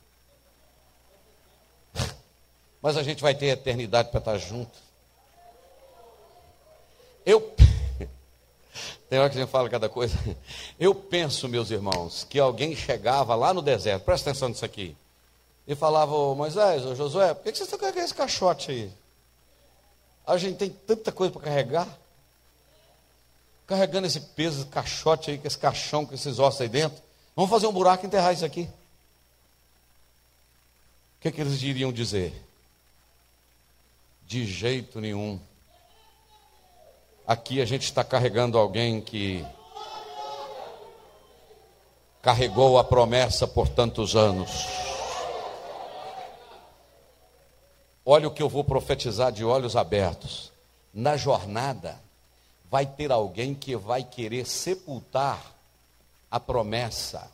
Mas 2.81 2.97
a 2.97 3.03
gente 3.03 3.21
vai 3.21 3.35
ter 3.35 3.47
eternidade 3.47 4.09
para 4.09 4.19
estar 4.19 4.37
junto. 4.37 4.77
Eu. 7.25 7.41
Tem 9.09 9.19
hora 9.19 9.29
que 9.29 9.37
a 9.37 9.41
gente 9.41 9.49
fala 9.49 9.69
cada 9.69 9.89
coisa. 9.89 10.17
Eu 10.79 10.95
penso, 10.95 11.49
meus 11.49 11.71
irmãos, 11.71 12.23
que 12.23 12.39
alguém 12.39 12.75
chegava 12.75 13.35
lá 13.35 13.53
no 13.53 13.61
deserto, 13.61 14.03
presta 14.03 14.29
atenção 14.29 14.49
nisso 14.49 14.63
aqui, 14.63 14.95
e 15.67 15.75
falava, 15.75 16.13
ô 16.13 16.35
Moisés, 16.35 16.85
ô 16.85 16.95
Josué, 16.95 17.33
por 17.33 17.43
que 17.43 17.57
vocês 17.57 17.67
estão 17.67 17.79
carregando 17.79 18.05
esse 18.05 18.13
caixote 18.13 18.71
aí? 18.71 18.91
A 20.25 20.37
gente 20.37 20.57
tem 20.57 20.69
tanta 20.69 21.11
coisa 21.11 21.33
para 21.33 21.41
carregar 21.41 21.87
carregando 23.67 24.07
esse 24.07 24.21
peso, 24.21 24.61
esse 24.61 24.69
caixote 24.69 25.29
aí, 25.29 25.41
esse 25.43 25.57
caixão, 25.57 26.05
com 26.05 26.15
esses 26.15 26.39
ossos 26.39 26.61
aí 26.61 26.69
dentro. 26.69 27.03
Vamos 27.35 27.51
fazer 27.51 27.67
um 27.67 27.73
buraco 27.73 28.05
e 28.05 28.07
enterrar 28.07 28.33
isso 28.33 28.45
aqui. 28.45 28.61
O 31.17 31.19
que, 31.19 31.27
é 31.27 31.31
que 31.31 31.41
eles 31.41 31.61
iriam 31.61 31.91
dizer? 31.91 32.33
De 34.25 34.45
jeito 34.45 35.01
nenhum. 35.01 35.39
Aqui 37.27 37.61
a 37.61 37.65
gente 37.65 37.83
está 37.83 38.03
carregando 38.03 38.57
alguém 38.57 39.01
que 39.01 39.45
carregou 42.21 42.79
a 42.79 42.83
promessa 42.83 43.45
por 43.45 43.67
tantos 43.67 44.15
anos. 44.15 44.65
Olha 48.05 48.29
o 48.29 48.31
que 48.31 48.41
eu 48.41 48.47
vou 48.47 48.63
profetizar 48.63 49.31
de 49.33 49.43
olhos 49.43 49.75
abertos. 49.75 50.53
Na 50.93 51.17
jornada, 51.17 52.01
vai 52.69 52.85
ter 52.85 53.11
alguém 53.11 53.53
que 53.53 53.75
vai 53.75 54.03
querer 54.03 54.45
sepultar 54.45 55.39
a 56.29 56.39
promessa. 56.39 57.29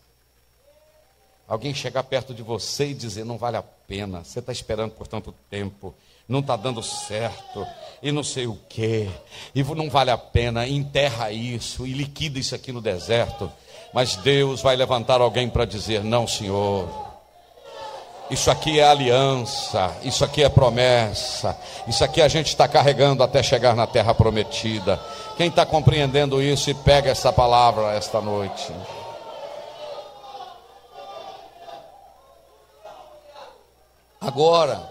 Alguém 1.47 1.73
chegar 1.73 2.03
perto 2.03 2.33
de 2.33 2.41
você 2.41 2.87
e 2.87 2.93
dizer: 2.93 3.25
não 3.25 3.37
vale 3.37 3.57
a 3.57 3.63
pena, 3.63 4.23
você 4.23 4.39
está 4.39 4.51
esperando 4.51 4.91
por 4.91 5.07
tanto 5.07 5.33
tempo, 5.49 5.93
não 6.27 6.39
está 6.39 6.55
dando 6.55 6.81
certo, 6.81 7.67
e 8.01 8.11
não 8.11 8.23
sei 8.23 8.47
o 8.47 8.57
que, 8.69 9.09
e 9.53 9.63
não 9.63 9.89
vale 9.89 10.09
a 10.09 10.17
pena, 10.17 10.67
enterra 10.67 11.31
isso 11.31 11.85
e 11.85 11.93
liquida 11.93 12.39
isso 12.39 12.55
aqui 12.55 12.71
no 12.71 12.81
deserto. 12.81 13.51
Mas 13.93 14.15
Deus 14.15 14.61
vai 14.61 14.75
levantar 14.75 15.21
alguém 15.21 15.49
para 15.49 15.65
dizer: 15.65 16.03
não, 16.03 16.27
Senhor. 16.27 17.12
Isso 18.29 18.49
aqui 18.49 18.79
é 18.79 18.83
aliança, 18.83 19.95
isso 20.01 20.23
aqui 20.23 20.43
é 20.43 20.49
promessa, 20.49 21.57
isso 21.87 22.03
aqui 22.03 22.21
a 22.21 22.27
gente 22.27 22.47
está 22.47 22.67
carregando 22.67 23.21
até 23.21 23.43
chegar 23.43 23.75
na 23.75 23.85
terra 23.85 24.13
prometida. 24.13 24.99
Quem 25.37 25.49
está 25.49 25.65
compreendendo 25.65 26.41
isso 26.41 26.69
e 26.69 26.73
pega 26.73 27.11
essa 27.11 27.31
palavra 27.33 27.93
esta 27.93 28.21
noite? 28.21 28.73
Agora, 34.21 34.89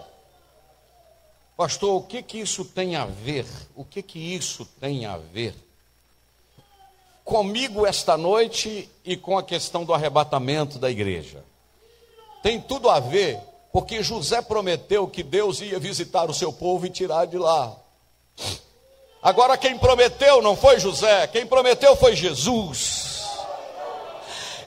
pastor, 1.57 1.95
o 1.95 2.03
que 2.03 2.21
que 2.21 2.39
isso 2.39 2.63
tem 2.63 2.95
a 2.95 3.05
ver? 3.05 3.47
O 3.75 3.83
que 3.83 4.03
que 4.03 4.19
isso 4.19 4.63
tem 4.79 5.05
a 5.05 5.17
ver 5.17 5.55
comigo 7.23 7.85
esta 7.85 8.17
noite 8.17 8.89
e 9.03 9.17
com 9.17 9.37
a 9.37 9.43
questão 9.43 9.83
do 9.83 9.93
arrebatamento 9.93 10.77
da 10.77 10.91
igreja? 10.91 11.43
Tem 12.43 12.59
tudo 12.59 12.89
a 12.89 12.99
ver, 12.99 13.39
porque 13.71 14.03
José 14.03 14.41
prometeu 14.41 15.07
que 15.07 15.23
Deus 15.23 15.61
ia 15.61 15.79
visitar 15.79 16.29
o 16.29 16.33
seu 16.33 16.51
povo 16.51 16.85
e 16.85 16.89
tirar 16.89 17.25
de 17.25 17.37
lá. 17.37 17.73
Agora 19.21 19.57
quem 19.57 19.77
prometeu 19.77 20.41
não 20.41 20.53
foi 20.53 20.77
José, 20.77 21.25
quem 21.27 21.47
prometeu 21.47 21.95
foi 21.95 22.17
Jesus. 22.17 23.13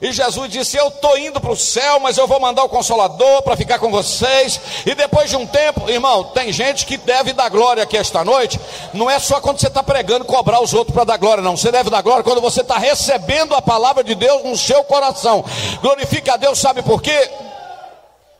E 0.01 0.11
Jesus 0.11 0.51
disse: 0.51 0.77
Eu 0.77 0.87
estou 0.87 1.17
indo 1.17 1.39
para 1.39 1.51
o 1.51 1.57
céu, 1.57 1.99
mas 1.99 2.17
eu 2.17 2.27
vou 2.27 2.39
mandar 2.39 2.63
o 2.63 2.69
consolador 2.69 3.41
para 3.41 3.57
ficar 3.57 3.79
com 3.79 3.91
vocês. 3.91 4.59
E 4.85 4.95
depois 4.95 5.29
de 5.29 5.35
um 5.35 5.45
tempo, 5.45 5.89
irmão, 5.89 6.23
tem 6.23 6.51
gente 6.51 6.85
que 6.85 6.97
deve 6.97 7.33
dar 7.33 7.49
glória 7.49 7.83
aqui 7.83 7.97
esta 7.97 8.23
noite. 8.23 8.59
Não 8.93 9.09
é 9.09 9.19
só 9.19 9.39
quando 9.39 9.59
você 9.59 9.67
está 9.67 9.83
pregando 9.83 10.25
cobrar 10.25 10.61
os 10.61 10.73
outros 10.73 10.93
para 10.93 11.03
dar 11.03 11.17
glória, 11.17 11.43
não. 11.43 11.57
Você 11.57 11.71
deve 11.71 11.89
dar 11.89 12.01
glória 12.01 12.23
quando 12.23 12.41
você 12.41 12.61
está 12.61 12.77
recebendo 12.77 13.55
a 13.55 13.61
palavra 13.61 14.03
de 14.03 14.15
Deus 14.15 14.43
no 14.43 14.57
seu 14.57 14.83
coração. 14.83 15.43
Glorifica 15.81 16.33
a 16.33 16.37
Deus, 16.37 16.59
sabe 16.59 16.81
por 16.83 17.01
quê? 17.01 17.29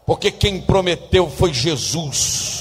Porque 0.07 0.31
quem 0.31 0.61
prometeu 0.61 1.29
foi 1.29 1.53
Jesus. 1.53 2.56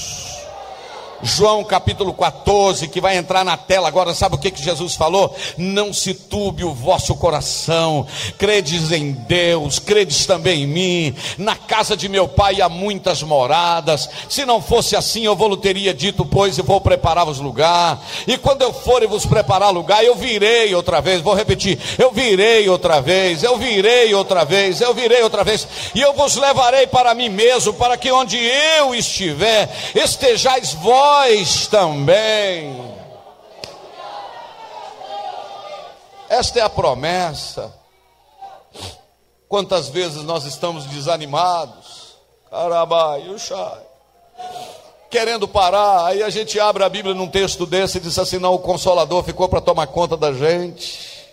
João 1.23 1.63
capítulo 1.63 2.13
14, 2.13 2.87
que 2.87 3.01
vai 3.01 3.17
entrar 3.17 3.43
na 3.43 3.57
tela 3.57 3.87
agora, 3.87 4.13
sabe 4.13 4.35
o 4.35 4.37
que, 4.37 4.51
que 4.51 4.63
Jesus 4.63 4.95
falou? 4.95 5.35
Não 5.57 5.91
se 5.91 6.13
turbe 6.13 6.63
o 6.63 6.73
vosso 6.73 7.15
coração, 7.15 8.05
credes 8.37 8.91
em 8.91 9.11
Deus, 9.11 9.79
credes 9.79 10.25
também 10.25 10.63
em 10.63 10.67
mim. 10.67 11.15
Na 11.37 11.55
casa 11.55 11.97
de 11.97 12.07
meu 12.07 12.27
pai 12.27 12.61
há 12.61 12.69
muitas 12.69 13.23
moradas. 13.23 14.09
Se 14.29 14.45
não 14.45 14.61
fosse 14.61 14.95
assim, 14.95 15.25
eu 15.25 15.35
vou 15.35 15.57
teria 15.57 15.93
dito, 15.93 16.25
pois, 16.25 16.57
e 16.57 16.61
vou 16.61 16.79
preparar-vos 16.79 17.39
lugar. 17.39 17.99
E 18.27 18.37
quando 18.37 18.61
eu 18.61 18.71
for 18.71 19.01
e 19.01 19.07
vos 19.07 19.25
preparar 19.25 19.71
lugar, 19.71 20.03
eu 20.03 20.15
virei 20.15 20.73
outra 20.75 21.01
vez. 21.01 21.21
Vou 21.21 21.33
repetir: 21.33 21.79
eu 21.97 22.11
virei 22.11 22.69
outra 22.69 23.01
vez, 23.01 23.43
eu 23.43 23.57
virei 23.57 24.13
outra 24.13 24.45
vez, 24.45 24.81
eu 24.81 24.93
virei 24.93 25.23
outra 25.23 25.43
vez, 25.43 25.67
e 25.95 26.01
eu 26.01 26.13
vos 26.13 26.35
levarei 26.35 26.85
para 26.85 27.13
mim 27.13 27.29
mesmo, 27.29 27.73
para 27.73 27.97
que 27.97 28.11
onde 28.11 28.37
eu 28.37 28.93
estiver, 28.93 29.69
estejais 29.95 30.73
vós 30.73 31.06
nós 31.07 31.67
também. 31.67 32.75
Esta 36.29 36.59
é 36.59 36.61
a 36.61 36.69
promessa. 36.69 37.73
Quantas 39.47 39.87
vezes 39.87 40.23
nós 40.23 40.43
estamos 40.43 40.85
desanimados? 40.85 42.17
Carabai, 42.51 43.23
querendo 45.09 45.47
parar. 45.47 46.07
Aí 46.07 46.21
a 46.21 46.29
gente 46.29 46.59
abre 46.59 46.83
a 46.83 46.89
Bíblia 46.89 47.15
num 47.15 47.29
texto 47.29 47.65
desse 47.65 47.97
e 47.97 48.01
diz 48.01 48.19
assim: 48.19 48.37
não, 48.37 48.53
o 48.53 48.59
consolador 48.59 49.23
ficou 49.23 49.47
para 49.47 49.61
tomar 49.61 49.87
conta 49.87 50.17
da 50.17 50.33
gente. 50.33 51.25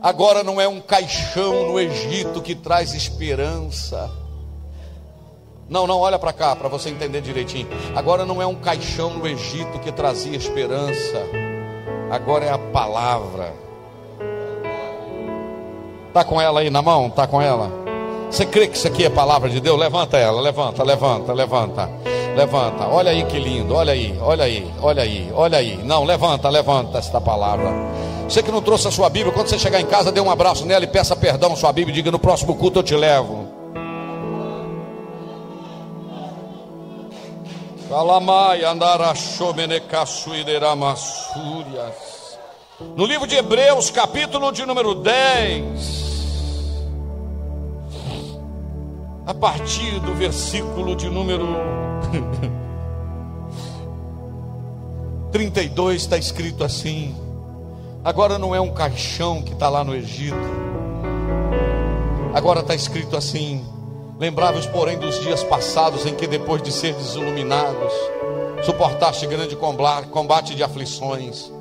Agora 0.00 0.44
não 0.44 0.60
é 0.60 0.68
um 0.68 0.80
caixão 0.80 1.72
no 1.72 1.80
Egito 1.80 2.40
que 2.40 2.54
traz 2.54 2.94
esperança. 2.94 4.08
Não, 5.68 5.86
não, 5.86 5.98
olha 5.98 6.18
para 6.18 6.32
cá, 6.32 6.56
para 6.56 6.68
você 6.68 6.88
entender 6.88 7.20
direitinho. 7.20 7.68
Agora 7.94 8.24
não 8.24 8.40
é 8.40 8.46
um 8.46 8.54
caixão 8.54 9.10
no 9.10 9.26
Egito 9.26 9.78
que 9.80 9.92
trazia 9.92 10.34
esperança. 10.34 11.22
Agora 12.10 12.46
é 12.46 12.50
a 12.50 12.58
palavra. 12.58 13.52
Tá 16.12 16.24
com 16.24 16.40
ela 16.40 16.60
aí 16.60 16.70
na 16.70 16.80
mão? 16.80 17.10
Tá 17.10 17.26
com 17.26 17.40
ela? 17.42 17.70
Você 18.30 18.46
crê 18.46 18.66
que 18.66 18.78
isso 18.78 18.88
aqui 18.88 19.04
é 19.04 19.10
palavra 19.10 19.50
de 19.50 19.60
Deus? 19.60 19.78
Levanta 19.78 20.16
ela, 20.16 20.40
levanta, 20.40 20.82
levanta, 20.82 21.32
levanta. 21.34 21.90
Levanta. 22.34 22.88
Olha 22.88 23.10
aí 23.10 23.24
que 23.24 23.38
lindo. 23.38 23.74
Olha 23.74 23.92
aí, 23.92 24.16
olha 24.22 24.44
aí, 24.44 24.72
olha 24.80 25.02
aí, 25.02 25.30
olha 25.34 25.58
aí. 25.58 25.76
Não, 25.84 26.04
levanta, 26.04 26.48
levanta 26.48 26.96
esta 26.96 27.20
palavra. 27.20 27.70
Você 28.26 28.42
que 28.42 28.50
não 28.50 28.62
trouxe 28.62 28.88
a 28.88 28.90
sua 28.90 29.10
Bíblia, 29.10 29.34
quando 29.34 29.48
você 29.48 29.58
chegar 29.58 29.80
em 29.80 29.86
casa, 29.86 30.10
dê 30.10 30.20
um 30.20 30.30
abraço 30.30 30.64
nela 30.64 30.84
e 30.84 30.88
peça 30.88 31.14
perdão 31.14 31.52
à 31.52 31.56
sua 31.56 31.72
Bíblia. 31.72 31.94
Diga 31.94 32.10
no 32.10 32.18
próximo 32.18 32.54
culto 32.54 32.78
eu 32.78 32.82
te 32.82 32.94
levo. 32.94 33.57
No 42.94 43.06
livro 43.06 43.26
de 43.26 43.36
Hebreus, 43.36 43.90
capítulo 43.90 44.52
de 44.52 44.66
número 44.66 44.94
10, 44.94 46.76
a 49.26 49.32
partir 49.32 49.98
do 50.00 50.14
versículo 50.14 50.94
de 50.94 51.08
número 51.08 51.46
32, 55.32 56.02
está 56.02 56.18
escrito 56.18 56.64
assim: 56.64 57.16
agora 58.04 58.38
não 58.38 58.54
é 58.54 58.60
um 58.60 58.74
caixão 58.74 59.40
que 59.40 59.54
está 59.54 59.70
lá 59.70 59.82
no 59.82 59.94
Egito, 59.94 60.36
agora 62.34 62.60
está 62.60 62.74
escrito 62.74 63.16
assim: 63.16 63.64
Lembrai-vos, 64.18 64.66
porém, 64.66 64.98
dos 64.98 65.20
dias 65.20 65.44
passados 65.44 66.04
em 66.04 66.14
que, 66.14 66.26
depois 66.26 66.60
de 66.60 66.72
seres 66.72 67.14
iluminados, 67.14 67.92
suportaste 68.64 69.26
grande 69.26 69.56
combate 69.56 70.56
de 70.56 70.62
aflições, 70.62 71.52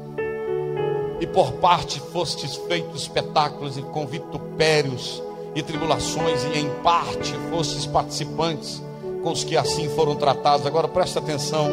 e 1.20 1.28
por 1.28 1.53
parte 1.53 1.99
fostes 1.99 2.55
feitos 2.55 3.03
espetáculos 3.03 3.78
e 3.78 3.82
com 3.82 4.08
vitupérios 4.08 5.22
e 5.53 5.62
tribulações, 5.62 6.43
e 6.45 6.60
em 6.60 6.70
parte 6.82 7.32
fostes 7.51 7.86
participantes 7.86 8.82
com 9.24 9.32
os 9.32 9.43
que 9.43 9.55
assim 9.55 9.89
foram 9.89 10.16
tratados. 10.16 10.66
Agora 10.66 10.88
presta 10.88 11.20
atenção 11.20 11.70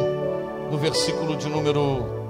no 0.70 0.76
versículo 0.76 1.36
de 1.36 1.48
número 1.48 2.23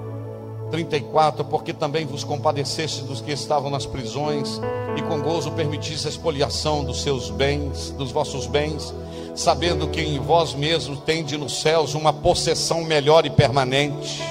34, 0.71 1.45
porque 1.45 1.73
também 1.73 2.05
vos 2.05 2.23
compadeceste 2.23 3.03
dos 3.03 3.21
que 3.21 3.31
estavam 3.31 3.69
nas 3.69 3.85
prisões 3.85 4.59
e 4.95 5.01
com 5.01 5.21
gozo 5.21 5.51
permitisse 5.51 6.07
a 6.07 6.09
expoliação 6.09 6.83
dos 6.83 7.01
seus 7.01 7.29
bens, 7.29 7.91
dos 7.91 8.11
vossos 8.11 8.47
bens, 8.47 8.93
sabendo 9.35 9.87
que 9.87 10.01
em 10.01 10.19
vós 10.19 10.53
mesmos 10.53 10.99
tende 11.01 11.37
nos 11.37 11.61
céus 11.61 11.93
uma 11.93 12.13
possessão 12.13 12.83
melhor 12.83 13.25
e 13.25 13.29
permanente. 13.29 14.21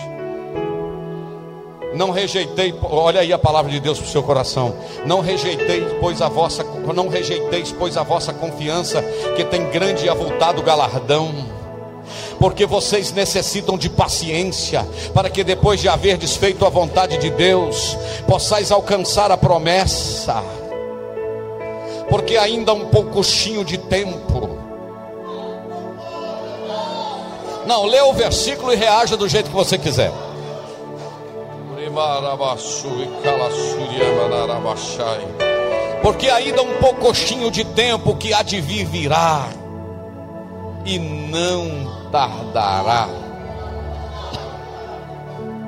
Não 1.94 2.10
rejeitei, 2.10 2.74
olha 2.82 3.20
aí 3.20 3.32
a 3.32 3.38
palavra 3.38 3.70
de 3.70 3.78
Deus 3.78 3.98
para 3.98 4.08
o 4.08 4.10
seu 4.10 4.22
coração. 4.22 4.74
Não 5.06 5.20
rejeitei, 5.20 5.84
pois 6.00 6.20
a 6.20 6.28
vossa, 6.28 6.64
não 6.92 7.08
rejeiteis, 7.08 7.70
pois 7.70 7.96
a 7.96 8.02
vossa 8.02 8.32
confiança, 8.32 9.00
que 9.36 9.44
tem 9.44 9.70
grande 9.70 10.06
e 10.06 10.08
avultado 10.08 10.60
galardão 10.60 11.53
porque 12.38 12.66
vocês 12.66 13.12
necessitam 13.12 13.76
de 13.76 13.88
paciência, 13.88 14.86
para 15.12 15.30
que 15.30 15.44
depois 15.44 15.80
de 15.80 15.88
haver 15.88 16.16
desfeito 16.16 16.64
a 16.64 16.68
vontade 16.68 17.18
de 17.18 17.30
Deus, 17.30 17.96
possais 18.26 18.70
alcançar 18.70 19.30
a 19.30 19.36
promessa, 19.36 20.42
porque 22.08 22.36
ainda 22.36 22.72
um 22.72 22.86
pouquinho 22.86 23.64
de 23.64 23.78
tempo. 23.78 24.58
Não, 27.66 27.86
lê 27.86 28.00
o 28.02 28.12
versículo 28.12 28.72
e 28.72 28.76
reaja 28.76 29.16
do 29.16 29.26
jeito 29.26 29.48
que 29.48 29.56
você 29.56 29.78
quiser. 29.78 30.12
Porque 36.02 36.28
ainda 36.28 36.62
um 36.62 36.74
pouquinho 36.74 37.50
de 37.50 37.64
tempo 37.64 38.14
que 38.16 38.34
há 38.34 38.42
de 38.42 38.60
vir 38.60 38.84
virá, 38.84 39.48
e 40.84 40.98
não 40.98 41.93
tardará. 42.14 43.08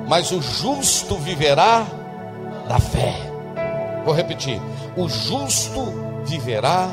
Mas 0.07 0.31
o 0.31 0.41
justo 0.41 1.17
viverá 1.17 1.85
da 2.69 2.79
fé. 2.79 3.13
Vou 4.05 4.13
repetir: 4.13 4.61
o 4.95 5.09
justo 5.09 5.81
viverá 6.23 6.87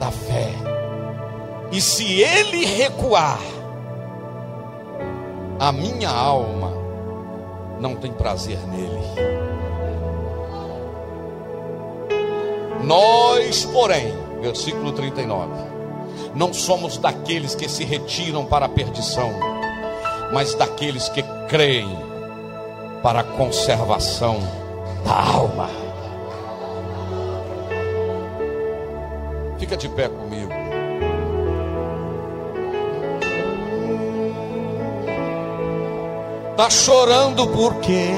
da 0.00 0.10
fé. 0.10 0.50
E 1.70 1.80
se 1.80 2.20
ele 2.20 2.64
recuar, 2.64 3.38
a 5.60 5.70
minha 5.70 6.10
alma 6.10 6.72
não 7.78 7.94
tem 7.94 8.12
prazer 8.12 8.58
nele. 8.66 8.98
Nós, 12.82 13.64
porém, 13.66 14.12
versículo 14.40 14.92
39 14.92 15.77
não 16.34 16.52
somos 16.52 16.98
daqueles 16.98 17.54
que 17.54 17.68
se 17.68 17.84
retiram 17.84 18.44
para 18.44 18.66
a 18.66 18.68
perdição, 18.68 19.30
mas 20.32 20.54
daqueles 20.54 21.08
que 21.08 21.22
creem 21.48 21.88
para 23.02 23.20
a 23.20 23.24
conservação 23.24 24.38
da 25.04 25.14
alma. 25.14 25.68
Fica 29.58 29.76
de 29.76 29.88
pé 29.88 30.08
comigo. 30.08 30.52
Tá 36.56 36.68
chorando 36.70 37.46
por 37.46 37.76
quê? 37.76 38.10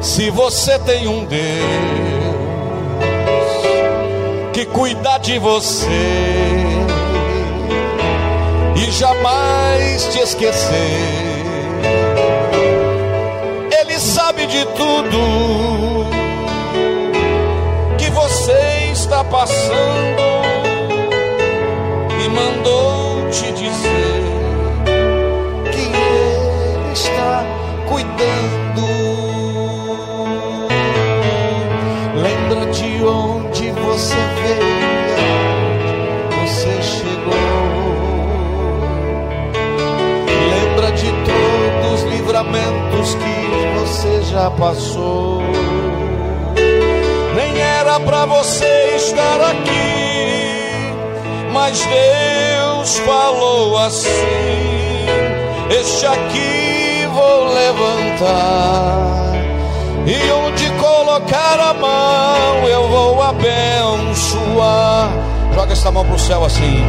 Se 0.00 0.30
você 0.30 0.78
tem 0.78 1.08
um 1.08 1.24
Deus 1.24 2.07
que 4.58 4.66
cuida 4.66 5.18
de 5.18 5.38
você 5.38 5.86
e 8.74 8.90
jamais 8.90 10.04
te 10.06 10.18
esquecer. 10.18 11.44
Ele 13.80 14.00
sabe 14.00 14.46
de 14.46 14.64
tudo 14.66 16.06
que 17.98 18.10
você 18.10 18.90
está 18.92 19.22
passando 19.22 20.22
e 22.24 22.28
mandou 22.28 23.30
te 23.30 23.52
dizer 23.52 24.24
que 25.70 25.82
Ele 25.82 26.92
está 26.94 27.44
cuidando. 27.88 28.57
Já 44.38 44.50
passou. 44.52 45.42
Nem 47.34 47.60
era 47.60 47.98
para 48.00 48.24
você 48.26 48.94
estar 48.96 49.40
aqui, 49.50 50.94
mas 51.52 51.84
Deus 51.84 52.98
falou 53.00 53.76
assim: 53.78 55.06
Este 55.70 56.06
aqui 56.06 57.08
vou 57.12 57.52
levantar. 57.52 59.08
E 60.06 60.30
onde 60.32 60.70
colocar 60.72 61.58
a 61.60 61.74
mão, 61.74 62.68
eu 62.68 62.88
vou 62.88 63.20
abençoar. 63.20 65.10
Joga 65.52 65.72
essa 65.72 65.90
mão 65.90 66.04
para 66.04 66.14
o 66.14 66.18
céu 66.18 66.44
assim. 66.44 66.84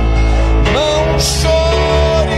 Não 0.72 1.20
chores, 1.20 2.29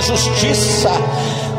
justiça. 0.00 0.90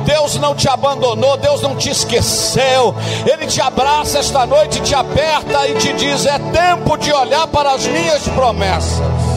Deus 0.06 0.38
não 0.38 0.56
te 0.56 0.68
abandonou, 0.68 1.38
Deus 1.38 1.62
não 1.62 1.76
te 1.76 1.90
esqueceu. 1.90 2.96
Ele 3.26 3.46
te 3.48 3.62
abraça 3.62 4.20
esta 4.20 4.46
noite, 4.46 4.82
te 4.82 4.96
aperta 4.96 5.68
e 5.68 5.76
te 5.76 5.94
diz: 5.94 6.26
é 6.26 6.40
tempo 6.40 6.98
de 6.98 7.12
olhar 7.12 7.48
para 7.48 7.74
as 7.74 7.86
minhas 7.86 8.28
promessas. 8.30 9.32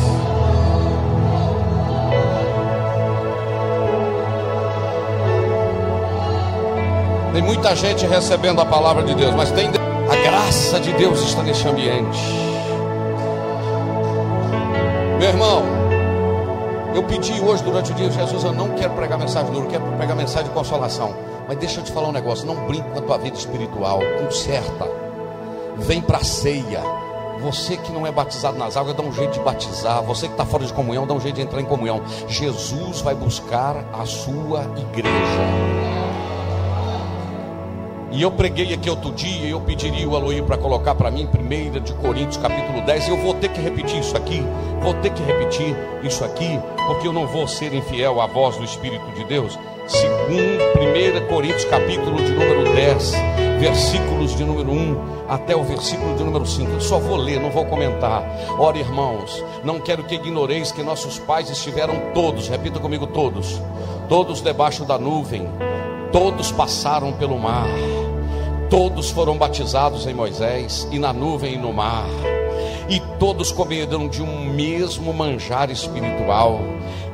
Tem 7.32 7.42
muita 7.42 7.74
gente 7.74 8.07
recebendo 8.07 8.61
a 8.61 8.64
palavra 8.64 9.02
de 9.02 9.12
Deus, 9.12 9.34
mas 9.34 9.50
tem 9.50 9.68
a 9.68 10.16
graça 10.16 10.78
de 10.78 10.92
Deus 10.92 11.20
está 11.20 11.42
nesse 11.42 11.66
ambiente. 11.66 12.20
Meu 15.18 15.28
irmão, 15.28 15.64
eu 16.95 17.03
pedi 17.03 17.40
hoje 17.40 17.62
durante 17.62 17.92
o 17.92 17.95
dia, 17.95 18.11
Jesus, 18.11 18.45
eu 18.45 18.53
não 18.53 18.70
quero 18.70 18.95
pregar 18.95 19.18
mensagem 19.18 19.51
dura, 19.51 19.64
eu 19.64 19.70
quero 19.70 19.84
pregar 19.97 20.16
mensagem 20.16 20.49
de 20.49 20.55
consolação. 20.55 21.14
Mas 21.49 21.59
deixa 21.59 21.80
eu 21.80 21.84
te 21.84 21.92
falar 21.92 22.09
um 22.09 22.12
negócio, 22.12 22.47
não 22.47 22.66
brinque 22.66 22.88
com 22.90 22.99
a 22.99 23.03
tua 23.03 23.18
vida 23.18 23.36
espiritual, 23.36 24.01
conserta. 24.22 24.88
Vem 25.76 26.01
para 26.01 26.18
a 26.18 26.24
ceia. 26.24 26.80
Você 27.40 27.76
que 27.76 27.92
não 27.92 28.07
é 28.07 28.12
batizado 28.12 28.57
nas 28.57 28.76
águas, 28.76 28.95
dá 28.95 29.03
um 29.03 29.12
jeito 29.12 29.32
de 29.32 29.40
batizar. 29.40 30.03
Você 30.05 30.28
que 30.28 30.34
está 30.34 30.47
fora 30.47 30.64
de 30.64 30.72
comunhão, 30.72 31.07
dá 31.07 31.12
um 31.12 31.20
jeito 31.20 31.34
de 31.34 31.42
entrar 31.42 31.61
em 31.61 31.64
comunhão. 31.64 32.01
Jesus 32.28 33.01
vai 33.01 33.14
buscar 33.14 33.84
a 33.92 34.07
sua 34.07 34.62
igreja. 34.76 35.84
E 38.14 38.22
eu 38.22 38.30
preguei 38.30 38.72
aqui 38.72 38.88
outro 38.88 39.10
dia, 39.10 39.48
e 39.48 39.50
eu 39.50 39.60
pediria 39.60 40.08
o 40.08 40.14
Aloí 40.14 40.40
para 40.40 40.56
colocar 40.56 40.94
para 40.94 41.10
mim, 41.10 41.28
1 41.28 41.80
de 41.80 41.92
Coríntios, 41.94 42.36
capítulo 42.36 42.80
10. 42.82 43.08
Eu 43.08 43.16
vou 43.16 43.34
ter 43.34 43.48
que 43.48 43.60
repetir 43.60 43.98
isso 43.98 44.16
aqui, 44.16 44.40
vou 44.80 44.94
ter 44.94 45.10
que 45.10 45.20
repetir 45.24 45.74
isso 46.00 46.24
aqui, 46.24 46.60
porque 46.86 47.08
eu 47.08 47.12
não 47.12 47.26
vou 47.26 47.48
ser 47.48 47.74
infiel 47.74 48.20
à 48.20 48.28
voz 48.28 48.56
do 48.56 48.62
Espírito 48.62 49.04
de 49.16 49.24
Deus. 49.24 49.58
Segundo 49.88 51.24
1 51.24 51.26
Coríntios, 51.26 51.64
capítulo 51.64 52.22
de 52.22 52.30
número 52.30 52.72
10, 52.72 53.14
versículos 53.58 54.36
de 54.36 54.44
número 54.44 54.70
1 54.70 54.96
até 55.28 55.56
o 55.56 55.64
versículo 55.64 56.14
de 56.14 56.22
número 56.22 56.46
5. 56.46 56.70
Eu 56.70 56.80
só 56.80 57.00
vou 57.00 57.16
ler, 57.16 57.40
não 57.40 57.50
vou 57.50 57.64
comentar. 57.64 58.22
Ora, 58.56 58.78
irmãos, 58.78 59.44
não 59.64 59.80
quero 59.80 60.04
que 60.04 60.14
ignoreis 60.14 60.70
que 60.70 60.84
nossos 60.84 61.18
pais 61.18 61.50
estiveram 61.50 62.12
todos, 62.14 62.46
repita 62.46 62.78
comigo, 62.78 63.08
todos, 63.08 63.60
todos 64.08 64.40
debaixo 64.40 64.84
da 64.84 65.00
nuvem, 65.00 65.48
todos 66.12 66.52
passaram 66.52 67.12
pelo 67.12 67.36
mar 67.36 67.66
Todos 68.75 69.09
foram 69.12 69.39
batizados 69.39 70.05
em 70.05 70.12
Moisés 70.12 70.89
e 70.91 70.99
na 70.99 71.12
nuvem 71.12 71.55
e 71.55 71.57
no 71.57 71.72
mar, 71.72 72.09
e 72.89 72.99
todos 73.20 73.53
comeram 73.53 74.09
de 74.09 74.20
um 74.20 74.53
mesmo 74.53 75.14
manjar 75.14 75.70
espiritual 75.70 76.59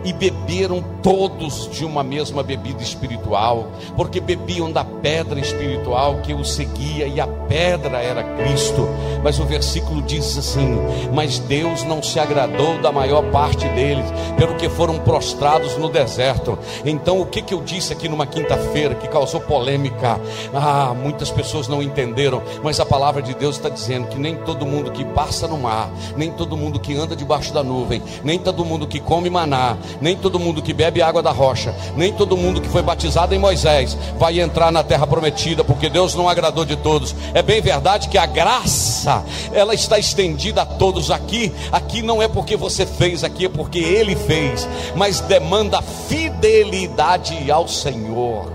e 0.04 0.12
beberam 0.12 0.82
todos 1.02 1.68
de 1.70 1.84
uma 1.84 2.02
mesma 2.02 2.42
bebida 2.42 2.82
espiritual, 2.82 3.68
porque 3.96 4.20
bebiam 4.20 4.70
da 4.70 4.84
pedra 4.84 5.40
espiritual 5.40 6.16
que 6.22 6.32
os 6.32 6.52
seguia, 6.52 7.06
e 7.06 7.20
a 7.20 7.26
pedra 7.26 7.98
era 7.98 8.22
Cristo. 8.36 8.88
Mas 9.22 9.38
o 9.38 9.44
versículo 9.44 10.02
diz 10.02 10.38
assim: 10.38 10.78
Mas 11.12 11.38
Deus 11.38 11.84
não 11.84 12.02
se 12.02 12.18
agradou 12.18 12.78
da 12.80 12.90
maior 12.90 13.22
parte 13.30 13.68
deles, 13.68 14.06
pelo 14.36 14.56
que 14.56 14.68
foram 14.68 14.98
prostrados 14.98 15.76
no 15.76 15.88
deserto. 15.88 16.58
Então, 16.84 17.20
o 17.20 17.26
que, 17.26 17.42
que 17.42 17.54
eu 17.54 17.62
disse 17.62 17.92
aqui 17.92 18.08
numa 18.08 18.26
quinta-feira 18.26 18.94
que 18.94 19.08
causou 19.08 19.40
polêmica? 19.40 20.20
Ah, 20.54 20.94
muitas 20.94 21.30
pessoas 21.30 21.68
não 21.68 21.82
entenderam, 21.82 22.42
mas 22.62 22.80
a 22.80 22.86
palavra 22.86 23.22
de 23.22 23.34
Deus 23.34 23.56
está 23.56 23.68
dizendo 23.68 24.08
que 24.08 24.18
nem 24.18 24.36
todo 24.36 24.66
mundo 24.66 24.90
que 24.90 25.04
passa 25.04 25.46
no 25.46 25.58
mar, 25.58 25.90
nem 26.16 26.30
todo 26.30 26.56
mundo 26.56 26.80
que 26.80 26.96
anda 26.96 27.14
debaixo 27.14 27.52
da 27.52 27.62
nuvem, 27.62 28.02
nem 28.24 28.38
todo 28.38 28.64
mundo 28.64 28.86
que 28.86 29.00
come 29.00 29.28
maná, 29.28 29.76
nem 30.00 30.16
todo 30.16 30.38
mundo 30.38 30.62
que 30.62 30.72
bebe 30.72 31.02
água 31.02 31.22
da 31.22 31.30
rocha, 31.30 31.74
nem 31.96 32.12
todo 32.12 32.36
mundo 32.36 32.60
que 32.60 32.68
foi 32.68 32.82
batizado 32.82 33.34
em 33.34 33.38
Moisés 33.38 33.96
vai 34.18 34.40
entrar 34.40 34.70
na 34.70 34.82
terra 34.82 35.06
prometida, 35.06 35.64
porque 35.64 35.88
Deus 35.88 36.14
não 36.14 36.28
agradou 36.28 36.64
de 36.64 36.76
todos. 36.76 37.14
É 37.34 37.42
bem 37.42 37.60
verdade 37.60 38.08
que 38.08 38.18
a 38.18 38.26
graça, 38.26 39.24
ela 39.52 39.74
está 39.74 39.98
estendida 39.98 40.62
a 40.62 40.66
todos 40.66 41.10
aqui. 41.10 41.52
Aqui 41.72 42.02
não 42.02 42.22
é 42.22 42.28
porque 42.28 42.56
você 42.56 42.84
fez, 42.84 43.24
aqui 43.24 43.46
é 43.46 43.48
porque 43.48 43.78
ele 43.78 44.14
fez, 44.16 44.68
mas 44.94 45.20
demanda 45.20 45.82
fidelidade 45.82 47.50
ao 47.50 47.66
Senhor. 47.68 48.52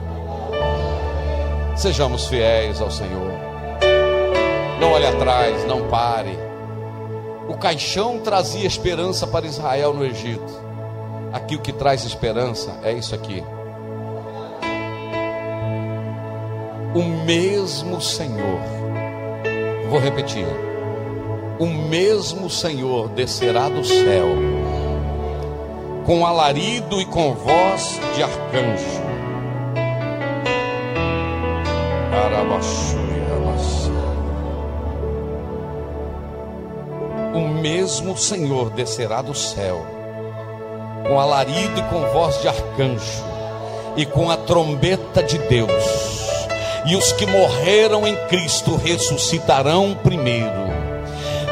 Sejamos 1.75 2.27
fiéis 2.27 2.79
ao 2.79 2.89
Senhor. 2.89 3.33
Não 4.79 4.91
olhe 4.93 5.05
atrás, 5.05 5.65
não 5.65 5.87
pare. 5.89 6.37
O 7.47 7.55
caixão 7.57 8.19
trazia 8.19 8.65
esperança 8.65 9.27
para 9.27 9.45
Israel 9.45 9.93
no 9.93 10.05
Egito. 10.05 10.64
Aqui 11.35 11.53
o 11.53 11.59
que 11.59 11.73
traz 11.73 12.05
esperança 12.05 12.79
é 12.81 12.93
isso 12.93 13.13
aqui. 13.13 13.43
O 16.95 17.03
mesmo 17.25 17.99
Senhor, 17.99 18.61
vou 19.89 19.99
repetir: 19.99 20.47
o 21.59 21.65
mesmo 21.65 22.49
Senhor 22.49 23.09
descerá 23.09 23.67
do 23.67 23.83
céu, 23.83 24.27
com 26.05 26.25
alarido 26.25 27.01
e 27.01 27.05
com 27.05 27.33
voz 27.33 27.99
de 28.15 28.23
arcanjo. 28.23 29.03
O 37.33 37.49
mesmo 37.61 38.17
Senhor 38.17 38.69
descerá 38.69 39.21
do 39.21 39.33
céu 39.33 40.04
com 41.07 41.19
alarido 41.19 41.79
e 41.79 41.83
com 41.83 42.01
voz 42.11 42.41
de 42.41 42.47
arcanjo, 42.47 43.23
e 43.95 44.05
com 44.05 44.29
a 44.29 44.37
trombeta 44.37 45.21
de 45.23 45.37
Deus. 45.37 45.83
E 46.85 46.95
os 46.95 47.11
que 47.13 47.25
morreram 47.25 48.07
em 48.07 48.15
Cristo 48.27 48.75
ressuscitarão 48.75 49.97
primeiro. 50.03 50.65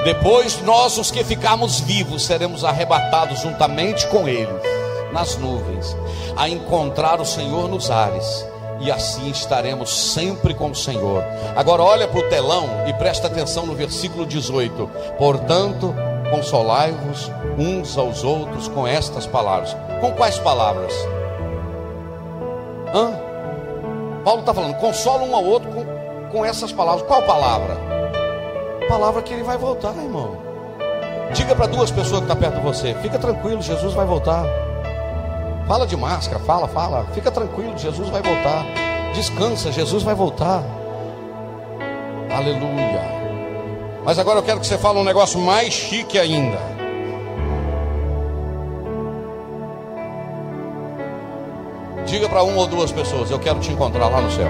Depois 0.03 0.61
nós, 0.61 0.97
os 0.97 1.09
que 1.09 1.23
ficarmos 1.23 1.79
vivos, 1.79 2.25
seremos 2.25 2.63
arrebatados 2.63 3.39
juntamente 3.39 4.05
com 4.07 4.27
eles 4.27 4.73
nas 5.13 5.37
nuvens, 5.37 5.95
a 6.35 6.49
encontrar 6.49 7.21
o 7.21 7.25
Senhor 7.25 7.69
nos 7.69 7.89
ares. 7.89 8.45
E 8.79 8.91
assim 8.91 9.29
estaremos 9.29 10.11
sempre 10.11 10.53
com 10.53 10.71
o 10.71 10.75
Senhor. 10.75 11.23
Agora 11.55 11.83
olha 11.83 12.07
para 12.07 12.19
o 12.19 12.29
telão 12.29 12.67
e 12.87 12.93
presta 12.93 13.27
atenção 13.27 13.65
no 13.65 13.75
versículo 13.75 14.25
18. 14.25 14.89
Portanto, 15.17 15.95
consolai-vos 16.33 17.31
uns 17.59 17.95
aos 17.95 18.23
outros 18.23 18.67
com 18.67 18.87
estas 18.87 19.27
palavras. 19.27 19.77
Com 20.01 20.11
quais 20.13 20.39
palavras? 20.39 20.91
Hã? 22.91 23.11
Paulo 24.25 24.39
está 24.39 24.51
falando, 24.51 24.75
consola 24.77 25.23
um 25.23 25.35
ao 25.35 25.43
outro 25.43 25.69
com, 25.69 25.85
com 26.31 26.45
essas 26.45 26.71
palavras. 26.71 27.05
Qual 27.05 27.21
palavra? 27.21 27.77
Palavra 28.89 29.21
que 29.21 29.31
ele 29.31 29.43
vai 29.43 29.57
voltar, 29.57 29.95
irmão. 29.95 30.35
Diga 31.33 31.55
para 31.55 31.67
duas 31.67 31.91
pessoas 31.91 32.21
que 32.21 32.31
estão 32.31 32.35
tá 32.35 32.41
perto 32.41 32.55
de 32.55 32.61
você: 32.61 32.95
fica 32.95 33.19
tranquilo, 33.19 33.61
Jesus 33.61 33.93
vai 33.93 34.05
voltar. 34.05 34.43
Fala 35.67 35.85
de 35.85 35.95
máscara, 35.95 36.39
fala, 36.39 36.67
fala. 36.67 37.05
Fica 37.13 37.29
tranquilo, 37.29 37.77
Jesus 37.77 38.09
vai 38.09 38.23
voltar. 38.23 38.65
Descansa, 39.13 39.71
Jesus 39.71 40.01
vai 40.01 40.15
voltar. 40.15 40.63
Aleluia. 42.35 43.12
Mas 44.05 44.19
agora 44.19 44.39
eu 44.39 44.43
quero 44.43 44.59
que 44.59 44.67
você 44.67 44.77
fale 44.77 44.99
um 44.99 45.03
negócio 45.03 45.39
mais 45.39 45.73
chique 45.73 46.19
ainda. 46.19 46.59
Diga 52.05 52.27
para 52.27 52.43
uma 52.43 52.59
ou 52.59 52.67
duas 52.67 52.91
pessoas: 52.91 53.31
Eu 53.31 53.39
quero 53.39 53.59
te 53.59 53.71
encontrar 53.71 54.09
lá 54.09 54.21
no 54.21 54.29
céu. 54.29 54.49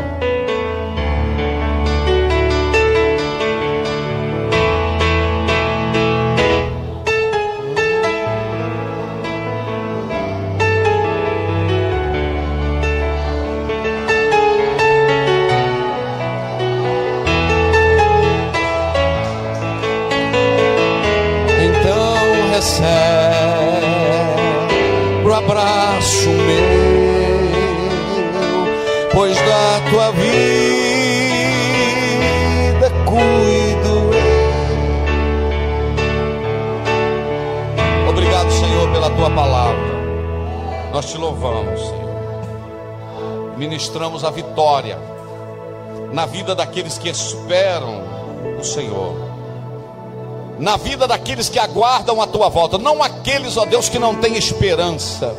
Tua 29.94 30.12
vida 30.12 30.24
cuido. 33.06 34.10
Obrigado, 38.10 38.52
Senhor, 38.52 38.92
pela 38.92 39.12
tua 39.12 39.30
palavra. 39.30 39.94
Nós 40.92 41.06
te 41.12 41.16
louvamos, 41.18 41.80
Senhor. 41.80 43.54
Ministramos 43.56 44.24
a 44.24 44.32
vitória 44.32 44.98
na 46.12 46.26
vida 46.26 46.56
daqueles 46.56 46.98
que 46.98 47.10
esperam 47.10 48.02
o 48.60 48.64
Senhor 48.64 49.32
na 50.60 50.78
vida 50.78 51.08
daqueles 51.08 51.50
que 51.50 51.58
aguardam 51.58 52.22
a 52.22 52.28
tua 52.28 52.48
volta, 52.48 52.78
não 52.78 53.02
aqueles, 53.02 53.58
ó 53.58 53.66
Deus, 53.66 53.90
que 53.90 53.98
não 53.98 54.16
têm 54.16 54.38
esperança, 54.38 55.36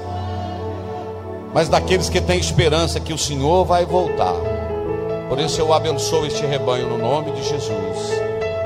mas 1.55 1.69
daqueles 1.69 2.09
que 2.09 2.21
têm 2.21 2.41
esperança 2.41 2.99
que 2.99 3.13
o 3.13 3.19
Senhor 3.19 3.65
vai 3.65 3.87
voltar. 3.87 4.35
Por 5.29 5.39
isso 5.39 5.61
eu 5.61 5.73
abençoo 5.73 6.27
este 6.27 6.45
rebanho 6.45 6.89
no 6.89 6.99
nome 6.99 7.31
de 7.31 7.45
Jesus. 7.45 8.11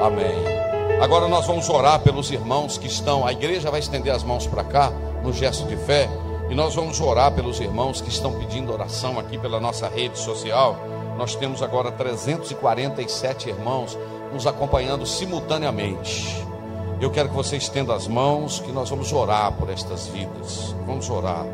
Amém. 0.00 0.58
Agora 1.00 1.28
nós 1.28 1.46
vamos 1.46 1.68
orar 1.68 2.00
pelos 2.00 2.30
irmãos 2.30 2.78
que 2.78 2.86
estão, 2.86 3.26
a 3.26 3.30
igreja 3.30 3.70
vai 3.70 3.78
estender 3.78 4.12
as 4.12 4.24
mãos 4.24 4.46
para 4.46 4.64
cá, 4.64 4.90
no 5.22 5.32
gesto 5.32 5.66
de 5.68 5.76
fé, 5.76 6.08
e 6.48 6.54
nós 6.54 6.74
vamos 6.74 6.98
orar 6.98 7.30
pelos 7.32 7.60
irmãos 7.60 8.00
que 8.00 8.08
estão 8.08 8.32
pedindo 8.32 8.72
oração 8.72 9.18
aqui 9.18 9.36
pela 9.36 9.60
nossa 9.60 9.86
rede 9.86 10.18
social. 10.18 10.76
Nós 11.16 11.34
temos 11.34 11.62
agora 11.62 11.92
347 11.92 13.50
irmãos 13.50 13.98
nos 14.32 14.46
acompanhando 14.46 15.04
simultaneamente. 15.04 16.42
Eu 17.00 17.10
quero 17.10 17.28
que 17.28 17.34
você 17.36 17.56
estenda 17.56 17.94
as 17.94 18.08
mãos, 18.08 18.60
que 18.60 18.72
nós 18.72 18.88
vamos 18.88 19.12
orar 19.12 19.52
por 19.52 19.68
estas 19.68 20.08
vidas. 20.08 20.74
Vamos 20.86 21.08
orar. 21.10 21.44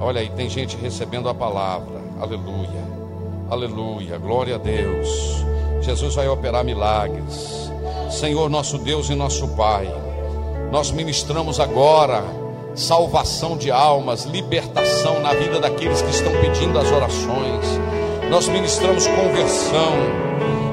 Olha 0.00 0.20
aí, 0.20 0.30
tem 0.30 0.48
gente 0.48 0.76
recebendo 0.76 1.28
a 1.28 1.34
palavra. 1.34 2.00
Aleluia. 2.20 2.96
Aleluia. 3.50 4.18
Glória 4.18 4.56
a 4.56 4.58
Deus. 4.58 5.44
Jesus 5.80 6.14
vai 6.14 6.28
operar 6.28 6.64
milagres. 6.64 7.70
Senhor, 8.10 8.48
nosso 8.48 8.78
Deus 8.78 9.08
e 9.10 9.14
nosso 9.14 9.48
Pai, 9.48 9.92
nós 10.70 10.90
ministramos 10.90 11.60
agora 11.60 12.24
salvação 12.74 13.56
de 13.56 13.70
almas, 13.70 14.24
libertação 14.24 15.20
na 15.20 15.32
vida 15.32 15.58
daqueles 15.58 16.02
que 16.02 16.10
estão 16.10 16.32
pedindo 16.40 16.78
as 16.78 16.90
orações. 16.90 17.80
Nós 18.30 18.48
ministramos 18.48 19.06
conversão 19.06 20.26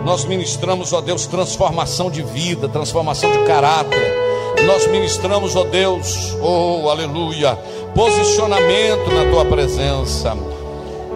nós 0.03 0.25
ministramos, 0.25 0.91
ó 0.91 0.99
Deus, 0.99 1.25
transformação 1.25 2.11
de 2.11 2.21
vida, 2.21 2.67
transformação 2.67 3.31
de 3.31 3.39
caráter. 3.45 4.22
Nós 4.65 4.87
ministramos, 4.87 5.55
ó 5.55 5.63
Deus, 5.65 6.37
oh 6.41 6.89
aleluia, 6.89 7.55
posicionamento 7.93 9.11
na 9.11 9.29
tua 9.29 9.43
presença. 9.43 10.37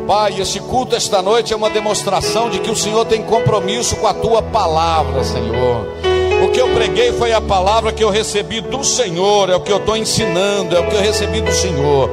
Pai, 0.06 0.40
esse 0.40 0.60
culto 0.60 0.96
esta 0.96 1.22
noite 1.22 1.54
é 1.54 1.56
uma 1.56 1.70
demonstração 1.70 2.50
de 2.50 2.60
que 2.60 2.70
o 2.70 2.76
Senhor 2.76 3.06
tem 3.06 3.22
compromisso 3.24 3.96
com 3.98 4.08
a 4.08 4.14
tua 4.14 4.42
palavra, 4.42 5.24
Senhor. 5.24 5.88
O 6.44 6.52
que 6.52 6.62
eu 6.62 6.68
preguei 6.70 7.14
foi 7.14 7.32
a 7.32 7.42
palavra 7.42 7.92
que 7.92 8.04
eu 8.04 8.10
recebi 8.10 8.62
do 8.62 8.84
Senhor, 8.84 9.50
é 9.50 9.56
o 9.56 9.62
que 9.62 9.72
eu 9.72 9.78
estou 9.78 9.98
ensinando, 9.98 10.76
é 10.76 10.80
o 10.80 10.88
que 10.88 10.96
eu 10.96 11.02
recebi 11.02 11.42
do 11.42 11.52
Senhor. 11.52 12.10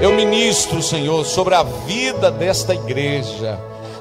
Eu 0.00 0.12
ministro, 0.12 0.80
Senhor, 0.80 1.24
sobre 1.24 1.54
a 1.54 1.64
vida 1.64 2.30
desta 2.30 2.72
igreja 2.72 3.58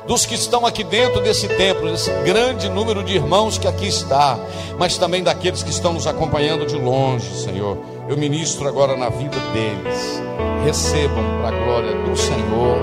dos 0.08 0.26
que 0.26 0.36
estão 0.36 0.66
aqui 0.66 0.84
dentro 0.84 1.22
desse 1.22 1.48
templo, 1.50 1.92
desse 1.92 2.10
grande 2.24 2.70
número 2.70 3.04
de 3.04 3.16
irmãos 3.16 3.58
que 3.58 3.68
aqui 3.68 3.88
está, 3.88 4.40
mas 4.80 4.98
também 4.98 5.22
daqueles 5.22 5.62
que 5.62 5.70
estão 5.70 5.94
nos 5.94 6.08
acompanhando 6.08 6.66
de 6.66 6.78
longe, 6.78 7.30
Senhor. 7.44 7.78
Eu 8.08 8.18
ministro 8.18 8.68
agora 8.68 8.96
na 8.96 9.10
vida 9.10 9.38
deles. 9.52 10.22
Recebam 10.64 11.24
para 11.42 11.56
a 11.56 11.60
glória 11.60 11.94
do 12.04 12.16
Senhor 12.16 12.78